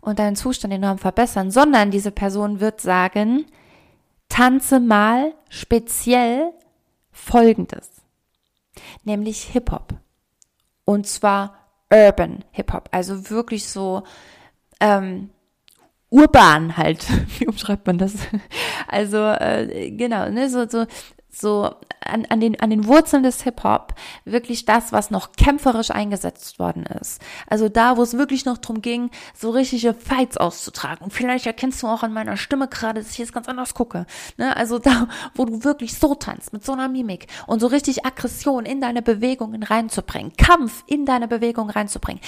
und 0.00 0.18
deinen 0.18 0.36
Zustand 0.36 0.74
enorm 0.74 0.98
verbessern, 0.98 1.50
sondern 1.50 1.90
diese 1.90 2.10
Person 2.10 2.58
wird 2.60 2.80
sagen, 2.80 3.46
tanze 4.28 4.80
mal 4.80 5.34
speziell 5.48 6.52
Folgendes, 7.12 8.02
nämlich 9.04 9.44
Hip-Hop. 9.44 9.94
Und 10.84 11.06
zwar 11.06 11.61
Urban 11.92 12.44
Hip-Hop, 12.52 12.88
also 12.90 13.30
wirklich 13.30 13.68
so 13.68 14.02
ähm, 14.80 15.30
urban 16.10 16.76
halt. 16.76 17.06
Wie 17.38 17.46
umschreibt 17.46 17.86
man 17.86 17.98
das? 17.98 18.14
Also 18.88 19.18
äh, 19.18 19.90
genau, 19.90 20.28
ne, 20.28 20.48
so 20.50 20.68
so 20.68 20.86
so 21.32 21.74
an, 22.04 22.26
an, 22.26 22.40
den, 22.40 22.60
an 22.60 22.70
den 22.70 22.86
Wurzeln 22.86 23.22
des 23.22 23.42
Hip-Hop 23.42 23.94
wirklich 24.24 24.66
das, 24.66 24.92
was 24.92 25.10
noch 25.10 25.32
kämpferisch 25.32 25.90
eingesetzt 25.90 26.58
worden 26.58 26.84
ist. 26.84 27.22
Also 27.48 27.68
da, 27.68 27.96
wo 27.96 28.02
es 28.02 28.18
wirklich 28.18 28.44
noch 28.44 28.58
drum 28.58 28.82
ging, 28.82 29.10
so 29.34 29.50
richtige 29.50 29.94
Fights 29.94 30.36
auszutragen. 30.36 31.04
Und 31.04 31.12
vielleicht 31.12 31.46
erkennst 31.46 31.82
du 31.82 31.86
auch 31.86 32.02
an 32.02 32.12
meiner 32.12 32.36
Stimme 32.36 32.68
gerade, 32.68 33.00
dass 33.00 33.12
ich 33.12 33.18
jetzt 33.18 33.32
ganz 33.32 33.48
anders 33.48 33.74
gucke. 33.74 34.06
Ne? 34.36 34.54
Also 34.56 34.78
da, 34.78 35.08
wo 35.34 35.46
du 35.46 35.64
wirklich 35.64 35.98
so 35.98 36.14
tanzt, 36.14 36.52
mit 36.52 36.64
so 36.64 36.72
einer 36.72 36.88
Mimik 36.88 37.26
und 37.46 37.60
so 37.60 37.66
richtig 37.66 38.04
Aggression 38.04 38.66
in 38.66 38.80
deine 38.80 39.00
Bewegungen 39.00 39.62
reinzubringen, 39.62 40.36
Kampf 40.36 40.84
in 40.86 41.06
deine 41.06 41.28
Bewegungen 41.28 41.70
reinzubringen 41.70 42.20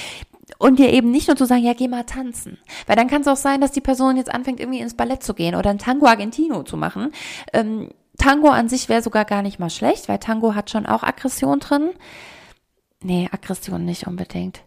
und 0.59 0.79
dir 0.79 0.93
eben 0.93 1.11
nicht 1.11 1.29
nur 1.29 1.37
zu 1.37 1.47
sagen, 1.47 1.63
ja, 1.63 1.75
geh 1.75 1.89
mal 1.89 2.05
tanzen. 2.05 2.59
Weil 2.87 2.97
dann 2.97 3.09
kann 3.09 3.23
es 3.23 3.29
auch 3.29 3.37
sein, 3.37 3.61
dass 3.61 3.73
die 3.73 3.81
Person 3.81 4.17
jetzt 4.17 4.33
anfängt, 4.33 4.61
irgendwie 4.61 4.81
ins 4.81 4.95
Ballett 4.95 5.23
zu 5.23 5.35
gehen 5.35 5.55
oder 5.55 5.71
ein 5.71 5.79
Tango 5.79 6.07
Argentino 6.07 6.63
zu 6.63 6.77
machen. 6.77 7.13
Ähm, 7.53 7.91
Tango 8.19 8.49
an 8.49 8.69
sich 8.69 8.89
wäre 8.89 9.03
sogar 9.03 9.25
gar 9.25 9.43
nicht 9.43 9.59
mal 9.59 9.71
schlecht, 9.71 10.09
weil 10.09 10.19
Tango 10.19 10.55
hat 10.55 10.71
schon 10.71 10.87
auch 10.87 11.03
Aggression 11.03 11.61
drin. 11.61 11.91
Nee, 13.03 13.29
Aggression 13.33 13.85
nicht 13.85 14.07
unbedingt. 14.07 14.63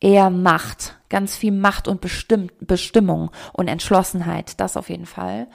Eher 0.00 0.30
Macht. 0.30 0.98
Ganz 1.08 1.36
viel 1.36 1.52
Macht 1.52 1.88
und 1.88 2.00
Bestimm 2.00 2.50
Bestimmung 2.60 3.30
und 3.52 3.68
Entschlossenheit. 3.68 4.60
Das 4.60 4.76
auf 4.76 4.88
jeden 4.88 5.06
Fall. 5.06 5.46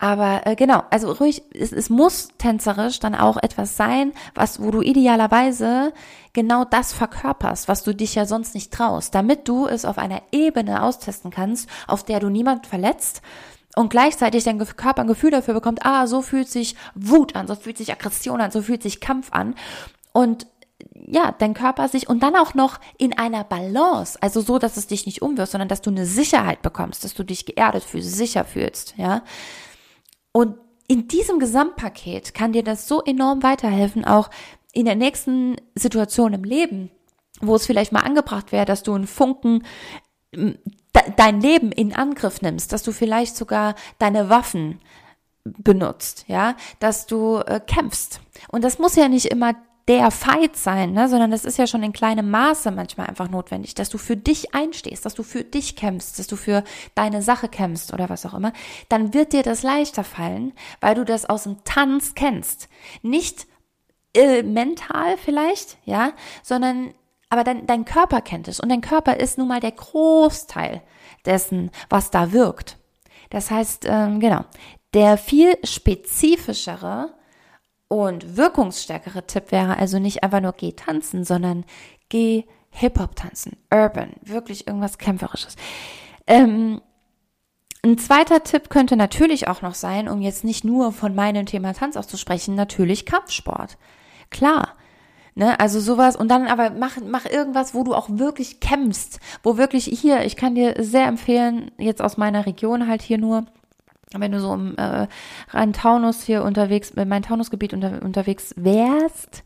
Aber 0.00 0.46
äh, 0.46 0.54
genau, 0.54 0.84
also 0.90 1.10
ruhig, 1.10 1.42
es, 1.52 1.72
es 1.72 1.90
muss 1.90 2.28
tänzerisch 2.38 3.00
dann 3.00 3.16
auch 3.16 3.36
etwas 3.36 3.76
sein, 3.76 4.12
was, 4.34 4.62
wo 4.62 4.70
du 4.70 4.80
idealerweise 4.80 5.92
genau 6.32 6.64
das 6.64 6.92
verkörperst, 6.92 7.66
was 7.66 7.82
du 7.82 7.94
dich 7.94 8.14
ja 8.14 8.24
sonst 8.24 8.54
nicht 8.54 8.72
traust, 8.72 9.14
damit 9.14 9.48
du 9.48 9.66
es 9.66 9.84
auf 9.84 9.98
einer 9.98 10.22
Ebene 10.30 10.82
austesten 10.84 11.32
kannst, 11.32 11.68
auf 11.88 12.04
der 12.04 12.20
du 12.20 12.28
niemand 12.28 12.68
verletzt 12.68 13.22
und 13.76 13.90
gleichzeitig 13.90 14.44
dein 14.44 14.58
Körper 14.58 15.02
ein 15.02 15.06
Gefühl 15.06 15.30
dafür 15.30 15.54
bekommt, 15.54 15.84
ah, 15.84 16.06
so 16.06 16.22
fühlt 16.22 16.48
sich 16.48 16.74
Wut 16.94 17.36
an, 17.36 17.46
so 17.46 17.54
fühlt 17.54 17.78
sich 17.78 17.92
Aggression 17.92 18.40
an, 18.40 18.50
so 18.50 18.62
fühlt 18.62 18.82
sich 18.82 19.00
Kampf 19.00 19.32
an. 19.32 19.54
Und 20.12 20.46
ja, 20.94 21.34
dein 21.38 21.54
Körper 21.54 21.88
sich 21.88 22.08
und 22.08 22.22
dann 22.22 22.36
auch 22.36 22.54
noch 22.54 22.78
in 22.98 23.16
einer 23.18 23.44
Balance, 23.44 24.18
also 24.20 24.40
so, 24.40 24.58
dass 24.58 24.76
es 24.76 24.86
dich 24.86 25.06
nicht 25.06 25.22
umwirft, 25.22 25.52
sondern 25.52 25.68
dass 25.68 25.80
du 25.80 25.90
eine 25.90 26.06
Sicherheit 26.06 26.62
bekommst, 26.62 27.04
dass 27.04 27.14
du 27.14 27.24
dich 27.24 27.46
geerdet 27.46 27.84
fühlst, 27.84 28.14
sicher 28.14 28.44
fühlst, 28.44 28.94
ja. 28.96 29.22
Und 30.32 30.56
in 30.86 31.08
diesem 31.08 31.38
Gesamtpaket 31.38 32.34
kann 32.34 32.52
dir 32.52 32.62
das 32.62 32.88
so 32.88 33.02
enorm 33.02 33.42
weiterhelfen, 33.42 34.04
auch 34.04 34.30
in 34.72 34.86
der 34.86 34.96
nächsten 34.96 35.56
Situation 35.74 36.32
im 36.32 36.44
Leben, 36.44 36.90
wo 37.40 37.54
es 37.54 37.66
vielleicht 37.66 37.92
mal 37.92 38.00
angebracht 38.00 38.52
wäre, 38.52 38.64
dass 38.64 38.82
du 38.82 38.94
einen 38.94 39.06
Funken 39.06 39.64
dein 41.16 41.40
Leben 41.40 41.72
in 41.72 41.94
Angriff 41.94 42.42
nimmst, 42.42 42.72
dass 42.72 42.82
du 42.82 42.92
vielleicht 42.92 43.36
sogar 43.36 43.74
deine 43.98 44.28
Waffen 44.28 44.80
benutzt, 45.44 46.24
ja, 46.28 46.56
dass 46.80 47.06
du 47.06 47.38
äh, 47.38 47.60
kämpfst. 47.60 48.20
Und 48.48 48.64
das 48.64 48.78
muss 48.78 48.96
ja 48.96 49.08
nicht 49.08 49.26
immer 49.26 49.54
der 49.88 50.10
Fight 50.10 50.54
sein, 50.54 50.92
ne, 50.92 51.08
sondern 51.08 51.30
das 51.30 51.46
ist 51.46 51.56
ja 51.56 51.66
schon 51.66 51.82
in 51.82 51.94
kleinem 51.94 52.30
Maße 52.30 52.70
manchmal 52.70 53.06
einfach 53.06 53.30
notwendig, 53.30 53.74
dass 53.74 53.88
du 53.88 53.96
für 53.96 54.18
dich 54.18 54.54
einstehst, 54.54 55.06
dass 55.06 55.14
du 55.14 55.22
für 55.22 55.44
dich 55.44 55.76
kämpfst, 55.76 56.18
dass 56.18 56.26
du 56.26 56.36
für 56.36 56.62
deine 56.94 57.22
Sache 57.22 57.48
kämpfst 57.48 57.94
oder 57.94 58.10
was 58.10 58.26
auch 58.26 58.34
immer, 58.34 58.52
dann 58.90 59.14
wird 59.14 59.32
dir 59.32 59.42
das 59.42 59.62
leichter 59.62 60.04
fallen, 60.04 60.52
weil 60.82 60.94
du 60.94 61.06
das 61.06 61.24
aus 61.24 61.44
dem 61.44 61.64
Tanz 61.64 62.14
kennst. 62.14 62.68
Nicht 63.00 63.46
äh, 64.14 64.42
mental 64.42 65.16
vielleicht, 65.16 65.78
ja, 65.86 66.12
sondern 66.42 66.92
aber 67.30 67.44
dein, 67.44 67.66
dein 67.66 67.84
Körper 67.84 68.20
kennt 68.20 68.48
es 68.48 68.60
und 68.60 68.68
dein 68.68 68.80
Körper 68.80 69.18
ist 69.18 69.38
nun 69.38 69.48
mal 69.48 69.60
der 69.60 69.72
Großteil 69.72 70.82
dessen, 71.26 71.70
was 71.90 72.10
da 72.10 72.32
wirkt. 72.32 72.78
Das 73.30 73.50
heißt, 73.50 73.84
ähm, 73.86 74.20
genau, 74.20 74.44
der 74.94 75.18
viel 75.18 75.56
spezifischere 75.64 77.14
und 77.88 78.36
wirkungsstärkere 78.36 79.26
Tipp 79.26 79.50
wäre 79.52 79.76
also 79.78 79.98
nicht 79.98 80.22
einfach 80.22 80.40
nur 80.40 80.52
geh 80.52 80.72
tanzen, 80.72 81.24
sondern 81.24 81.64
geh 82.08 82.44
Hip-Hop 82.70 83.16
tanzen, 83.16 83.56
Urban, 83.72 84.12
wirklich 84.22 84.66
irgendwas 84.66 84.98
Kämpferisches. 84.98 85.56
Ähm, 86.26 86.80
ein 87.82 87.96
zweiter 87.96 88.42
Tipp 88.42 88.70
könnte 88.70 88.96
natürlich 88.96 89.48
auch 89.48 89.62
noch 89.62 89.74
sein, 89.74 90.08
um 90.08 90.20
jetzt 90.20 90.44
nicht 90.44 90.64
nur 90.64 90.92
von 90.92 91.14
meinem 91.14 91.46
Thema 91.46 91.72
Tanz 91.74 91.96
auszusprechen, 91.96 92.54
natürlich 92.54 93.06
Kampfsport. 93.06 93.78
Klar. 94.30 94.74
Ne, 95.38 95.60
also 95.60 95.78
sowas 95.78 96.16
und 96.16 96.26
dann 96.32 96.48
aber 96.48 96.70
mach, 96.70 96.96
mach 97.00 97.24
irgendwas, 97.24 97.72
wo 97.72 97.84
du 97.84 97.94
auch 97.94 98.08
wirklich 98.10 98.58
kämpfst, 98.58 99.20
wo 99.44 99.56
wirklich 99.56 99.84
hier, 99.84 100.24
ich 100.24 100.34
kann 100.34 100.56
dir 100.56 100.74
sehr 100.80 101.06
empfehlen, 101.06 101.70
jetzt 101.78 102.02
aus 102.02 102.16
meiner 102.16 102.44
Region 102.44 102.88
halt 102.88 103.02
hier 103.02 103.18
nur, 103.18 103.46
wenn 104.12 104.32
du 104.32 104.40
so 104.40 104.52
im 104.52 104.76
äh, 104.76 105.06
Rhein-Taunus 105.50 106.24
hier 106.24 106.42
unterwegs, 106.42 106.90
in 106.90 107.08
mein 107.08 107.22
Taunusgebiet 107.22 107.72
unter, 107.72 108.02
unterwegs 108.02 108.52
wärst, 108.56 109.44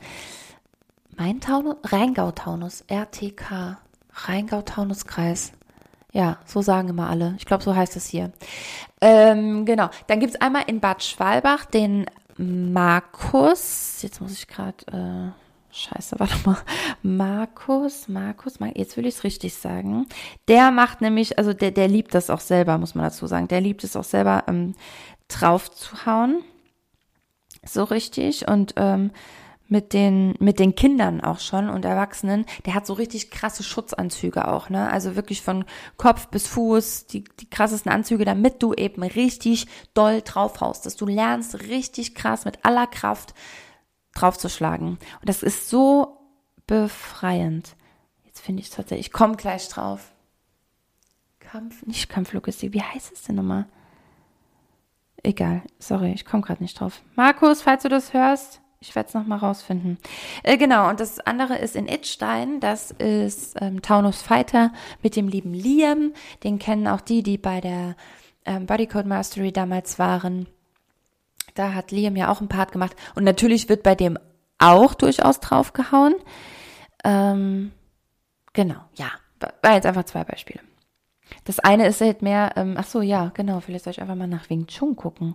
mein 1.19 1.43
Taunus, 1.43 1.77
Rheingau-Taunus, 1.85 2.85
RTK, 2.87 3.77
Rheingau-Taunus-Kreis. 4.15 5.53
Ja, 6.11 6.39
so 6.47 6.63
sagen 6.63 6.89
immer 6.89 7.11
alle. 7.11 7.35
Ich 7.37 7.45
glaube, 7.45 7.65
so 7.65 7.77
heißt 7.77 7.97
es 7.97 8.07
hier. 8.07 8.33
Ähm, 9.03 9.67
genau. 9.67 9.91
Dann 10.07 10.21
gibt's 10.21 10.41
einmal 10.41 10.63
in 10.69 10.81
Bad 10.81 11.05
Schwalbach 11.05 11.67
den 11.67 12.07
Markus. 12.39 14.01
Jetzt 14.01 14.23
muss 14.23 14.33
ich 14.33 14.49
gerade. 14.49 15.35
Scheiße, 15.75 16.17
warte 16.19 16.37
mal. 16.45 16.59
Markus, 17.03 18.07
Markus, 18.07 18.59
jetzt 18.75 18.99
will 18.99 19.07
ich 19.07 19.15
es 19.15 19.25
richtig 19.25 19.55
sagen. 19.55 20.07
Der 20.47 20.71
macht 20.71 21.01
nämlich, 21.01 21.39
also 21.39 21.55
der, 21.55 21.71
der 21.71 21.89
liebt 21.89 22.15
das 22.15 22.29
auch 22.29 22.41
selber, 22.41 22.77
muss 22.77 22.95
man 22.95 23.05
dazu 23.05 23.27
sagen. 23.27 23.49
Der 23.49 23.63
liebt 23.63 23.83
es 23.83 23.97
auch 23.97 24.05
selber 24.05 24.45
ähm, 24.49 24.75
drauf 25.29 25.71
zu 25.71 26.05
hauen. 26.05 26.45
So 27.65 27.85
richtig. 27.85 28.49
Und 28.49 28.75
ähm, 28.77 29.13
mit 29.69 29.95
den, 29.95 30.35
mit 30.41 30.59
den 30.59 30.75
Kindern 30.75 31.23
auch 31.23 31.41
schon 31.41 31.71
und 31.71 31.87
Erwachsenen, 31.87 32.45
der 32.67 32.75
hat 32.75 32.87
so 32.87 32.93
richtig 32.93 33.31
krasse 33.31 33.63
Schutzanzüge 33.63 34.47
auch, 34.49 34.69
ne? 34.69 34.91
Also 34.91 35.17
wirklich 35.17 35.41
von 35.41 35.65
Kopf 35.97 36.29
bis 36.29 36.47
Fuß, 36.49 37.07
die, 37.07 37.25
die 37.41 37.49
krassesten 37.49 37.91
Anzüge, 37.91 38.27
damit 38.27 38.63
du 38.63 38.75
eben 38.75 39.03
richtig 39.03 39.67
doll 39.95 40.21
draufhaust, 40.21 40.85
dass 40.85 40.97
du 40.97 41.07
lernst 41.07 41.59
richtig 41.69 42.15
krass 42.15 42.45
mit 42.45 42.63
aller 42.67 42.87
Kraft 42.87 43.33
draufzuschlagen. 44.15 44.89
Und 44.89 45.29
das 45.29 45.43
ist 45.43 45.69
so 45.69 46.19
befreiend. 46.67 47.77
Jetzt 48.25 48.41
finde 48.41 48.61
ich 48.61 48.69
es 48.69 48.75
tatsächlich, 48.75 49.07
ich 49.09 49.13
komme 49.13 49.37
gleich 49.37 49.69
drauf. 49.69 50.13
Kampf, 51.39 51.85
nicht 51.85 52.09
Kampflogistik, 52.09 52.73
wie 52.73 52.83
heißt 52.83 53.13
es 53.13 53.23
denn 53.23 53.37
nochmal? 53.37 53.67
Egal, 55.23 55.63
sorry, 55.79 56.13
ich 56.13 56.25
komme 56.25 56.43
gerade 56.43 56.63
nicht 56.63 56.81
drauf. 56.81 57.03
Markus, 57.15 57.63
falls 57.63 57.83
du 57.83 57.89
das 57.89 58.13
hörst, 58.13 58.63
ich 58.83 58.97
werde 58.97 59.09
es 59.09 59.15
nochmal 59.15 59.39
rausfinden. 59.39 59.99
Äh, 60.43 60.57
genau, 60.57 60.89
und 60.89 60.99
das 60.99 61.21
andere 61.21 61.57
ist 61.57 61.77
in 61.77 61.87
Itstein. 61.87 62.59
Das 62.59 62.91
ist 62.91 63.57
ähm, 63.61 63.81
Taunus 63.81 64.23
Fighter 64.23 64.73
mit 65.03 65.15
dem 65.15 65.29
lieben 65.29 65.55
Liam. 65.55 66.13
Den 66.43 66.59
kennen 66.59 66.89
auch 66.89 67.01
die, 67.01 67.23
die 67.23 67.39
bei 67.39 67.61
der 67.61 67.95
ähm, 68.45 68.67
Bodycode 68.67 69.07
Mastery 69.07 69.53
damals 69.53 70.01
waren. 70.01 70.49
Da 71.55 71.75
hat 71.75 71.91
Liam 71.91 72.17
ja 72.17 72.31
auch 72.31 72.41
einen 72.41 72.49
Part 72.49 72.73
gemacht. 72.73 72.97
Und 73.15 73.25
natürlich 73.25 73.69
wird 73.69 73.83
bei 73.83 73.95
dem 73.95 74.19
auch 74.59 74.95
durchaus 74.95 75.41
draufgehauen. 75.41 76.15
Ähm, 77.05 77.73
genau, 78.53 78.81
ja. 78.95 79.11
War 79.63 79.75
jetzt 79.75 79.87
einfach 79.87 80.05
zwei 80.05 80.23
Beispiele. 80.23 80.61
Das 81.45 81.59
eine 81.59 81.87
ist 81.87 82.01
halt 82.01 82.23
mehr, 82.23 82.53
ähm, 82.57 82.77
ach 82.79 82.87
so, 82.87 83.01
ja, 83.01 83.31
genau, 83.35 83.61
vielleicht 83.61 83.85
soll 83.85 83.93
ich 83.93 84.01
einfach 84.01 84.15
mal 84.15 84.27
nach 84.27 84.51
Wing 84.51 84.67
Chun 84.67 84.97
gucken. 84.97 85.35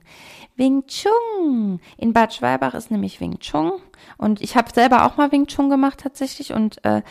Wing 0.56 0.86
Chun! 0.88 1.80
In 1.98 2.14
Bad 2.14 2.34
Schwalbach 2.34 2.74
ist 2.74 2.92
nämlich 2.92 3.20
Wing 3.20 3.40
Chun. 3.40 3.74
Und 4.18 4.42
ich 4.42 4.56
habe 4.56 4.72
selber 4.72 5.06
auch 5.06 5.18
mal 5.18 5.32
Wing 5.32 5.48
Chun 5.48 5.70
gemacht 5.70 6.00
tatsächlich 6.00 6.54
und 6.54 6.84
äh, 6.86 7.02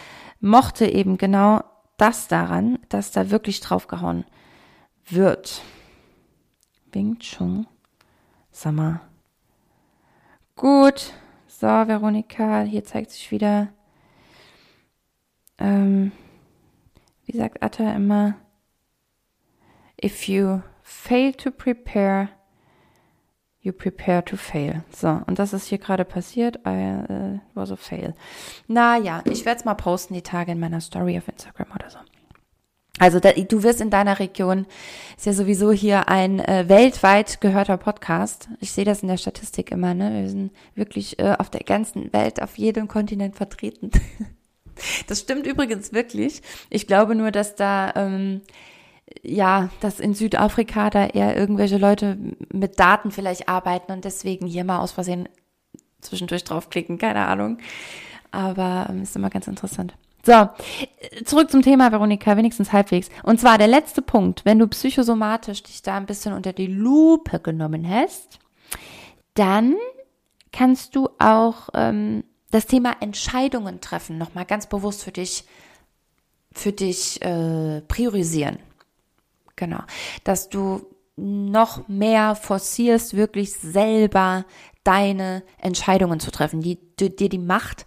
mochte 0.40 0.86
eben 0.86 1.18
genau 1.18 1.62
das 1.96 2.28
daran, 2.28 2.78
dass 2.88 3.10
da 3.10 3.30
wirklich 3.30 3.60
draufgehauen 3.60 4.24
wird. 5.08 5.62
Wing 6.92 7.18
Chun. 7.18 7.66
Sag 8.58 8.72
mal. 8.72 9.00
Gut. 10.56 11.12
So, 11.46 11.66
Veronika, 11.66 12.62
hier 12.62 12.84
zeigt 12.84 13.10
sich 13.10 13.30
wieder. 13.30 13.68
Ähm, 15.58 16.10
wie 17.26 17.36
sagt 17.36 17.62
Atta 17.62 17.94
immer? 17.94 18.36
If 20.02 20.26
you 20.26 20.62
fail 20.82 21.34
to 21.34 21.50
prepare, 21.50 22.30
you 23.60 23.74
prepare 23.74 24.24
to 24.24 24.38
fail. 24.38 24.84
So, 24.90 25.20
und 25.26 25.38
das 25.38 25.52
ist 25.52 25.66
hier 25.66 25.78
gerade 25.78 26.06
passiert. 26.06 26.56
I 26.66 27.02
uh, 27.10 27.38
was 27.52 27.70
a 27.70 27.76
fail. 27.76 28.14
Naja, 28.68 29.20
ich 29.26 29.44
werde 29.44 29.58
es 29.58 29.64
mal 29.66 29.74
posten 29.74 30.14
die 30.14 30.22
Tage 30.22 30.52
in 30.52 30.60
meiner 30.60 30.80
Story 30.80 31.18
auf 31.18 31.28
Instagram 31.28 31.72
oder 31.74 31.90
so. 31.90 31.98
Also 32.98 33.20
da, 33.20 33.32
du 33.32 33.62
wirst 33.62 33.80
in 33.80 33.90
deiner 33.90 34.18
Region, 34.18 34.66
ist 35.16 35.26
ja 35.26 35.32
sowieso 35.34 35.70
hier 35.70 36.08
ein 36.08 36.40
äh, 36.40 36.64
weltweit 36.68 37.40
gehörter 37.40 37.76
Podcast. 37.76 38.48
Ich 38.60 38.72
sehe 38.72 38.84
das 38.84 39.02
in 39.02 39.08
der 39.08 39.18
Statistik 39.18 39.70
immer, 39.70 39.92
ne? 39.92 40.22
Wir 40.22 40.30
sind 40.30 40.52
wirklich 40.74 41.18
äh, 41.18 41.36
auf 41.38 41.50
der 41.50 41.60
ganzen 41.60 42.12
Welt, 42.12 42.40
auf 42.40 42.56
jedem 42.56 42.88
Kontinent 42.88 43.36
vertreten. 43.36 43.90
das 45.08 45.20
stimmt 45.20 45.46
übrigens 45.46 45.92
wirklich. 45.92 46.40
Ich 46.70 46.86
glaube 46.86 47.14
nur, 47.14 47.30
dass 47.30 47.54
da 47.54 47.92
ähm, 47.96 48.40
ja, 49.22 49.70
dass 49.80 50.00
in 50.00 50.14
Südafrika 50.14 50.90
da 50.90 51.06
eher 51.06 51.36
irgendwelche 51.36 51.78
Leute 51.78 52.18
mit 52.52 52.78
Daten 52.78 53.10
vielleicht 53.10 53.48
arbeiten 53.48 53.92
und 53.92 54.04
deswegen 54.04 54.46
hier 54.46 54.64
mal 54.64 54.80
aus 54.80 54.92
Versehen 54.92 55.28
zwischendurch 56.00 56.44
draufklicken, 56.44 56.98
keine 56.98 57.26
Ahnung. 57.26 57.58
Aber 58.30 58.86
ähm, 58.90 59.02
ist 59.02 59.16
immer 59.16 59.30
ganz 59.30 59.46
interessant. 59.46 59.94
So, 60.26 60.48
zurück 61.24 61.52
zum 61.52 61.62
Thema, 61.62 61.92
Veronika, 61.92 62.36
wenigstens 62.36 62.72
halbwegs. 62.72 63.10
Und 63.22 63.38
zwar 63.38 63.58
der 63.58 63.68
letzte 63.68 64.02
Punkt, 64.02 64.44
wenn 64.44 64.58
du 64.58 64.66
psychosomatisch 64.66 65.62
dich 65.62 65.82
da 65.82 65.96
ein 65.96 66.06
bisschen 66.06 66.32
unter 66.32 66.52
die 66.52 66.66
Lupe 66.66 67.38
genommen 67.38 67.88
hast, 67.88 68.40
dann 69.34 69.76
kannst 70.50 70.96
du 70.96 71.10
auch 71.20 71.68
ähm, 71.74 72.24
das 72.50 72.66
Thema 72.66 72.96
Entscheidungen 72.98 73.80
treffen 73.80 74.18
nochmal 74.18 74.46
ganz 74.46 74.66
bewusst 74.66 75.04
für 75.04 75.12
dich, 75.12 75.44
für 76.50 76.72
dich 76.72 77.22
äh, 77.22 77.82
priorisieren. 77.82 78.58
Genau. 79.54 79.84
Dass 80.24 80.48
du 80.48 80.86
noch 81.14 81.86
mehr 81.86 82.34
forcierst, 82.34 83.14
wirklich 83.14 83.52
selber 83.52 84.44
deine 84.82 85.44
Entscheidungen 85.58 86.18
zu 86.18 86.32
treffen, 86.32 86.62
die, 86.62 86.80
die 86.98 87.14
dir 87.14 87.28
die 87.28 87.38
Macht 87.38 87.86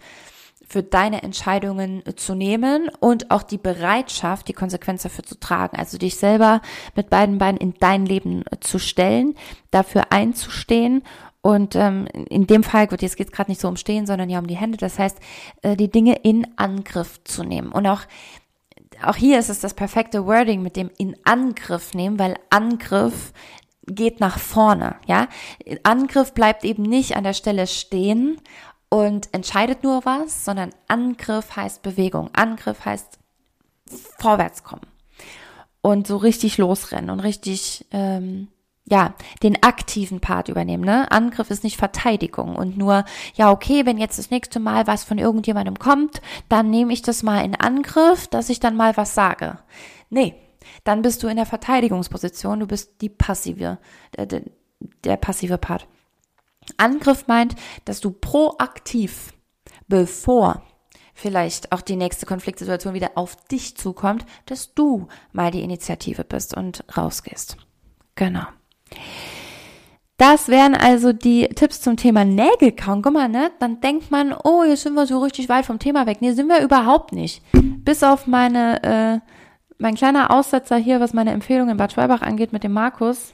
für 0.69 0.83
deine 0.83 1.23
Entscheidungen 1.23 2.03
zu 2.15 2.35
nehmen 2.35 2.89
und 2.99 3.31
auch 3.31 3.43
die 3.43 3.57
Bereitschaft, 3.57 4.47
die 4.47 4.53
Konsequenz 4.53 5.03
dafür 5.03 5.23
zu 5.25 5.39
tragen. 5.39 5.77
Also 5.77 5.97
dich 5.97 6.15
selber 6.15 6.61
mit 6.95 7.09
beiden 7.09 7.39
Beinen 7.39 7.57
in 7.57 7.73
dein 7.79 8.05
Leben 8.05 8.43
zu 8.61 8.77
stellen, 8.77 9.35
dafür 9.71 10.11
einzustehen 10.11 11.03
und 11.41 11.75
ähm, 11.75 12.05
in 12.29 12.47
dem 12.47 12.63
Fall, 12.63 12.87
gut, 12.87 13.01
jetzt 13.01 13.15
geht 13.17 13.27
es 13.27 13.33
gerade 13.33 13.49
nicht 13.49 13.61
so 13.61 13.67
um 13.67 13.77
Stehen, 13.77 14.05
sondern 14.05 14.29
ja 14.29 14.39
um 14.39 14.47
die 14.47 14.57
Hände. 14.57 14.77
Das 14.77 14.99
heißt, 14.99 15.17
äh, 15.61 15.75
die 15.75 15.89
Dinge 15.89 16.15
in 16.15 16.45
Angriff 16.57 17.23
zu 17.23 17.43
nehmen. 17.43 17.71
Und 17.71 17.87
auch 17.87 18.01
auch 19.01 19.15
hier 19.15 19.39
ist 19.39 19.49
es 19.49 19.61
das 19.61 19.73
perfekte 19.73 20.25
Wording 20.25 20.61
mit 20.61 20.75
dem 20.75 20.91
in 20.97 21.15
Angriff 21.23 21.93
nehmen, 21.93 22.19
weil 22.19 22.35
Angriff 22.49 23.31
geht 23.85 24.19
nach 24.19 24.37
vorne, 24.37 24.95
ja. 25.07 25.27
Angriff 25.83 26.33
bleibt 26.33 26.63
eben 26.63 26.83
nicht 26.83 27.15
an 27.15 27.23
der 27.23 27.33
Stelle 27.33 27.65
stehen 27.65 28.39
und 28.89 29.33
entscheidet 29.33 29.83
nur 29.83 30.05
was, 30.05 30.45
sondern 30.45 30.71
Angriff 30.87 31.55
heißt 31.55 31.81
Bewegung. 31.81 32.29
Angriff 32.33 32.85
heißt 32.85 33.19
vorwärts 34.17 34.63
kommen 34.63 34.87
und 35.81 36.07
so 36.07 36.17
richtig 36.17 36.57
losrennen 36.57 37.09
und 37.09 37.19
richtig 37.19 37.85
ähm, 37.91 38.49
ja, 38.91 39.13
den 39.43 39.61
aktiven 39.61 40.19
Part 40.19 40.49
übernehmen. 40.49 40.83
Ne? 40.83 41.11
Angriff 41.11 41.51
ist 41.51 41.63
nicht 41.63 41.77
Verteidigung 41.77 42.55
und 42.55 42.77
nur, 42.77 43.05
ja, 43.35 43.51
okay, 43.51 43.85
wenn 43.85 43.99
jetzt 43.99 44.17
das 44.17 44.31
nächste 44.31 44.59
Mal 44.59 44.87
was 44.87 45.03
von 45.03 45.19
irgendjemandem 45.19 45.77
kommt, 45.77 46.21
dann 46.49 46.69
nehme 46.69 46.91
ich 46.91 47.01
das 47.01 47.21
mal 47.21 47.45
in 47.45 47.55
Angriff, 47.55 48.27
dass 48.27 48.49
ich 48.49 48.59
dann 48.59 48.75
mal 48.75 48.97
was 48.97 49.13
sage. 49.13 49.59
Nee, 50.09 50.33
dann 50.83 51.03
bist 51.03 51.21
du 51.21 51.27
in 51.27 51.35
der 51.35 51.45
Verteidigungsposition, 51.45 52.59
du 52.59 52.67
bist 52.67 53.01
die 53.01 53.09
passive, 53.09 53.77
der, 54.17 54.25
der, 54.25 54.41
der 55.03 55.17
passive 55.17 55.59
Part. 55.59 55.87
Angriff 56.79 57.27
meint, 57.27 57.55
dass 57.85 57.99
du 57.99 58.11
proaktiv, 58.11 59.33
bevor 59.87 60.63
vielleicht 61.13 61.71
auch 61.71 61.81
die 61.81 61.97
nächste 61.97 62.25
Konfliktsituation 62.25 62.93
wieder 62.93 63.11
auf 63.15 63.35
dich 63.47 63.75
zukommt, 63.75 64.25
dass 64.45 64.73
du 64.73 65.07
mal 65.33 65.51
die 65.51 65.63
Initiative 65.63 66.23
bist 66.23 66.55
und 66.55 66.83
rausgehst. 66.95 67.57
Genau. 68.15 68.45
Das 70.19 70.49
wären 70.49 70.75
also 70.75 71.13
die 71.13 71.47
Tipps 71.47 71.81
zum 71.81 71.95
Thema 71.95 72.25
Nägelkauen. 72.25 73.01
Guck 73.01 73.13
mal, 73.13 73.29
ne? 73.29 73.51
Dann 73.59 73.79
denkt 73.79 74.11
man, 74.11 74.35
oh, 74.43 74.63
jetzt 74.63 74.83
sind 74.83 74.93
wir 74.93 75.07
so 75.07 75.19
richtig 75.19 75.47
weit 75.47 75.65
vom 75.65 75.79
Thema 75.79 76.07
weg. 76.07 76.17
Nee, 76.19 76.33
sind 76.33 76.47
wir 76.47 76.61
überhaupt 76.61 77.13
nicht. 77.13 77.41
Bis 77.53 78.03
auf 78.03 78.27
meine, 78.27 78.83
äh, 78.83 79.19
mein 79.77 79.95
kleiner 79.95 80.31
Aussetzer 80.31 80.75
hier, 80.75 80.99
was 80.99 81.13
meine 81.13 81.31
Empfehlung 81.31 81.69
in 81.69 81.77
Bad 81.77 81.93
Schwalbach 81.93 82.21
angeht 82.21 82.51
mit 82.51 82.65
dem 82.65 82.73
Markus. 82.73 83.33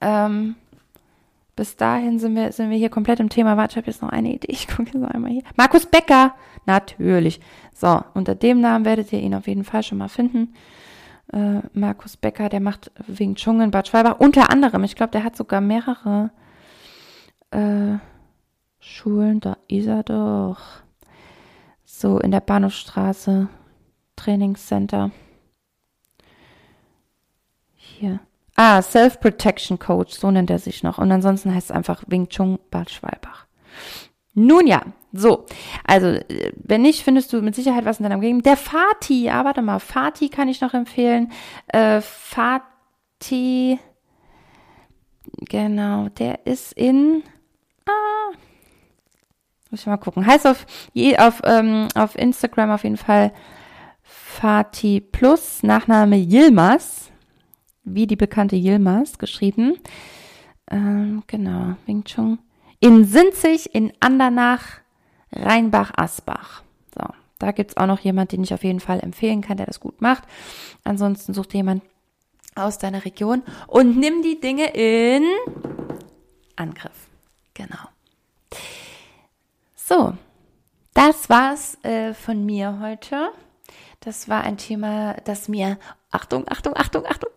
Ähm, 0.00 0.54
bis 1.56 1.76
dahin 1.76 2.18
sind 2.18 2.34
wir, 2.34 2.52
sind 2.52 2.70
wir 2.70 2.78
hier 2.78 2.90
komplett 2.90 3.20
im 3.20 3.28
Thema. 3.28 3.56
Warte, 3.56 3.72
ich 3.72 3.76
habe 3.76 3.90
jetzt 3.90 4.02
noch 4.02 4.08
eine 4.08 4.34
Idee. 4.34 4.48
Ich 4.50 4.68
gucke 4.68 4.84
jetzt 4.84 4.94
noch 4.94 5.10
einmal 5.10 5.30
hier. 5.30 5.42
Markus 5.56 5.86
Becker! 5.86 6.34
Natürlich. 6.64 7.40
So, 7.74 8.02
unter 8.14 8.34
dem 8.34 8.60
Namen 8.60 8.84
werdet 8.84 9.12
ihr 9.12 9.20
ihn 9.20 9.34
auf 9.34 9.46
jeden 9.46 9.64
Fall 9.64 9.82
schon 9.82 9.98
mal 9.98 10.08
finden 10.08 10.54
äh, 11.32 11.60
Markus 11.72 12.16
Becker, 12.16 12.48
der 12.48 12.60
macht 12.60 12.90
wegen 13.06 13.34
Chun 13.34 13.60
in 13.60 13.70
Bad 13.70 13.88
Schwalbach 13.88 14.20
unter 14.20 14.50
anderem, 14.50 14.84
ich 14.84 14.94
glaube, 14.94 15.12
der 15.12 15.24
hat 15.24 15.36
sogar 15.36 15.60
mehrere 15.60 16.30
äh, 17.50 17.98
Schulen, 18.78 19.40
da 19.40 19.56
ist 19.68 19.86
er 19.86 20.02
doch. 20.02 20.82
So, 21.84 22.18
in 22.18 22.30
der 22.30 22.40
Bahnhofstraße, 22.40 23.48
Trainingscenter. 24.16 25.10
Hier. 27.74 28.20
Ah, 28.64 28.80
Self-Protection 28.80 29.80
Coach, 29.80 30.12
so 30.12 30.30
nennt 30.30 30.48
er 30.48 30.60
sich 30.60 30.84
noch. 30.84 30.98
Und 30.98 31.10
ansonsten 31.10 31.52
heißt 31.52 31.70
es 31.70 31.76
einfach 31.76 32.04
Wing 32.06 32.28
Chun 32.28 32.60
Bad 32.70 32.92
Schwalbach. 32.92 33.46
Nun 34.34 34.68
ja, 34.68 34.82
so, 35.12 35.46
also 35.84 36.06
äh, 36.06 36.52
wenn 36.54 36.82
nicht, 36.82 37.02
findest 37.02 37.32
du 37.32 37.42
mit 37.42 37.56
Sicherheit 37.56 37.84
was 37.84 37.98
in 37.98 38.04
deinem 38.04 38.20
Umgebung. 38.20 38.42
Der 38.42 38.56
Fati, 38.56 39.28
ah, 39.30 39.44
warte 39.44 39.62
mal, 39.62 39.80
Fati 39.80 40.28
kann 40.28 40.46
ich 40.46 40.60
noch 40.60 40.74
empfehlen. 40.74 41.32
Äh, 41.66 42.02
Fati, 42.02 43.80
genau, 45.40 46.08
der 46.10 46.46
ist 46.46 46.72
in, 46.74 47.24
ah, 47.86 48.36
muss 49.72 49.80
ich 49.80 49.86
mal 49.86 49.96
gucken. 49.96 50.24
Heißt 50.24 50.46
auf, 50.46 50.66
auf, 51.18 51.42
ähm, 51.42 51.88
auf 51.96 52.16
Instagram 52.16 52.70
auf 52.70 52.84
jeden 52.84 52.96
Fall 52.96 53.32
Fati 54.04 55.00
Plus, 55.00 55.64
Nachname 55.64 56.16
Yilmaz, 56.16 57.11
wie 57.84 58.06
die 58.06 58.16
bekannte 58.16 58.56
Yilmaz 58.56 59.18
geschrieben. 59.18 59.78
Ähm, 60.70 61.22
genau, 61.26 61.76
Wing 61.86 62.04
Chun. 62.04 62.38
In 62.80 63.04
Sinzig, 63.04 63.74
in 63.74 63.92
Andernach, 64.00 64.80
Rheinbach-Asbach. 65.32 66.62
So, 66.94 67.04
da 67.38 67.52
gibt's 67.52 67.76
auch 67.76 67.86
noch 67.86 68.00
jemand, 68.00 68.32
den 68.32 68.42
ich 68.42 68.54
auf 68.54 68.64
jeden 68.64 68.80
Fall 68.80 69.00
empfehlen 69.00 69.40
kann, 69.40 69.56
der 69.56 69.66
das 69.66 69.80
gut 69.80 70.00
macht. 70.00 70.24
Ansonsten 70.84 71.34
sucht 71.34 71.54
jemand 71.54 71.82
aus 72.54 72.78
deiner 72.78 73.04
Region 73.04 73.42
und 73.66 73.96
nimm 73.96 74.22
die 74.22 74.40
Dinge 74.40 74.66
in 74.74 75.24
Angriff. 76.56 77.08
Genau. 77.54 77.88
So, 79.74 80.14
das 80.94 81.28
war's 81.30 81.82
äh, 81.82 82.14
von 82.14 82.44
mir 82.44 82.78
heute. 82.80 83.30
Das 84.00 84.28
war 84.28 84.42
ein 84.42 84.56
Thema, 84.56 85.14
das 85.24 85.48
mir, 85.48 85.78
Achtung, 86.10 86.44
Achtung, 86.48 86.76
Achtung, 86.76 87.06
Achtung, 87.06 87.30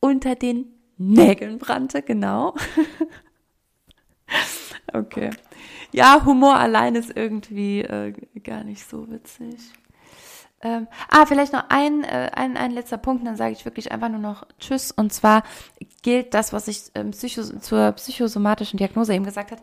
unter 0.00 0.34
den 0.34 0.66
Nägeln 0.96 1.58
brannte, 1.58 2.02
genau. 2.02 2.54
okay. 4.92 5.30
Ja, 5.92 6.24
Humor 6.24 6.56
allein 6.56 6.94
ist 6.94 7.16
irgendwie 7.16 7.80
äh, 7.80 8.12
gar 8.42 8.64
nicht 8.64 8.88
so 8.88 9.10
witzig. 9.10 9.72
Ähm, 10.62 10.88
ah, 11.08 11.24
vielleicht 11.24 11.54
noch 11.54 11.64
ein, 11.70 12.04
äh, 12.04 12.30
ein, 12.34 12.58
ein 12.58 12.72
letzter 12.72 12.98
Punkt, 12.98 13.26
dann 13.26 13.36
sage 13.36 13.52
ich 13.52 13.64
wirklich 13.64 13.92
einfach 13.92 14.10
nur 14.10 14.20
noch 14.20 14.46
Tschüss. 14.58 14.92
Und 14.92 15.10
zwar 15.12 15.42
gilt 16.02 16.34
das, 16.34 16.52
was 16.52 16.68
ich 16.68 16.82
ähm, 16.94 17.12
Psycho 17.12 17.42
zur 17.42 17.92
psychosomatischen 17.92 18.76
Diagnose 18.76 19.14
eben 19.14 19.24
gesagt 19.24 19.52
habe, 19.52 19.62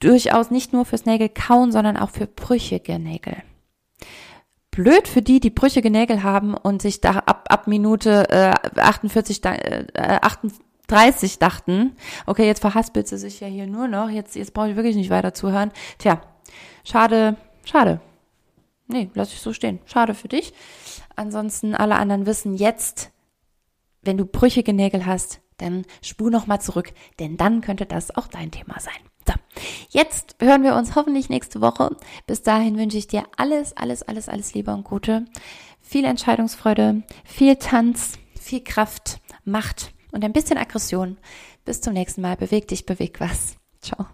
durchaus 0.00 0.50
nicht 0.50 0.72
nur 0.72 0.84
fürs 0.84 1.06
Nägel 1.06 1.28
kauen, 1.28 1.70
sondern 1.70 1.96
auch 1.96 2.10
für 2.10 2.26
brüchige 2.26 2.98
Nägel. 2.98 3.36
Blöd 4.72 5.06
für 5.06 5.20
die, 5.20 5.38
die 5.38 5.50
brüchige 5.50 5.90
Nägel 5.90 6.22
haben 6.22 6.54
und 6.54 6.80
sich 6.82 7.00
da 7.02 7.10
ab, 7.10 7.46
ab 7.50 7.66
Minute 7.68 8.28
äh, 8.30 8.80
48, 8.80 9.44
äh, 9.44 9.84
38 9.94 11.38
dachten, 11.38 11.94
okay, 12.26 12.46
jetzt 12.46 12.60
verhaspelt 12.60 13.06
sie 13.06 13.18
sich 13.18 13.40
ja 13.40 13.46
hier 13.46 13.66
nur 13.66 13.86
noch, 13.86 14.08
jetzt, 14.08 14.34
jetzt 14.34 14.54
brauche 14.54 14.70
ich 14.70 14.76
wirklich 14.76 14.96
nicht 14.96 15.10
weiter 15.10 15.34
zuhören. 15.34 15.72
Tja, 15.98 16.22
schade, 16.84 17.36
schade. 17.66 18.00
Nee, 18.88 19.10
lass 19.14 19.32
ich 19.32 19.40
so 19.40 19.52
stehen. 19.52 19.78
Schade 19.84 20.14
für 20.14 20.28
dich. 20.28 20.54
Ansonsten 21.16 21.74
alle 21.74 21.96
anderen 21.96 22.24
wissen 22.24 22.54
jetzt, 22.54 23.10
wenn 24.00 24.16
du 24.16 24.24
brüchige 24.24 24.72
Nägel 24.72 25.04
hast, 25.04 25.42
dann 25.58 25.84
spur 26.02 26.30
noch 26.30 26.46
mal 26.46 26.60
zurück, 26.60 26.92
denn 27.18 27.36
dann 27.36 27.60
könnte 27.60 27.84
das 27.84 28.16
auch 28.16 28.26
dein 28.26 28.50
Thema 28.50 28.80
sein. 28.80 29.11
So, 29.26 29.34
jetzt 29.90 30.36
hören 30.40 30.62
wir 30.62 30.74
uns 30.74 30.94
hoffentlich 30.94 31.28
nächste 31.28 31.60
Woche. 31.60 31.96
Bis 32.26 32.42
dahin 32.42 32.76
wünsche 32.78 32.98
ich 32.98 33.06
dir 33.06 33.24
alles, 33.36 33.76
alles, 33.76 34.02
alles, 34.02 34.28
alles 34.28 34.54
Liebe 34.54 34.72
und 34.72 34.84
Gute. 34.84 35.26
Viel 35.80 36.04
Entscheidungsfreude, 36.04 37.02
viel 37.24 37.56
Tanz, 37.56 38.18
viel 38.38 38.62
Kraft, 38.62 39.20
Macht 39.44 39.92
und 40.12 40.24
ein 40.24 40.32
bisschen 40.32 40.58
Aggression. 40.58 41.18
Bis 41.64 41.80
zum 41.80 41.92
nächsten 41.92 42.22
Mal. 42.22 42.36
Beweg 42.36 42.68
dich, 42.68 42.86
beweg 42.86 43.20
was. 43.20 43.56
Ciao. 43.80 44.06